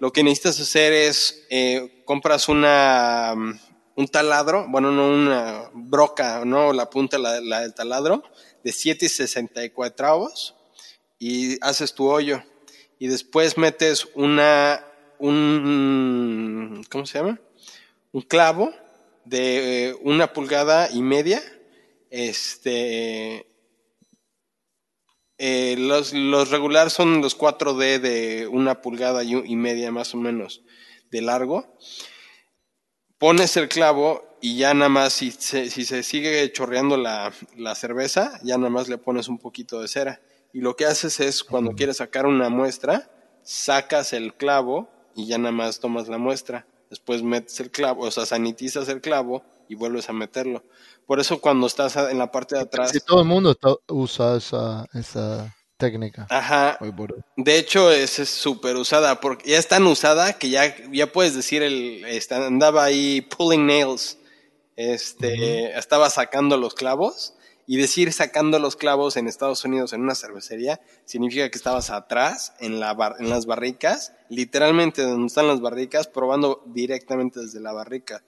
Lo 0.00 0.12
que 0.12 0.22
necesitas 0.22 0.60
hacer 0.60 0.92
es, 0.92 1.46
eh, 1.50 2.02
compras 2.04 2.48
una, 2.48 3.34
mm, 3.36 3.58
un 3.96 4.08
taladro, 4.08 4.66
bueno, 4.68 4.90
no 4.90 5.08
una 5.08 5.70
broca, 5.72 6.44
no 6.44 6.72
la 6.72 6.90
punta 6.90 7.16
la, 7.18 7.60
del 7.60 7.74
taladro, 7.74 8.22
de 8.62 8.72
7 8.72 9.06
y 9.06 9.08
64 9.08 10.06
avos, 10.06 10.56
y 11.18 11.58
haces 11.64 11.94
tu 11.94 12.08
hoyo. 12.08 12.42
Y 12.98 13.06
después 13.06 13.56
metes 13.56 14.08
una, 14.14 14.84
un, 15.18 16.84
¿cómo 16.90 17.06
se 17.06 17.18
llama? 17.18 17.40
Un 18.14 18.22
clavo 18.22 18.72
de 19.24 19.88
eh, 19.88 19.94
una 20.02 20.32
pulgada 20.32 20.88
y 20.88 21.02
media. 21.02 21.42
Este, 22.10 23.44
eh, 25.36 25.74
los, 25.76 26.12
los 26.12 26.50
regular 26.50 26.90
son 26.90 27.20
los 27.20 27.36
4D 27.36 27.98
de 27.98 28.46
una 28.46 28.80
pulgada 28.80 29.24
y, 29.24 29.56
media 29.56 29.90
más 29.90 30.14
o 30.14 30.18
menos 30.18 30.62
de 31.10 31.22
largo. 31.22 31.76
Pones 33.18 33.56
el 33.56 33.68
clavo 33.68 34.38
y 34.40 34.58
ya 34.58 34.74
nada 34.74 34.90
más, 34.90 35.14
si 35.14 35.32
se, 35.32 35.68
si 35.68 35.84
se 35.84 36.04
sigue 36.04 36.52
chorreando 36.52 36.96
la, 36.96 37.32
la, 37.56 37.74
cerveza, 37.74 38.38
ya 38.44 38.56
nada 38.58 38.70
más 38.70 38.88
le 38.88 38.96
pones 38.96 39.26
un 39.26 39.38
poquito 39.38 39.82
de 39.82 39.88
cera. 39.88 40.20
Y 40.52 40.60
lo 40.60 40.76
que 40.76 40.84
haces 40.84 41.18
es, 41.18 41.42
cuando 41.42 41.74
quieres 41.74 41.96
sacar 41.96 42.26
una 42.26 42.48
muestra, 42.48 43.10
sacas 43.42 44.12
el 44.12 44.34
clavo 44.34 44.88
y 45.16 45.26
ya 45.26 45.38
nada 45.38 45.50
más 45.50 45.80
tomas 45.80 46.06
la 46.06 46.18
muestra 46.18 46.64
después 46.94 47.22
metes 47.22 47.58
el 47.58 47.70
clavo, 47.70 48.04
o 48.04 48.10
sea, 48.10 48.24
sanitizas 48.24 48.88
el 48.88 49.00
clavo 49.00 49.42
y 49.68 49.74
vuelves 49.74 50.08
a 50.08 50.12
meterlo. 50.12 50.62
Por 51.06 51.18
eso 51.18 51.40
cuando 51.40 51.66
estás 51.66 51.96
en 51.96 52.18
la 52.18 52.30
parte 52.30 52.54
de 52.54 52.62
atrás... 52.62 52.92
Si 52.92 53.00
todo 53.00 53.20
el 53.20 53.26
mundo 53.26 53.56
usa 53.88 54.36
esa, 54.36 54.86
esa 54.94 55.54
técnica. 55.76 56.28
Ajá. 56.30 56.78
De 57.36 57.58
hecho, 57.58 57.90
es 57.90 58.12
súper 58.12 58.76
usada, 58.76 59.20
porque 59.20 59.50
ya 59.50 59.58
es 59.58 59.66
tan 59.66 59.84
usada 59.86 60.34
que 60.38 60.50
ya, 60.50 60.74
ya 60.92 61.10
puedes 61.12 61.34
decir, 61.34 61.62
el, 61.62 62.04
este, 62.06 62.36
andaba 62.36 62.84
ahí 62.84 63.20
pulling 63.22 63.66
nails, 63.66 64.16
este, 64.76 65.76
estaba 65.76 66.10
sacando 66.10 66.56
los 66.56 66.74
clavos 66.74 67.34
y 67.66 67.76
decir 67.76 68.12
sacando 68.12 68.58
los 68.58 68.76
clavos 68.76 69.16
en 69.16 69.26
Estados 69.26 69.64
Unidos 69.64 69.92
en 69.92 70.02
una 70.02 70.14
cervecería 70.14 70.80
significa 71.04 71.48
que 71.50 71.56
estabas 71.56 71.90
atrás 71.90 72.54
en, 72.60 72.80
la 72.80 73.16
en 73.18 73.30
las 73.30 73.46
barricas, 73.46 74.12
literalmente 74.28 75.02
donde 75.02 75.26
están 75.26 75.48
las 75.48 75.60
barricas, 75.60 76.06
probando 76.06 76.62
directamente 76.66 77.40
desde 77.40 77.60
la 77.60 77.72
barrica. 77.72 78.24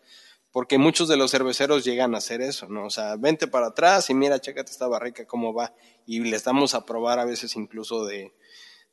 Porque 0.52 0.78
muchos 0.78 1.08
de 1.08 1.18
los 1.18 1.32
cerveceros 1.32 1.84
llegan 1.84 2.14
a 2.14 2.18
hacer 2.18 2.40
eso, 2.40 2.66
¿no? 2.68 2.86
O 2.86 2.90
sea, 2.90 3.16
vente 3.16 3.46
para 3.46 3.68
atrás 3.68 4.08
y 4.08 4.14
mira, 4.14 4.40
chécate 4.40 4.70
esta 4.70 4.86
barrica 4.86 5.26
cómo 5.26 5.52
va. 5.52 5.74
Y 6.06 6.20
les 6.20 6.44
damos 6.44 6.74
a 6.74 6.86
probar 6.86 7.18
a 7.18 7.26
veces 7.26 7.56
incluso 7.56 8.06
de, 8.06 8.32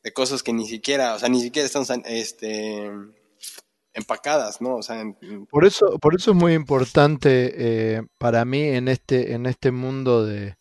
de 0.03 0.11
cosas 0.11 0.43
que 0.43 0.51
ni 0.51 0.67
siquiera, 0.67 1.15
o 1.15 1.19
sea, 1.19 1.29
ni 1.29 1.39
siquiera 1.39 1.65
están 1.65 1.85
este, 2.05 2.91
empacadas, 3.93 4.61
¿no? 4.61 4.75
O 4.75 4.83
sea, 4.83 5.03
por 5.49 5.65
eso, 5.65 5.99
por 5.99 6.15
eso 6.15 6.31
es 6.31 6.37
muy 6.37 6.53
importante 6.53 7.53
eh, 7.95 8.01
para 8.17 8.43
mí 8.45 8.61
en 8.61 8.87
este, 8.87 9.33
en 9.33 9.45
este 9.45 9.71
mundo 9.71 10.25
de, 10.25 10.57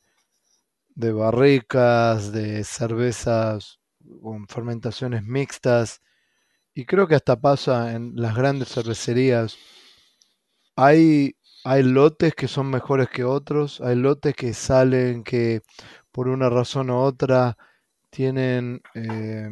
de 0.94 1.12
barricas, 1.12 2.32
de 2.32 2.64
cervezas 2.64 3.80
con 4.20 4.46
fermentaciones 4.48 5.22
mixtas, 5.22 6.00
y 6.74 6.84
creo 6.86 7.06
que 7.06 7.14
hasta 7.14 7.40
pasa 7.40 7.92
en 7.94 8.12
las 8.16 8.34
grandes 8.34 8.68
cervecerías. 8.68 9.56
Hay, 10.76 11.36
hay 11.64 11.82
lotes 11.82 12.34
que 12.34 12.48
son 12.48 12.70
mejores 12.70 13.08
que 13.08 13.24
otros, 13.24 13.80
hay 13.80 13.96
lotes 13.96 14.34
que 14.34 14.54
salen 14.54 15.22
que 15.22 15.60
por 16.10 16.28
una 16.28 16.48
razón 16.48 16.90
u 16.90 16.96
otra 16.96 17.56
tienen 18.10 18.82
eh, 18.94 19.48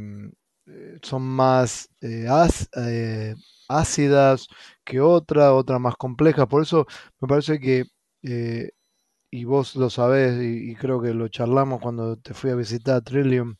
son 1.03 1.23
más 1.23 1.89
eh, 2.01 2.27
ácidas 3.69 4.49
que 4.85 5.01
otras, 5.01 5.51
otras 5.53 5.81
más 5.81 5.97
complejas. 5.97 6.47
Por 6.47 6.63
eso 6.63 6.87
me 7.21 7.29
parece 7.29 7.61
que, 7.61 7.87
y 9.31 9.45
vos 9.45 9.77
lo 9.77 9.91
sabés, 9.91 10.43
y, 10.43 10.75
creo 10.77 11.01
que 11.01 11.15
lo 11.15 11.29
charlamos 11.29 11.81
cuando 11.81 12.17
te 12.17 12.35
fui 12.35 12.51
a 12.51 12.55
visitar 12.57 12.97
a 12.97 13.01
Trillium, 13.03 13.57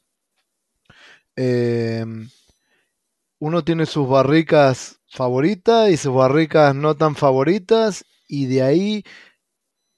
uno 3.39 3.65
tiene 3.65 3.87
sus 3.87 4.09
barricas 4.09 5.01
favoritas 5.09 5.91
y 5.91 5.97
sus 5.97 6.15
barricas 6.15 6.75
no 6.75 6.95
tan 6.97 7.15
favoritas, 7.17 8.05
y 8.29 8.47
de 8.47 8.63
ahí 8.63 9.05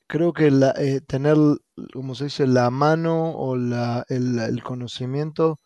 creo 0.07 0.33
que 0.33 0.51
la, 0.51 0.75
tener, 1.07 1.37
como 1.93 2.15
se 2.15 2.25
dice, 2.25 2.47
la 2.47 2.71
mano 2.71 3.33
o 3.33 3.57
la, 3.57 4.05
el 4.09 4.63
conocimiento 4.63 5.59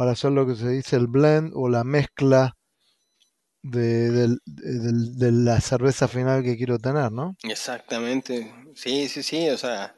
para 0.00 0.12
hacer 0.12 0.32
lo 0.32 0.46
que 0.46 0.54
se 0.54 0.66
dice 0.66 0.96
el 0.96 1.08
blend 1.08 1.52
o 1.54 1.68
la 1.68 1.84
mezcla 1.84 2.56
de, 3.62 4.34
la 4.46 5.60
cerveza 5.60 6.08
final 6.08 6.42
que 6.42 6.56
quiero 6.56 6.78
tener, 6.78 7.12
¿no? 7.12 7.36
Exactamente, 7.42 8.50
sí, 8.74 9.10
sí, 9.10 9.22
sí, 9.22 9.50
o 9.50 9.58
sea, 9.58 9.94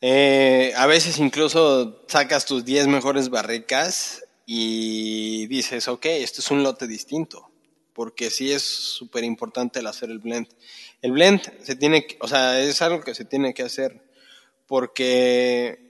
eh, 0.00 0.72
a 0.76 0.86
veces 0.86 1.18
incluso 1.18 2.04
sacas 2.06 2.46
tus 2.46 2.64
10 2.64 2.86
mejores 2.86 3.28
barricas 3.28 4.22
y 4.46 5.48
dices, 5.48 5.88
ok, 5.88 6.06
esto 6.06 6.40
es 6.40 6.52
un 6.52 6.62
lote 6.62 6.86
distinto, 6.86 7.50
porque 7.94 8.30
sí 8.30 8.52
es 8.52 8.62
súper 8.62 9.24
importante 9.24 9.80
el 9.80 9.88
hacer 9.88 10.10
el 10.10 10.20
blend. 10.20 10.46
El 11.02 11.10
blend 11.10 11.42
se 11.64 11.74
tiene, 11.74 12.06
o 12.20 12.28
sea, 12.28 12.60
es 12.60 12.80
algo 12.82 13.00
que 13.00 13.16
se 13.16 13.24
tiene 13.24 13.52
que 13.52 13.64
hacer, 13.64 14.00
porque 14.68 15.87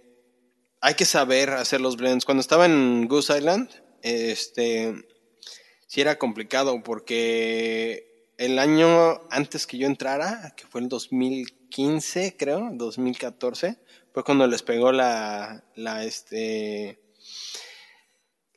hay 0.80 0.94
que 0.94 1.04
saber 1.04 1.50
hacer 1.50 1.80
los 1.80 1.96
blends. 1.96 2.24
Cuando 2.24 2.40
estaba 2.40 2.66
en 2.66 3.08
Goose 3.08 3.36
Island, 3.36 3.70
este, 4.02 4.94
sí 5.86 6.00
era 6.00 6.18
complicado 6.18 6.82
porque 6.82 8.32
el 8.36 8.58
año 8.58 9.20
antes 9.30 9.66
que 9.66 9.78
yo 9.78 9.86
entrara, 9.86 10.54
que 10.56 10.66
fue 10.66 10.80
el 10.80 10.88
2015, 10.88 12.36
creo, 12.38 12.70
2014, 12.72 13.78
fue 14.12 14.24
cuando 14.24 14.46
les 14.46 14.62
pegó 14.62 14.92
la, 14.92 15.64
la, 15.74 16.04
este, 16.04 17.00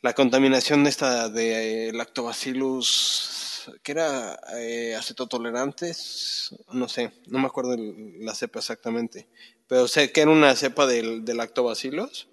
la 0.02 0.14
contaminación 0.14 0.86
esta 0.88 1.30
de 1.30 1.92
lactobacillus, 1.94 3.72
que 3.84 3.92
era 3.92 4.40
eh, 4.56 4.96
acetotolerantes, 4.96 6.56
no 6.72 6.88
sé, 6.88 7.12
no 7.28 7.40
me 7.40 7.48
acuerdo 7.48 7.76
la 7.78 8.36
cepa 8.36 8.60
exactamente, 8.60 9.28
pero 9.72 9.88
sé 9.88 10.12
que 10.12 10.20
era 10.20 10.32
una 10.32 10.54
cepa 10.58 10.86
del, 10.86 11.24
del 11.24 11.38
lactobacilos 11.38 12.28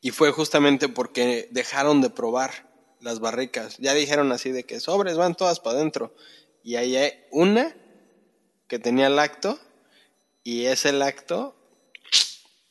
y 0.00 0.12
fue 0.12 0.30
justamente 0.30 0.88
porque 0.88 1.48
dejaron 1.50 2.00
de 2.02 2.08
probar 2.08 2.70
las 3.00 3.18
barricas. 3.18 3.78
Ya 3.78 3.94
dijeron 3.94 4.30
así 4.30 4.52
de 4.52 4.62
que 4.62 4.78
sobres 4.78 5.16
van 5.16 5.34
todas 5.34 5.58
para 5.58 5.78
adentro. 5.78 6.14
Y 6.62 6.76
ahí 6.76 6.94
hay 6.94 7.14
una 7.32 7.74
que 8.68 8.78
tenía 8.78 9.08
lacto 9.08 9.58
y 10.44 10.66
ese 10.66 10.92
lacto 10.92 11.56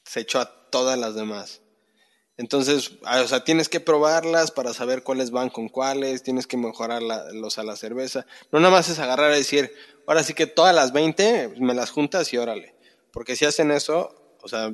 se 0.05 0.22
echó 0.22 0.39
a 0.39 0.70
todas 0.70 0.97
las 0.97 1.16
demás. 1.16 1.60
Entonces, 2.38 2.91
o 3.01 3.28
sea, 3.28 3.43
tienes 3.43 3.68
que 3.68 3.82
probarlas 3.82 4.51
para 4.51 4.74
saber 4.74 5.03
cuáles 5.03 5.32
van 5.32 5.49
con 5.49 5.68
cuáles, 5.68 6.24
tienes 6.24 6.47
que 6.47 6.55
mejorar 6.55 7.01
los 7.34 7.60
a 7.60 7.64
la 7.64 7.76
cerveza. 7.76 8.26
No 8.53 8.62
nada 8.62 8.72
más 8.72 8.88
es 8.88 8.99
agarrar 8.99 9.34
y 9.34 9.39
decir, 9.39 9.74
ahora 10.07 10.24
sí 10.24 10.34
que 10.34 10.47
todas 10.47 10.74
las 10.74 10.93
20 10.93 11.55
me 11.57 11.74
las 11.74 11.89
juntas 11.89 12.32
y 12.32 12.38
órale. 12.38 12.78
Porque 13.12 13.36
si 13.36 13.45
hacen 13.45 13.72
eso, 13.72 14.38
o 14.41 14.47
sea, 14.47 14.74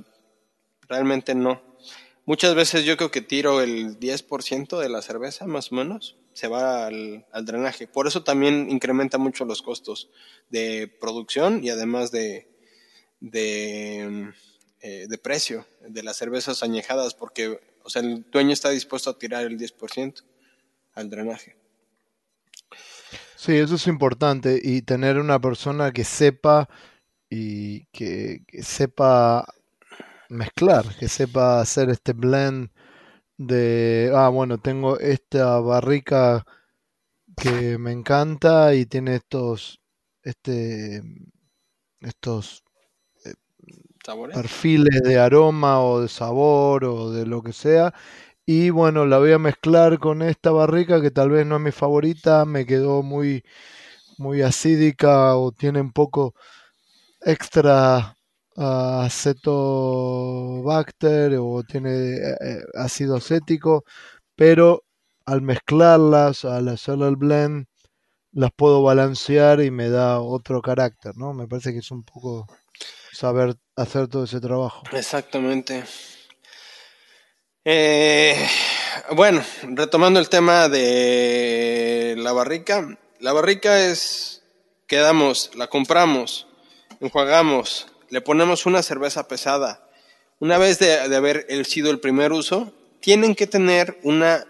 realmente 0.88 1.36
no. 1.36 1.62
Muchas 2.26 2.56
veces 2.56 2.86
yo 2.86 2.98
creo 2.98 3.12
que 3.12 3.22
tiro 3.22 3.62
el 3.62 4.00
10% 4.00 4.80
de 4.80 4.90
la 4.90 5.02
cerveza, 5.02 5.46
más 5.46 5.72
o 5.72 5.76
menos, 5.76 6.18
se 6.34 6.48
va 6.48 6.88
al, 6.88 7.26
drenaje. 7.44 7.88
Por 7.88 8.08
eso 8.08 8.24
también 8.24 8.70
incrementa 8.70 9.18
mucho 9.18 9.46
los 9.46 9.62
costos 9.62 10.10
de 10.50 10.88
producción 11.00 11.64
y 11.64 11.70
además 11.70 12.12
de, 12.12 12.50
de, 13.20 14.34
eh, 14.82 15.06
de 15.08 15.18
precio 15.18 15.66
de 15.88 16.04
las 16.04 16.18
cervezas 16.18 16.64
añejadas, 16.64 17.14
porque 17.14 17.60
o 17.86 17.90
sea, 17.90 18.02
el 18.02 18.26
dueño 18.32 18.52
está 18.52 18.72
dispuesto 18.72 19.12
a 19.12 19.20
tirar 19.20 19.46
el 19.46 19.60
10% 19.60 20.24
al 20.96 21.10
drenaje. 21.10 21.56
Sí, 23.36 23.56
eso 23.56 23.76
es 23.76 23.86
importante 23.86 24.60
y 24.62 24.82
tener 24.82 25.20
una 25.20 25.40
persona 25.40 25.92
que 25.92 26.04
sepa 26.04 26.68
y 27.36 27.88
que, 27.92 28.44
sepa 28.62 29.46
mezclar, 30.30 30.86
que 31.00 31.08
sepa 31.08 31.62
hacer 31.62 31.90
este 31.90 32.14
blend 32.14 32.70
de, 33.38 34.12
ah, 34.16 34.30
bueno, 34.30 34.58
tengo 34.60 35.00
esta 35.00 35.60
barrica 35.60 36.46
que 37.36 37.78
me 37.78 37.92
encanta 37.92 38.74
y 38.76 38.86
tiene 38.86 39.16
estos, 39.16 39.82
este, 40.24 41.02
estos 42.00 42.64
eh, 43.26 43.34
perfiles 44.34 45.02
de 45.04 45.20
aroma 45.20 45.82
o 45.82 46.02
de 46.02 46.08
sabor 46.08 46.86
o 46.86 47.12
de 47.12 47.26
lo 47.26 47.42
que 47.42 47.54
sea. 47.54 47.94
Y 48.46 48.70
bueno, 48.70 49.06
la 49.06 49.18
voy 49.20 49.34
a 49.34 49.40
mezclar 49.40 50.00
con 50.00 50.22
esta 50.22 50.52
barrica 50.52 51.02
que 51.02 51.12
tal 51.12 51.32
vez 51.32 51.46
no 51.48 51.56
es 51.58 51.62
mi 51.62 51.72
favorita, 51.72 52.46
me 52.46 52.66
quedó 52.66 53.04
muy, 53.04 53.44
muy 54.18 54.42
acídica 54.42 55.36
o 55.38 55.52
tiene 55.52 55.82
un 55.82 55.92
poco 55.92 56.36
extra 57.26 58.16
uh, 58.56 59.02
acetobacter 59.04 61.36
o 61.40 61.64
tiene 61.64 61.90
eh, 61.90 62.38
eh, 62.40 62.60
ácido 62.76 63.18
acético, 63.18 63.84
pero 64.36 64.84
al 65.26 65.42
mezclarlas, 65.42 66.46
al 66.46 66.70
hacer 66.70 67.00
el 67.02 67.16
blend, 67.16 67.66
las 68.32 68.52
puedo 68.56 68.84
balancear 68.84 69.62
y 69.62 69.72
me 69.72 69.90
da 69.90 70.22
otro 70.22 70.62
carácter, 70.62 71.18
¿no? 71.18 71.34
Me 71.34 71.48
parece 71.48 71.74
que 71.74 71.80
es 71.80 71.90
un 71.90 72.04
poco 72.04 72.46
saber 73.12 73.56
hacer 73.76 74.08
todo 74.08 74.26
ese 74.26 74.40
trabajo. 74.40 74.84
Exactamente. 74.92 75.84
Eh, 77.64 78.48
bueno, 79.16 79.42
retomando 79.64 80.20
el 80.20 80.30
tema 80.30 80.70
de 80.70 82.14
la 82.18 82.34
barrica, 82.34 83.00
la 83.20 83.34
barrica 83.34 83.80
es, 83.80 84.44
quedamos, 84.86 85.50
la 85.56 85.66
compramos, 85.68 86.46
enjuagamos, 87.00 87.88
le 88.10 88.22
ponemos 88.22 88.66
una 88.66 88.84
cerveza 88.84 89.28
pesada. 89.28 89.90
Una 90.40 90.58
vez 90.58 90.80
de, 90.80 91.00
haber 91.00 91.66
sido 91.66 91.92
el 91.92 92.00
primer 92.00 92.32
uso, 92.32 92.74
tienen 93.00 93.36
que 93.36 93.48
tener 93.48 94.00
una 94.04 94.46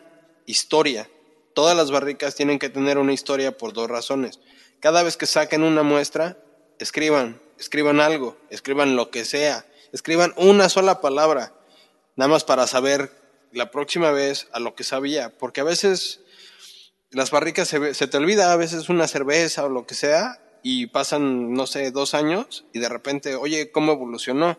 historia. 0.45 1.09
Todas 1.53 1.75
las 1.77 1.91
barricas 1.91 2.35
tienen 2.35 2.59
que 2.59 2.69
tener 2.69 2.97
una 2.97 3.13
historia 3.13 3.57
por 3.57 3.73
dos 3.73 3.89
razones. 3.89 4.39
Cada 4.79 5.03
vez 5.03 5.17
que 5.17 5.25
saquen 5.25 5.63
una 5.63 5.83
muestra, 5.83 6.37
escriban, 6.79 7.39
escriban 7.59 7.99
algo, 7.99 8.37
escriban 8.49 8.95
lo 8.95 9.09
que 9.09 9.25
sea, 9.25 9.65
escriban 9.93 10.33
una 10.37 10.69
sola 10.69 11.01
palabra, 11.01 11.53
nada 12.15 12.29
más 12.29 12.43
para 12.43 12.67
saber 12.67 13.11
la 13.51 13.71
próxima 13.71 14.11
vez 14.11 14.47
a 14.51 14.59
lo 14.59 14.75
que 14.75 14.83
sabía, 14.83 15.35
porque 15.37 15.61
a 15.61 15.63
veces 15.63 16.21
las 17.11 17.31
barricas 17.31 17.69
se, 17.69 17.93
se 17.93 18.07
te 18.07 18.17
olvida, 18.17 18.51
a 18.51 18.57
veces 18.57 18.89
una 18.89 19.07
cerveza 19.07 19.63
o 19.63 19.69
lo 19.69 19.87
que 19.87 19.95
sea, 19.95 20.39
y 20.67 20.87
pasan, 20.87 21.53
no 21.53 21.67
sé, 21.67 21.91
dos 21.91 22.15
años 22.15 22.65
y 22.73 22.79
de 22.79 22.89
repente, 22.89 23.35
oye, 23.35 23.71
¿cómo 23.71 23.91
evolucionó? 23.91 24.57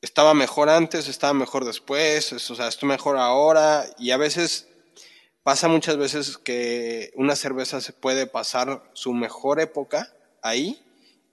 Estaba 0.00 0.32
mejor 0.32 0.68
antes, 0.68 1.08
estaba 1.08 1.34
mejor 1.34 1.64
después, 1.64 2.32
o 2.32 2.54
sea, 2.54 2.68
estoy 2.68 2.88
mejor 2.88 3.16
ahora 3.16 3.84
y 3.98 4.12
a 4.12 4.16
veces 4.16 4.68
pasa 5.42 5.66
muchas 5.66 5.96
veces 5.96 6.38
que 6.38 7.10
una 7.16 7.34
cerveza 7.34 7.80
se 7.80 7.92
puede 7.92 8.28
pasar 8.28 8.88
su 8.92 9.12
mejor 9.12 9.58
época 9.58 10.14
ahí 10.40 10.80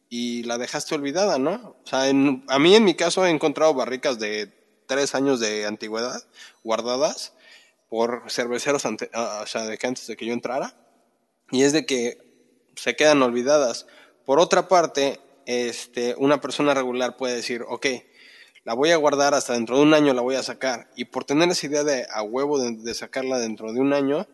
y 0.09 0.41
la 0.41 0.57
dejaste 0.57 0.95
olvidada, 0.95 1.37
¿no? 1.37 1.77
O 1.83 1.87
sea, 1.87 2.05
a 2.05 2.59
mí 2.59 2.75
en 2.75 2.83
mi 2.83 2.95
caso 2.95 3.23
he 3.23 3.29
encontrado 3.29 3.75
barricas 3.75 4.17
de 4.17 4.51
tres 4.87 5.13
años 5.13 5.39
de 5.39 5.67
antigüedad 5.67 6.23
guardadas 6.63 7.33
por 7.87 8.31
cerveceros 8.31 8.83
o 8.83 9.45
sea, 9.45 9.65
de 9.67 9.77
que 9.77 9.85
antes 9.85 10.07
de 10.07 10.17
que 10.17 10.25
yo 10.25 10.33
entrara. 10.33 10.73
Y 11.51 11.61
es 11.61 11.71
de 11.71 11.85
que 11.85 12.26
se 12.77 12.95
quedan 12.95 13.21
olvidadas. 13.21 13.87
Por 14.25 14.39
otra 14.39 14.67
parte, 14.67 15.19
este, 15.45 16.15
una 16.17 16.39
persona 16.39 16.73
regular 16.73 17.17
puede 17.17 17.35
decir, 17.35 17.63
ok, 17.67 17.87
la 18.63 18.73
voy 18.73 18.91
a 18.91 18.97
guardar 18.97 19.33
hasta 19.33 19.53
dentro 19.53 19.77
de 19.77 19.83
un 19.83 19.93
año, 19.93 20.13
la 20.13 20.21
voy 20.21 20.35
a 20.35 20.43
sacar. 20.43 20.89
Y 20.95 21.05
por 21.05 21.23
tener 21.23 21.49
esa 21.49 21.67
idea 21.67 21.83
de 21.83 22.05
a 22.09 22.21
huevo 22.21 22.59
de, 22.59 22.93
sacarla 22.93 23.39
dentro 23.39 23.71
de 23.71 23.79
un 23.79 23.93
año, 23.93 24.27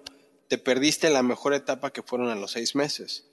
te 0.47 0.57
perdiste 0.57 1.09
la 1.09 1.23
mejor 1.23 1.53
etapa 1.53 1.91
que 1.91 2.03
fueron 2.03 2.29
a 2.29 2.35
los 2.35 2.51
seis 2.51 2.75
meses. 2.75 3.25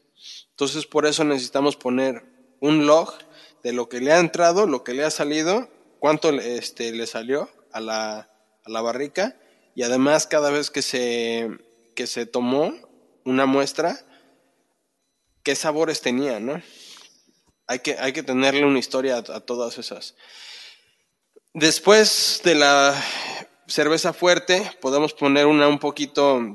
Entonces, 0.51 0.87
por 0.87 1.07
eso 1.07 1.25
necesitamos 1.25 1.77
poner 1.77 2.23
un 2.61 2.87
log 2.87 3.15
de 3.63 3.73
lo 3.73 3.89
que 3.89 4.01
le 4.01 4.13
ha 4.13 4.19
entrado, 4.19 4.67
lo 4.67 4.85
que 4.85 4.93
le 4.93 5.05
ha 5.05 5.11
salido, 5.11 5.69
cuánto 5.99 6.31
este, 6.31 6.93
le 6.93 7.07
salió 7.07 7.49
a 7.73 7.81
la, 7.81 8.19
a 8.65 8.71
la 8.71 8.81
barrica 8.83 9.37
y 9.75 9.83
además 9.83 10.27
cada 10.27 10.51
vez 10.51 10.71
que 10.71 10.83
se, 10.83 11.49
que 11.95 12.07
se 12.07 12.27
tomó 12.27 12.75
una 13.25 13.47
muestra, 13.47 13.99
qué 15.43 15.55
sabores 15.55 16.01
tenía, 16.01 16.41
¿no? 16.41 16.63
Hay 17.67 17.81
que, 17.81 17.97
hay 17.99 18.13
que 18.13 18.23
tenerle 18.23 18.65
una 18.65 18.79
historia 18.79 19.19
a, 19.19 19.41
todas 19.41 19.79
esas. 19.79 20.17
Después 21.55 22.41
de 22.45 22.55
la, 22.55 22.95
cerveza 23.71 24.13
fuerte, 24.13 24.71
podemos 24.81 25.15
poner 25.15 25.47
una 25.47 25.69
un 25.69 25.79
poquito 25.79 26.55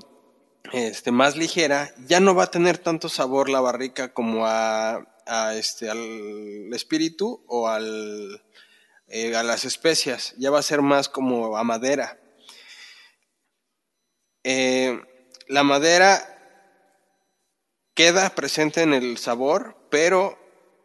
este, 0.73 1.11
más 1.11 1.37
ligera, 1.37 1.93
ya 2.07 2.19
no 2.19 2.35
va 2.35 2.43
a 2.43 2.51
tener 2.51 2.77
tanto 2.77 3.09
sabor 3.09 3.49
la 3.49 3.61
barrica 3.61 4.13
como 4.13 4.45
a, 4.45 5.05
este, 5.53 5.89
al 5.89 6.73
espíritu 6.73 7.43
o 7.47 7.69
al, 7.69 8.43
eh, 9.07 9.35
a 9.35 9.43
las 9.43 9.65
especias, 9.65 10.33
ya 10.37 10.51
va 10.51 10.59
a 10.59 10.63
ser 10.63 10.81
más 10.81 11.07
como 11.09 11.57
a 11.57 11.63
madera. 11.63 12.19
Eh, 14.43 15.01
la 15.47 15.63
madera 15.63 16.34
queda 17.95 18.29
presente 18.35 18.83
en 18.83 18.93
el 18.93 19.17
sabor, 19.17 19.75
pero 19.89 20.37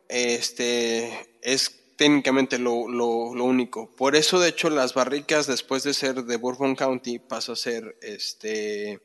este, 0.08 1.36
es 1.42 1.80
técnicamente 1.96 2.58
lo, 2.58 2.88
lo, 2.88 3.44
único. 3.44 3.94
Por 3.94 4.16
eso, 4.16 4.40
de 4.40 4.48
hecho, 4.48 4.70
las 4.70 4.94
barricas, 4.94 5.46
después 5.46 5.82
de 5.82 5.92
ser 5.92 6.24
de 6.24 6.36
Bourbon 6.38 6.74
County, 6.74 7.18
pasa 7.18 7.52
a 7.52 7.56
ser 7.56 7.98
este 8.00 9.02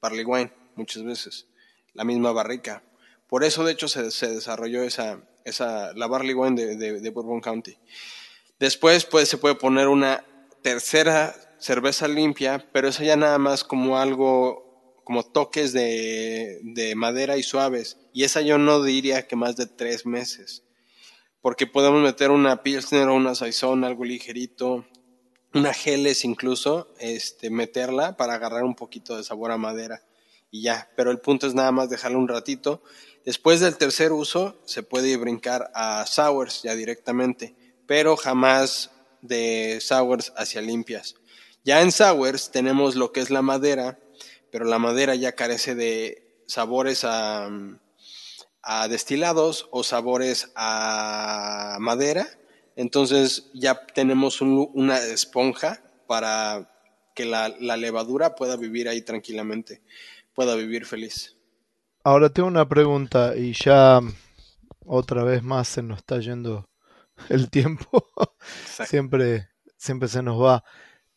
barley 0.00 0.24
wine, 0.24 0.52
muchas 0.74 1.04
veces. 1.04 1.46
La 1.94 2.02
misma 2.02 2.32
barrica. 2.32 2.82
Por 3.28 3.44
eso, 3.44 3.64
de 3.64 3.72
hecho, 3.72 3.86
se, 3.86 4.10
se 4.10 4.28
desarrolló 4.28 4.82
esa, 4.82 5.20
esa, 5.44 5.92
la 5.94 6.06
barley 6.06 6.34
wine 6.34 6.76
de, 6.76 7.00
de, 7.00 7.10
Bourbon 7.10 7.40
County. 7.40 7.78
Después 8.58 9.04
pues, 9.04 9.28
se 9.28 9.38
puede 9.38 9.54
poner 9.54 9.88
una 9.88 10.24
tercera 10.62 11.34
cerveza 11.58 12.08
limpia, 12.08 12.66
pero 12.72 12.88
esa 12.88 13.04
ya 13.04 13.16
nada 13.16 13.38
más 13.38 13.62
como 13.62 13.98
algo, 13.98 14.71
como 15.04 15.24
toques 15.24 15.72
de, 15.72 16.60
de 16.62 16.94
madera 16.94 17.36
y 17.36 17.42
suaves. 17.42 17.98
Y 18.12 18.24
esa 18.24 18.40
yo 18.40 18.58
no 18.58 18.82
diría 18.82 19.26
que 19.26 19.36
más 19.36 19.56
de 19.56 19.66
tres 19.66 20.06
meses 20.06 20.62
porque 21.42 21.66
podemos 21.66 22.00
meter 22.00 22.30
una 22.30 22.62
Pilsner 22.62 23.08
o 23.08 23.14
una 23.14 23.34
Saison, 23.34 23.84
algo 23.84 24.04
ligerito, 24.04 24.86
una 25.52 25.74
Geles 25.74 26.24
incluso, 26.24 26.94
este, 26.98 27.50
meterla 27.50 28.16
para 28.16 28.34
agarrar 28.34 28.62
un 28.62 28.76
poquito 28.76 29.16
de 29.16 29.24
sabor 29.24 29.50
a 29.50 29.58
madera 29.58 30.02
y 30.52 30.62
ya. 30.62 30.88
Pero 30.96 31.10
el 31.10 31.18
punto 31.18 31.48
es 31.48 31.54
nada 31.54 31.72
más 31.72 31.90
dejarla 31.90 32.16
un 32.16 32.28
ratito. 32.28 32.82
Después 33.24 33.58
del 33.60 33.76
tercer 33.76 34.12
uso 34.12 34.62
se 34.64 34.84
puede 34.84 35.16
brincar 35.16 35.70
a 35.74 36.06
sours 36.06 36.62
ya 36.62 36.76
directamente, 36.76 37.56
pero 37.86 38.16
jamás 38.16 38.92
de 39.20 39.80
sours 39.80 40.32
hacia 40.36 40.62
limpias. 40.62 41.16
Ya 41.64 41.82
en 41.82 41.90
sours 41.90 42.52
tenemos 42.52 42.94
lo 42.94 43.12
que 43.12 43.20
es 43.20 43.30
la 43.30 43.42
madera, 43.42 43.98
pero 44.52 44.64
la 44.64 44.78
madera 44.78 45.16
ya 45.16 45.32
carece 45.32 45.74
de 45.74 46.44
sabores 46.46 47.02
a 47.02 47.50
a 48.62 48.86
destilados 48.88 49.68
o 49.70 49.82
sabores 49.82 50.52
a 50.54 51.76
madera. 51.80 52.26
Entonces 52.76 53.50
ya 53.52 53.86
tenemos 53.86 54.40
una 54.40 54.98
esponja 54.98 55.82
para 56.06 56.70
que 57.14 57.24
la, 57.26 57.48
levadura 57.76 58.34
pueda 58.34 58.56
vivir 58.56 58.88
ahí 58.88 59.02
tranquilamente, 59.02 59.82
pueda 60.32 60.54
vivir 60.54 60.86
feliz. 60.86 61.36
Ahora 62.04 62.30
tengo 62.30 62.48
una 62.48 62.68
pregunta 62.68 63.36
y 63.36 63.52
ya 63.52 64.00
otra 64.86 65.22
vez 65.24 65.42
más 65.42 65.68
se 65.68 65.82
nos 65.82 65.98
está 65.98 66.18
yendo 66.20 66.64
el 67.28 67.50
tiempo. 67.50 68.08
siempre, 68.86 69.48
siempre 69.76 70.08
se 70.08 70.22
nos 70.22 70.40
va. 70.40 70.64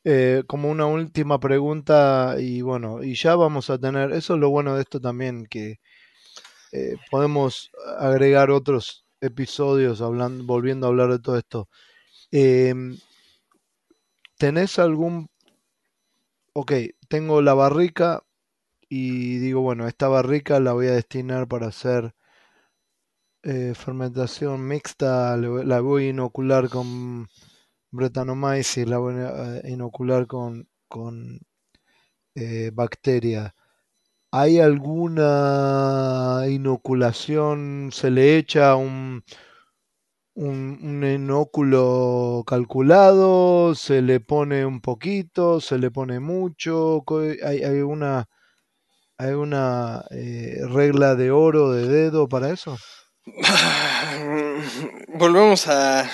Eh, 0.08 0.44
como 0.46 0.70
una 0.70 0.86
última 0.86 1.40
pregunta 1.40 2.36
y 2.40 2.62
bueno, 2.62 3.02
y 3.04 3.16
ya 3.16 3.36
vamos 3.36 3.72
a 3.72 3.80
tener, 3.80 4.12
eso 4.12 4.36
es 4.36 4.40
lo 4.40 4.52
bueno 4.52 4.76
de 4.76 4.82
esto 4.84 5.02
también, 5.02 5.48
que 5.48 5.80
eh, 6.72 6.96
podemos 7.10 7.72
agregar 7.98 8.52
otros 8.52 9.04
episodios 9.20 10.02
hablando, 10.02 10.46
volviendo 10.46 10.86
a 10.86 10.90
hablar 10.90 11.10
de 11.12 11.20
todo 11.20 11.38
esto. 11.40 11.70
Em, 12.32 13.00
¿Tenés 14.38 14.78
algún... 14.80 15.30
Ok, 16.54 16.72
tengo 17.10 17.42
la 17.42 17.56
barrica 17.56 18.22
y 18.90 19.38
digo, 19.40 19.62
bueno, 19.62 19.88
esta 19.88 20.08
barrica 20.08 20.60
la 20.60 20.74
voy 20.74 20.88
a 20.88 20.94
destinar 20.94 21.48
para 21.48 21.68
hacer 21.68 22.14
eh, 23.44 23.74
fermentación 23.76 24.68
mixta, 24.68 25.36
la 25.38 25.80
voy 25.82 26.06
a 26.06 26.10
inocular 26.10 26.70
con 26.70 27.28
Brettanomyces, 27.92 28.88
la 28.88 28.98
voy 28.98 29.16
a 29.16 29.68
inocular 29.68 30.28
con, 30.28 30.68
con 30.88 31.40
eh, 32.36 32.72
bacteria. 32.74 33.56
¿Hay 34.32 34.60
alguna 34.60 36.44
inoculación? 36.50 37.90
¿Se 37.94 38.12
le 38.12 38.38
echa 38.38 38.76
un, 38.76 39.24
un, 40.34 41.04
inóculo 41.06 42.44
calculado? 42.46 43.76
¿Se 43.76 44.02
le 44.02 44.20
pone 44.20 44.66
un 44.66 44.82
poquito? 44.82 45.62
¿Se 45.62 45.78
le 45.78 45.92
pone 45.92 46.20
mucho? 46.20 47.06
¿Hay, 47.46 47.64
hay 47.64 47.80
una, 47.80 48.28
hay 49.18 49.32
una 49.32 50.04
eh, 50.12 50.60
regla 50.70 51.16
de 51.16 51.32
oro 51.32 51.72
de 51.72 51.88
dedo 51.88 52.28
para 52.28 52.50
eso? 52.50 52.78
Volvemos 55.18 55.68
a, 55.70 56.06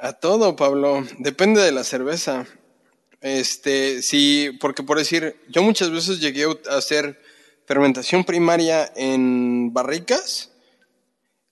a 0.00 0.14
todo, 0.14 0.56
Pablo. 0.56 1.04
Depende 1.18 1.60
de 1.60 1.72
la 1.72 1.84
cerveza. 1.84 2.46
Este, 3.20 4.02
sí, 4.02 4.50
porque 4.60 4.82
por 4.82 4.98
decir, 4.98 5.36
yo 5.48 5.62
muchas 5.62 5.90
veces 5.90 6.20
llegué 6.20 6.44
a 6.44 6.76
hacer 6.76 7.20
fermentación 7.66 8.24
primaria 8.24 8.90
en 8.96 9.72
barricas. 9.72 10.50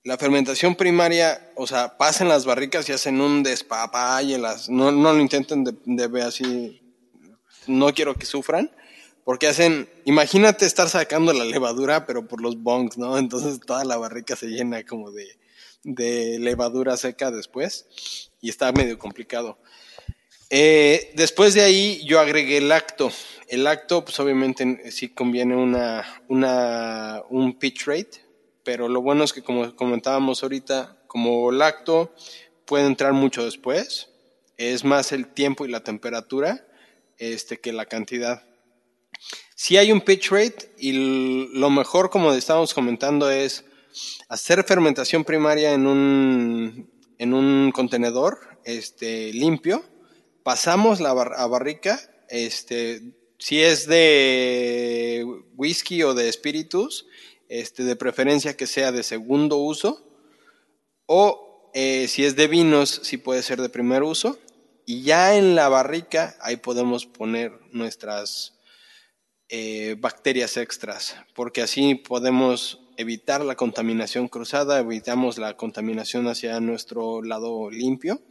La 0.03 0.17
fermentación 0.17 0.75
primaria, 0.75 1.51
o 1.55 1.67
sea, 1.67 1.97
pasan 1.97 2.29
las 2.29 2.45
barricas 2.45 2.89
y 2.89 2.93
hacen 2.93 3.21
un 3.21 3.43
despapay, 3.43 4.37
las, 4.37 4.69
no, 4.69 4.91
no 4.91 5.13
lo 5.13 5.19
intenten 5.19 5.63
de, 5.63 5.75
de 5.85 6.07
ver 6.07 6.23
así, 6.23 6.81
no 7.67 7.93
quiero 7.93 8.15
que 8.15 8.25
sufran, 8.25 8.71
porque 9.25 9.47
hacen, 9.47 9.89
imagínate 10.05 10.65
estar 10.65 10.89
sacando 10.89 11.33
la 11.33 11.43
levadura, 11.43 12.05
pero 12.05 12.27
por 12.27 12.41
los 12.41 12.63
bongs, 12.63 12.97
¿no? 12.97 13.17
Entonces 13.17 13.59
toda 13.59 13.83
la 13.83 13.97
barrica 13.97 14.37
se 14.37 14.47
llena 14.47 14.83
como 14.85 15.11
de, 15.11 15.37
de 15.83 16.39
levadura 16.39 16.95
seca 16.95 17.29
después 17.29 17.85
y 18.41 18.49
está 18.49 18.71
medio 18.71 18.97
complicado. 18.97 19.57
Eh, 20.49 21.11
después 21.15 21.53
de 21.53 21.61
ahí 21.61 22.03
yo 22.05 22.19
agregué 22.19 22.57
el 22.57 22.71
acto. 22.71 23.11
El 23.47 23.67
acto, 23.67 24.03
pues 24.03 24.19
obviamente 24.19 24.91
sí 24.91 25.09
conviene 25.09 25.55
una, 25.55 26.23
una, 26.27 27.21
un 27.29 27.57
pitch 27.57 27.85
rate, 27.85 28.23
pero 28.63 28.87
lo 28.87 29.01
bueno 29.01 29.23
es 29.23 29.33
que 29.33 29.43
como 29.43 29.75
comentábamos 29.75 30.43
ahorita, 30.43 30.97
como 31.07 31.51
el 31.51 31.61
acto 31.61 32.13
puede 32.65 32.85
entrar 32.85 33.13
mucho 33.13 33.43
después, 33.43 34.09
es 34.57 34.83
más 34.83 35.11
el 35.11 35.27
tiempo 35.27 35.65
y 35.65 35.69
la 35.69 35.83
temperatura 35.83 36.67
este, 37.17 37.59
que 37.59 37.73
la 37.73 37.85
cantidad. 37.85 38.43
Si 39.55 39.77
hay 39.77 39.91
un 39.91 40.01
pitch 40.01 40.31
rate 40.31 40.73
y 40.77 41.49
lo 41.53 41.69
mejor, 41.69 42.09
como 42.09 42.33
estábamos 42.33 42.73
comentando, 42.73 43.29
es 43.29 43.65
hacer 44.29 44.63
fermentación 44.63 45.23
primaria 45.23 45.73
en 45.73 45.87
un, 45.87 46.89
en 47.19 47.35
un 47.35 47.71
contenedor 47.71 48.59
este, 48.63 49.31
limpio 49.33 49.83
pasamos 50.43 50.99
la 50.99 51.11
a 51.11 51.47
barrica, 51.47 51.99
este, 52.27 53.01
si 53.37 53.61
es 53.61 53.87
de 53.87 55.23
whisky 55.55 56.01
o 56.01 56.15
de 56.15 56.27
espíritus, 56.27 57.05
este, 57.49 57.83
de 57.83 57.95
preferencia 57.95 58.57
que 58.57 58.65
sea 58.65 58.91
de 58.91 59.03
segundo 59.03 59.57
uso, 59.57 60.03
o 61.05 61.69
eh, 61.75 62.07
si 62.07 62.25
es 62.25 62.35
de 62.35 62.47
vinos, 62.47 63.01
si 63.03 63.17
puede 63.17 63.43
ser 63.43 63.61
de 63.61 63.69
primer 63.69 64.01
uso, 64.01 64.39
y 64.85 65.03
ya 65.03 65.37
en 65.37 65.55
la 65.55 65.69
barrica 65.69 66.35
ahí 66.41 66.57
podemos 66.57 67.05
poner 67.05 67.51
nuestras 67.71 68.59
eh, 69.49 69.95
bacterias 69.99 70.57
extras, 70.57 71.15
porque 71.35 71.61
así 71.61 71.95
podemos 71.95 72.81
evitar 72.99 73.45
la 73.45 73.55
contaminación 73.55 74.27
cruzada, 74.27 74.79
evitamos 74.79 75.37
la 75.37 75.55
contaminación 75.55 76.27
hacia 76.27 76.59
nuestro 76.59 77.23
lado 77.23 77.71
limpio 77.71 78.21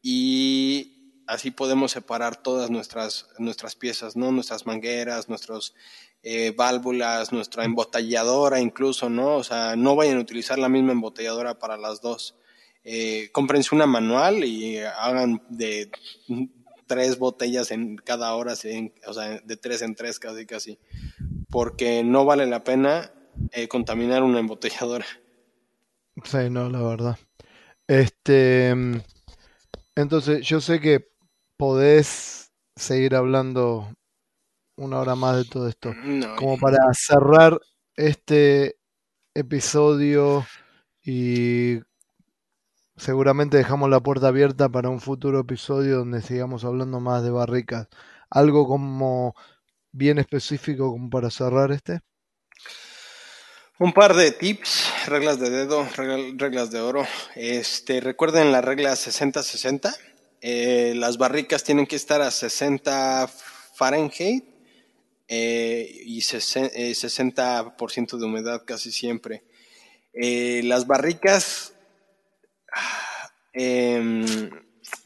y 0.00 1.20
así 1.26 1.50
podemos 1.50 1.92
separar 1.92 2.42
todas 2.42 2.70
nuestras, 2.70 3.28
nuestras 3.38 3.76
piezas, 3.76 4.16
¿no? 4.16 4.32
Nuestras 4.32 4.64
mangueras, 4.64 5.28
nuestras 5.28 5.74
eh, 6.22 6.54
válvulas, 6.56 7.30
nuestra 7.30 7.66
embotelladora 7.66 8.58
incluso, 8.58 9.10
¿no? 9.10 9.36
O 9.36 9.44
sea, 9.44 9.76
no 9.76 9.94
vayan 9.96 10.16
a 10.16 10.22
utilizar 10.22 10.58
la 10.58 10.70
misma 10.70 10.92
embotelladora 10.92 11.58
para 11.58 11.76
las 11.76 12.00
dos. 12.00 12.36
Eh, 12.84 13.28
cómprense 13.32 13.74
una 13.74 13.84
manual 13.86 14.44
y 14.44 14.78
hagan 14.78 15.42
de 15.50 15.90
tres 16.86 17.18
botellas 17.18 17.70
en 17.70 17.96
cada 17.96 18.34
hora, 18.34 18.54
o 18.54 19.12
sea, 19.12 19.40
de 19.44 19.56
tres 19.58 19.82
en 19.82 19.94
tres 19.94 20.18
casi 20.18 20.46
casi, 20.46 20.78
porque 21.50 22.02
no 22.02 22.24
vale 22.24 22.46
la 22.46 22.64
pena 22.64 23.12
eh, 23.52 23.68
contaminar 23.68 24.22
una 24.22 24.40
embotelladora. 24.40 25.06
Sí, 26.24 26.50
no, 26.50 26.68
la 26.68 26.82
verdad. 26.82 27.18
Este, 27.86 28.74
entonces, 29.94 30.46
yo 30.46 30.60
sé 30.60 30.80
que 30.80 31.08
podés 31.56 32.52
seguir 32.76 33.14
hablando 33.14 33.88
una 34.76 34.98
hora 34.98 35.14
más 35.14 35.36
de 35.36 35.44
todo 35.44 35.68
esto. 35.68 35.92
Como 36.36 36.58
para 36.58 36.78
cerrar 36.92 37.60
este 37.96 38.76
episodio 39.34 40.44
y 41.04 41.80
seguramente 42.96 43.56
dejamos 43.56 43.90
la 43.90 44.00
puerta 44.00 44.28
abierta 44.28 44.68
para 44.68 44.88
un 44.88 45.00
futuro 45.00 45.40
episodio 45.40 45.98
donde 45.98 46.22
sigamos 46.22 46.64
hablando 46.64 47.00
más 47.00 47.22
de 47.22 47.30
barricas. 47.30 47.88
¿Algo 48.30 48.66
como 48.66 49.34
bien 49.92 50.18
específico 50.18 50.90
como 50.90 51.10
para 51.10 51.30
cerrar 51.30 51.72
este? 51.72 52.00
Un 53.82 53.94
par 53.94 54.14
de 54.14 54.30
tips, 54.30 54.92
reglas 55.06 55.40
de 55.40 55.48
dedo, 55.48 55.88
reglas 55.96 56.70
de 56.70 56.82
oro. 56.82 57.06
Este, 57.34 58.02
recuerden 58.02 58.52
la 58.52 58.60
regla 58.60 58.92
60-60. 58.92 59.96
Eh, 60.42 60.92
las 60.96 61.16
barricas 61.16 61.64
tienen 61.64 61.86
que 61.86 61.96
estar 61.96 62.20
a 62.20 62.30
60 62.30 63.26
Fahrenheit 63.74 64.44
eh, 65.28 66.02
y 66.04 66.20
60% 66.20 68.18
de 68.18 68.24
humedad 68.26 68.66
casi 68.66 68.92
siempre. 68.92 69.44
las 70.12 70.86
barricas 70.86 71.72
Em, 73.52 74.50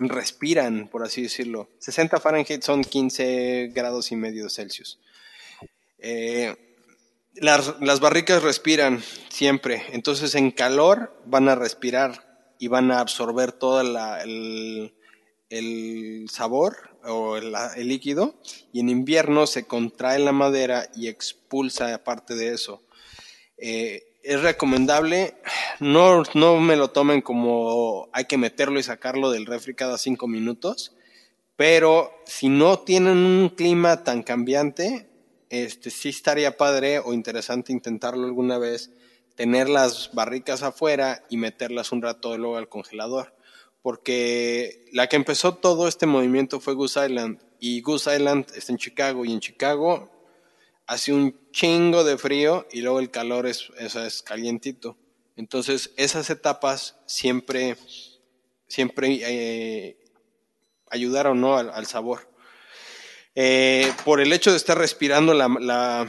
respiran, 0.01 0.89
por 0.89 1.05
así 1.05 1.23
decirlo. 1.23 1.71
60 1.79 2.19
Fahrenheit 2.19 2.63
son 2.63 2.83
15 2.83 3.71
grados 3.73 4.11
y 4.11 4.17
medio 4.17 4.51
Celsius. 4.51 4.99
Eh, 5.99 6.55
las, 7.37 8.01
barricas 8.01 8.43
respiran 8.43 9.03
siempre, 9.29 9.83
entonces 9.93 10.35
en 10.35 10.51
calor 10.51 11.21
van 11.27 11.49
a 11.49 11.55
respirar 11.55 12.55
y 12.59 12.69
van 12.69 12.91
a 12.91 13.01
absorber 13.01 13.53
todo 13.53 13.81
el, 13.81 14.93
sabor 16.31 16.77
o 17.05 17.37
el, 17.37 17.53
líquido 17.89 18.35
y 18.73 18.81
en 18.81 18.89
invierno 18.89 19.47
se 19.47 19.67
contrae 19.67 20.19
la 20.19 20.33
madera 20.33 20.89
y 20.95 21.09
expulsa 21.09 22.03
parte 22.05 22.35
de 22.35 22.55
eso. 22.55 22.83
Eh, 23.59 24.03
es 24.23 24.41
recomendable, 24.41 25.35
no, 25.81 26.23
no 26.33 26.59
me 26.59 26.77
lo 26.77 26.89
tomen 26.89 27.21
como 27.21 28.09
hay 28.13 28.25
que 28.25 28.39
meterlo 28.39 28.79
y 28.79 28.83
sacarlo 28.83 29.31
del 29.31 29.45
refri 29.45 29.75
cada 29.75 29.99
cinco 29.99 30.27
minutos, 30.29 30.95
pero 31.57 32.11
si 32.25 32.49
no 32.49 32.79
tienen 32.81 33.19
un 33.19 33.51
clima 33.51 34.03
tan 34.03 34.23
cambiante, 34.23 35.09
este 35.51 35.91
sí 35.91 36.11
estaría 36.11 36.57
padre 36.57 36.99
o 36.99 37.13
interesante 37.13 37.73
intentarlo 37.73 38.27
alguna 38.27 38.59
vez, 38.59 38.91
tener 39.37 39.69
las 39.69 40.13
barricas 40.13 40.63
afuera 40.63 41.25
y 41.29 41.37
meterlas 41.37 41.93
un 41.93 42.03
rato 42.03 42.37
luego 42.39 42.57
al 42.57 42.69
congelador. 42.69 43.35
Porque 43.83 44.87
la 44.93 45.09
que 45.09 45.17
empezó 45.17 45.57
todo 45.57 45.89
este 45.89 46.07
movimiento 46.07 46.61
fue 46.61 46.75
Goose 46.75 47.07
Island 47.07 47.39
y 47.61 47.81
Goose 47.83 48.17
Island 48.17 48.47
está 48.55 48.73
en 48.73 48.79
Chicago 48.79 49.25
y 49.25 49.33
en 49.33 49.41
Chicago 49.41 50.11
hace 50.87 51.13
un 51.13 51.51
chingo 51.51 52.05
de 52.05 52.19
frío 52.19 52.67
y 52.71 52.83
luego 52.83 53.01
el 53.01 53.11
calor 53.11 53.47
es, 53.47 53.71
es, 53.79 54.23
calientito. 54.23 54.97
Entonces, 55.37 55.93
esas 55.97 56.31
etapas 56.31 56.97
siempre, 57.07 57.77
siempre 58.69 59.19
eh, 59.23 59.99
ayudaron 60.91 61.41
¿no? 61.41 61.57
al, 61.57 61.87
sabor. 61.87 62.29
Eh, 63.35 63.93
por 64.05 64.21
el 64.21 64.33
hecho 64.33 64.51
de 64.51 64.57
estar 64.57 64.79
respirando 64.79 65.35
la, 65.35 66.09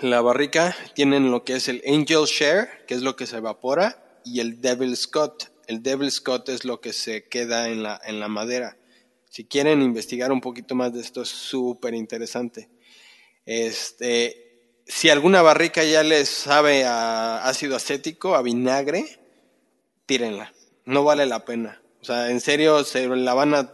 la, 0.00 0.20
barrica, 0.22 0.74
tienen 0.94 1.30
lo 1.30 1.44
que 1.44 1.56
es 1.56 1.68
el 1.68 1.82
Angel 1.86 2.24
Share, 2.24 2.84
que 2.86 2.94
es 2.94 3.02
lo 3.02 3.14
que 3.16 3.26
se 3.26 3.36
evapora, 3.36 4.20
y 4.24 4.40
el 4.40 4.60
Devil 4.60 4.96
Scott. 4.96 5.50
El 5.66 5.82
Devil 5.82 6.10
Scott 6.10 6.48
es 6.48 6.64
lo 6.64 6.80
que 6.80 6.92
se 6.92 7.28
queda 7.28 7.68
en 7.68 7.82
la, 7.82 8.00
en 8.04 8.20
la 8.20 8.28
madera. 8.28 8.76
Si 9.28 9.44
quieren 9.44 9.82
investigar 9.82 10.32
un 10.32 10.40
poquito 10.40 10.74
más 10.74 10.92
de 10.92 11.00
esto, 11.00 11.22
es 11.22 11.28
súper 11.28 11.94
interesante. 11.94 12.68
Este, 13.44 14.44
si 14.86 15.10
alguna 15.10 15.42
barrica 15.42 15.84
ya 15.84 16.02
les 16.02 16.28
sabe 16.28 16.84
a 16.84 17.44
ácido 17.46 17.76
acético, 17.76 18.34
a 18.34 18.42
vinagre, 18.42 19.18
tírenla. 20.06 20.52
No 20.84 21.04
vale 21.04 21.26
la 21.26 21.44
pena. 21.44 21.82
O 22.00 22.04
sea, 22.04 22.30
en 22.30 22.40
serio, 22.40 22.84
se 22.84 23.08
la 23.08 23.34
van 23.34 23.54
a, 23.54 23.72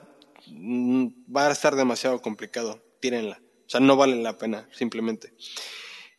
va 0.55 1.49
a 1.49 1.53
estar 1.53 1.75
demasiado 1.77 2.21
complicado. 2.21 2.83
Tírenla. 3.01 3.41
O 3.67 3.69
sea, 3.71 3.81
no 3.81 3.97
vale 3.97 4.17
la 4.17 4.37
pena, 4.37 4.69
simplemente. 4.73 5.35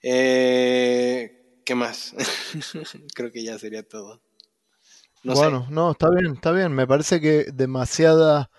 Eh, 0.01 1.59
¿Qué 1.65 1.75
más? 1.75 2.15
Creo 3.15 3.31
que 3.31 3.43
ya 3.43 3.57
sería 3.59 3.83
todo. 3.83 4.21
bueno, 5.23 5.67
no, 5.69 5.91
está 5.91 6.09
bien, 6.09 6.33
está 6.33 6.51
bien. 6.51 6.73
Me 6.73 6.87
parece 6.87 7.19
que 7.21 7.45
demasiada, 7.53 8.49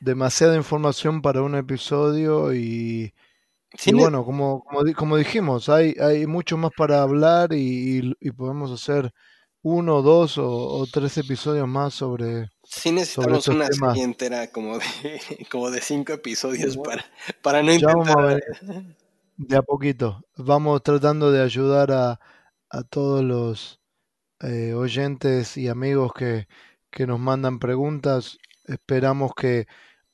demasiada 0.00 0.56
información 0.56 1.22
para 1.22 1.42
un 1.42 1.54
episodio 1.54 2.54
y, 2.54 3.14
y 3.84 3.92
bueno, 3.92 4.24
como, 4.24 4.64
como, 4.96 5.16
dijimos, 5.16 5.68
hay, 5.68 5.94
hay 6.00 6.26
mucho 6.26 6.56
más 6.56 6.72
para 6.76 7.02
hablar 7.02 7.50
y, 7.52 8.14
podemos 8.36 8.70
hacer 8.72 9.12
uno, 9.62 10.02
dos 10.02 10.38
o, 10.38 10.86
tres 10.92 11.16
episodios 11.18 11.68
más 11.68 11.94
sobre. 11.94 12.48
Sí, 12.70 12.92
necesitamos 12.92 13.48
una 13.48 13.66
serie 13.66 14.04
entera 14.04 14.46
como 14.52 14.78
de, 14.78 14.84
como 15.50 15.70
de 15.70 15.80
cinco 15.80 16.12
episodios 16.12 16.76
para, 16.76 17.04
para 17.42 17.62
no 17.64 17.72
intentar. 17.72 18.40
de 19.36 19.56
a 19.56 19.62
poquito. 19.62 20.22
Vamos 20.36 20.80
tratando 20.84 21.32
de 21.32 21.42
ayudar 21.42 21.90
a, 21.90 22.20
a 22.70 22.82
todos 22.84 23.24
los 23.24 23.80
eh, 24.40 24.72
oyentes 24.72 25.56
y 25.56 25.66
amigos 25.66 26.12
que, 26.14 26.46
que 26.92 27.08
nos 27.08 27.18
mandan 27.18 27.58
preguntas. 27.58 28.38
Esperamos 28.66 29.32
que 29.34 29.66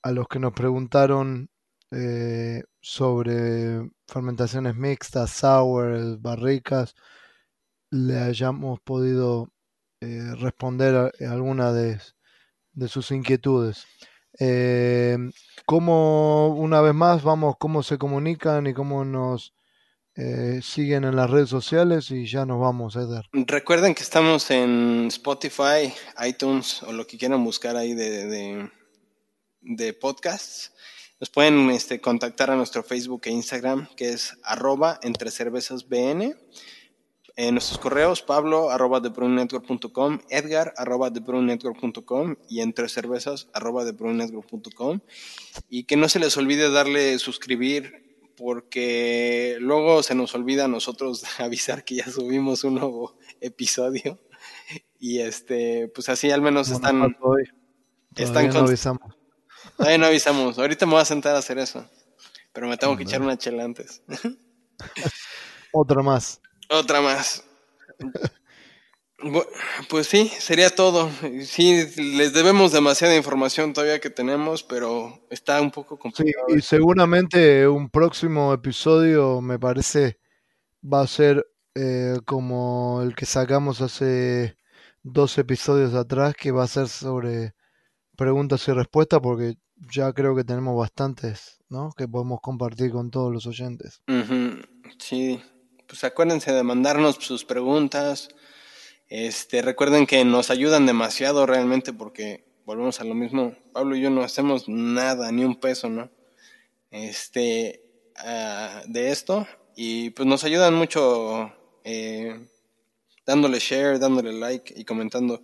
a 0.03 0.11
los 0.13 0.27
que 0.27 0.39
nos 0.39 0.55
preguntaron 0.55 1.51
eh, 1.91 2.63
sobre 2.81 3.91
fermentaciones 4.09 4.77
mixtas, 4.77 5.31
sour, 5.31 6.19
barricas, 6.21 6.95
le 7.91 8.19
hayamos 8.19 8.81
podido 8.81 9.51
eh, 10.01 10.35
responder 10.39 10.95
a, 10.97 11.33
alguna 11.33 11.73
de, 11.73 12.01
sus 12.89 13.11
inquietudes. 13.11 13.87
Eh, 14.39 15.16
¿Cómo, 15.64 16.49
una 16.49 16.81
vez 16.81 16.95
más, 16.95 17.22
vamos, 17.22 17.57
cómo 17.59 17.83
se 17.83 17.99
comunican 17.99 18.66
y 18.66 18.74
cómo 18.74 19.05
nos 19.05 19.55
eh, 20.14 20.61
siguen 20.62 21.05
en 21.05 21.16
las 21.16 21.29
redes 21.29 21.49
sociales 21.49 22.11
y 22.11 22.27
ya 22.27 22.47
nos 22.47 22.61
vamos, 22.61 22.97
Eder? 22.97 23.24
Recuerden 23.33 23.95
que 23.95 24.03
estamos 24.03 24.51
en 24.51 25.07
Spotify, 25.09 25.93
iTunes 26.27 26.83
o 26.83 26.93
lo 26.93 27.07
que 27.07 27.18
quieran 27.18 27.45
buscar 27.45 27.77
ahí 27.77 27.95
de, 27.95 28.27
de, 28.27 28.70
de 29.61 29.93
podcasts. 29.93 30.72
Nos 31.18 31.31
pueden 31.31 31.70
este, 31.70 32.01
contactar 32.01 32.51
a 32.51 32.57
nuestro 32.57 32.83
Facebook 32.83 33.22
e 33.24 33.31
Instagram, 33.31 33.89
que 33.97 34.11
es 34.11 34.37
arroba 34.43 35.01
entre 35.03 35.31
cervezas 35.31 35.89
BN. 35.89 36.35
En 37.39 37.55
nuestros 37.55 37.78
correos, 37.78 38.22
Pablo 38.22 38.70
arroba 38.70 38.99
network.com, 39.01 40.20
Edgar 40.30 40.72
arroba 40.78 41.11
network.com 41.11 42.37
y 42.49 42.61
entre 42.61 42.89
cervezas 42.89 43.49
arroba 43.53 43.84
network.com. 43.84 45.01
Y 45.68 45.84
que 45.84 45.97
no 45.99 46.09
se 46.09 46.18
les 46.18 46.34
olvide 46.39 46.70
darle 46.70 47.18
suscribir 47.18 48.07
porque 48.39 49.59
luego 49.61 50.03
se 50.03 50.14
nos 50.14 50.34
olvida 50.34 50.64
a 50.64 50.68
nosotros 50.68 51.24
avisar 51.39 51.84
que 51.84 51.97
ya 51.97 52.11
subimos 52.11 52.64
un 52.64 52.76
nuevo 52.76 53.18
episodio. 53.43 54.18
Y 54.99 55.20
este, 55.20 55.89
pues 55.89 56.09
así 56.09 56.30
al 56.30 56.41
menos 56.41 56.70
están, 56.70 57.16
están 58.14 58.57
avisamos. 58.57 59.14
Todavía 59.76 59.99
no 59.99 60.07
avisamos. 60.07 60.59
Ahorita 60.59 60.87
me 60.87 60.93
voy 60.93 61.03
a 61.03 61.05
sentar 61.05 61.37
a 61.37 61.41
hacer 61.41 61.59
eso. 61.59 61.87
Pero 62.55 62.66
me 62.66 62.78
tengo 62.78 62.97
que 62.97 63.03
echar 63.03 63.20
una 63.20 63.37
chela 63.37 63.64
antes. 63.64 64.03
Otra 65.72 66.03
más. 66.03 66.41
Otra 66.69 67.01
más. 67.01 67.45
Pues 69.89 70.07
sí, 70.09 70.29
sería 70.39 70.69
todo. 70.71 71.11
Sí, 71.43 71.87
les 71.97 72.33
debemos 72.35 72.73
demasiada 72.73 73.17
información 73.17 73.73
todavía 73.73 73.99
que 73.99 74.11
tenemos, 74.11 74.62
pero 74.62 75.27
está 75.31 75.61
un 75.61 75.71
poco 75.71 75.99
complicado. 75.99 76.47
Sí, 76.49 76.57
y 76.59 76.61
seguramente 76.61 77.67
un 77.67 77.89
próximo 77.89 78.53
episodio 78.53 79.41
me 79.41 79.59
parece 79.59 80.19
va 80.83 81.01
a 81.01 81.07
ser 81.07 81.47
eh, 81.75 82.19
como 82.27 83.01
el 83.03 83.14
que 83.14 83.27
sacamos 83.27 83.81
hace 83.81 84.57
dos 85.03 85.39
episodios 85.39 85.95
atrás, 85.95 86.35
que 86.35 86.51
va 86.51 86.64
a 86.64 86.69
ser 86.69 86.89
sobre 86.89 87.55
preguntas 88.17 88.67
y 88.69 88.73
respuestas, 88.73 89.21
porque 89.21 89.55
ya 89.93 90.12
creo 90.12 90.35
que 90.37 90.45
tenemos 90.45 90.77
bastantes, 90.77 91.59
¿no? 91.69 91.91
Que 91.97 92.07
podemos 92.07 92.41
compartir 92.41 92.91
con 92.91 93.11
todos 93.11 93.33
los 93.33 93.47
oyentes. 93.47 94.03
Sí, 94.99 95.41
pues 95.87 96.05
acuérdense 96.05 96.53
de 96.53 96.62
mandarnos 96.62 97.16
sus 97.16 97.45
preguntas. 97.45 98.28
Este, 99.09 99.62
recuerden 99.62 100.07
que 100.07 100.24
nos 100.24 100.51
ayudan 100.51 100.87
demasiado 100.87 101.47
realmente 101.47 101.93
porque 101.93 102.45
volvemos 102.64 103.01
a 103.01 103.05
lo 103.05 103.14
mismo. 103.14 103.55
Pablo 103.72 103.97
y 103.97 104.01
yo 104.01 104.11
no 104.11 104.22
hacemos 104.22 104.68
nada, 104.68 105.30
ni 105.32 105.45
un 105.45 105.57
peso, 105.57 105.89
¿no? 105.89 106.11
Este, 106.91 107.82
ah, 108.16 108.82
de 108.87 109.11
esto 109.11 109.47
y 109.76 110.11
pues 110.11 110.26
nos 110.26 110.43
ayudan 110.45 110.74
mucho 110.74 111.53
eh, 111.84 112.49
dándole 113.26 113.59
share, 113.59 113.99
dándole 113.99 114.32
like 114.32 114.74
y 114.76 114.84
comentando 114.84 115.43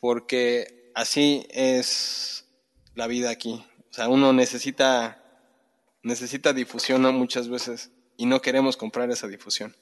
porque 0.00 0.90
así 0.94 1.46
es 1.50 2.46
la 2.94 3.06
vida 3.08 3.30
aquí. 3.30 3.64
O 3.90 3.92
sea, 3.92 4.08
uno 4.08 4.32
necesita, 4.32 5.22
necesita 6.02 6.52
difusión 6.52 7.02
muchas 7.14 7.48
veces 7.48 7.90
y 8.18 8.26
no 8.26 8.42
queremos 8.42 8.76
comprar 8.76 9.10
esa 9.10 9.26
difusión. 9.28 9.74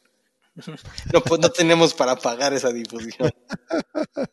No, 1.12 1.20
pues 1.22 1.40
no 1.40 1.50
tenemos 1.50 1.92
para 1.94 2.14
pagar 2.14 2.52
esa 2.52 2.72
difusión. 2.72 3.32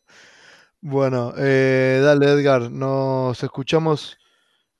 Bueno, 0.85 1.33
eh, 1.37 2.01
dale 2.03 2.25
Edgar, 2.25 2.69
nos 2.69 3.41
escuchamos 3.41 4.17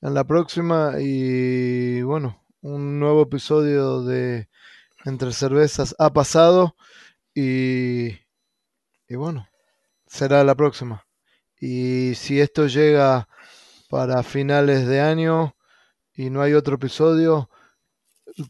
en 0.02 0.12
la 0.12 0.24
próxima 0.24 0.96
y 1.00 2.02
bueno, 2.02 2.44
un 2.60 3.00
nuevo 3.00 3.22
episodio 3.22 4.02
de 4.02 4.50
Entre 5.06 5.32
Cervezas 5.32 5.96
ha 5.98 6.12
pasado 6.12 6.76
y, 7.34 8.08
y 9.08 9.16
bueno, 9.16 9.48
será 10.06 10.44
la 10.44 10.54
próxima. 10.54 11.06
Y 11.58 12.14
si 12.16 12.38
esto 12.38 12.66
llega 12.66 13.26
para 13.88 14.22
finales 14.22 14.86
de 14.86 15.00
año 15.00 15.56
y 16.12 16.28
no 16.28 16.42
hay 16.42 16.52
otro 16.52 16.74
episodio, 16.74 17.48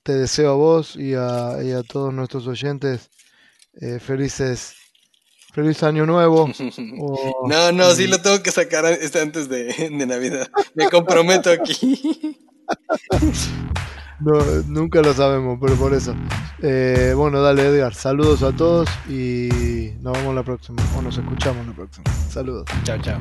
te 0.03 0.13
deseo 0.15 0.51
a 0.51 0.55
vos 0.55 0.97
y 0.97 1.15
a, 1.15 1.63
y 1.63 1.73
a 1.73 1.83
todos 1.83 2.13
nuestros 2.13 2.47
oyentes 2.47 3.11
eh, 3.81 3.99
felices 4.01 4.75
Feliz 5.53 5.85
año 5.85 6.05
nuevo. 6.05 6.51
o- 6.99 7.47
No, 7.49 7.71
no, 7.71 7.93
sí 7.95 8.09
lo 8.09 8.21
tengo 8.21 8.43
que 8.43 8.51
sacar 8.51 8.85
este 8.87 9.21
antes 9.21 9.49
de, 9.49 9.67
de 9.91 10.07
Navidad. 10.07 10.49
Me 10.75 10.89
comprometo 10.91 11.51
aquí. 11.51 12.39
No, 14.21 14.39
nunca 14.69 15.03
lo 15.03 15.13
sabemos, 15.13 15.59
pero 15.61 15.75
por 15.75 15.93
eso. 15.93 16.15
Eh, 16.63 17.13
bueno, 17.17 17.43
dale 17.43 17.67
Edgar, 17.67 17.95
saludos 17.95 18.43
a 18.45 18.53
todos 18.53 18.89
y 19.09 19.91
nos 20.01 20.13
vemos 20.15 20.35
la 20.35 20.43
próxima. 20.45 20.83
O 20.97 21.03
nos 21.03 21.19
escuchamos 21.19 21.67
la 21.67 21.75
próxima. 21.75 22.05
Saludos. 22.31 22.65
Chao, 22.85 22.97
chao. 23.03 23.21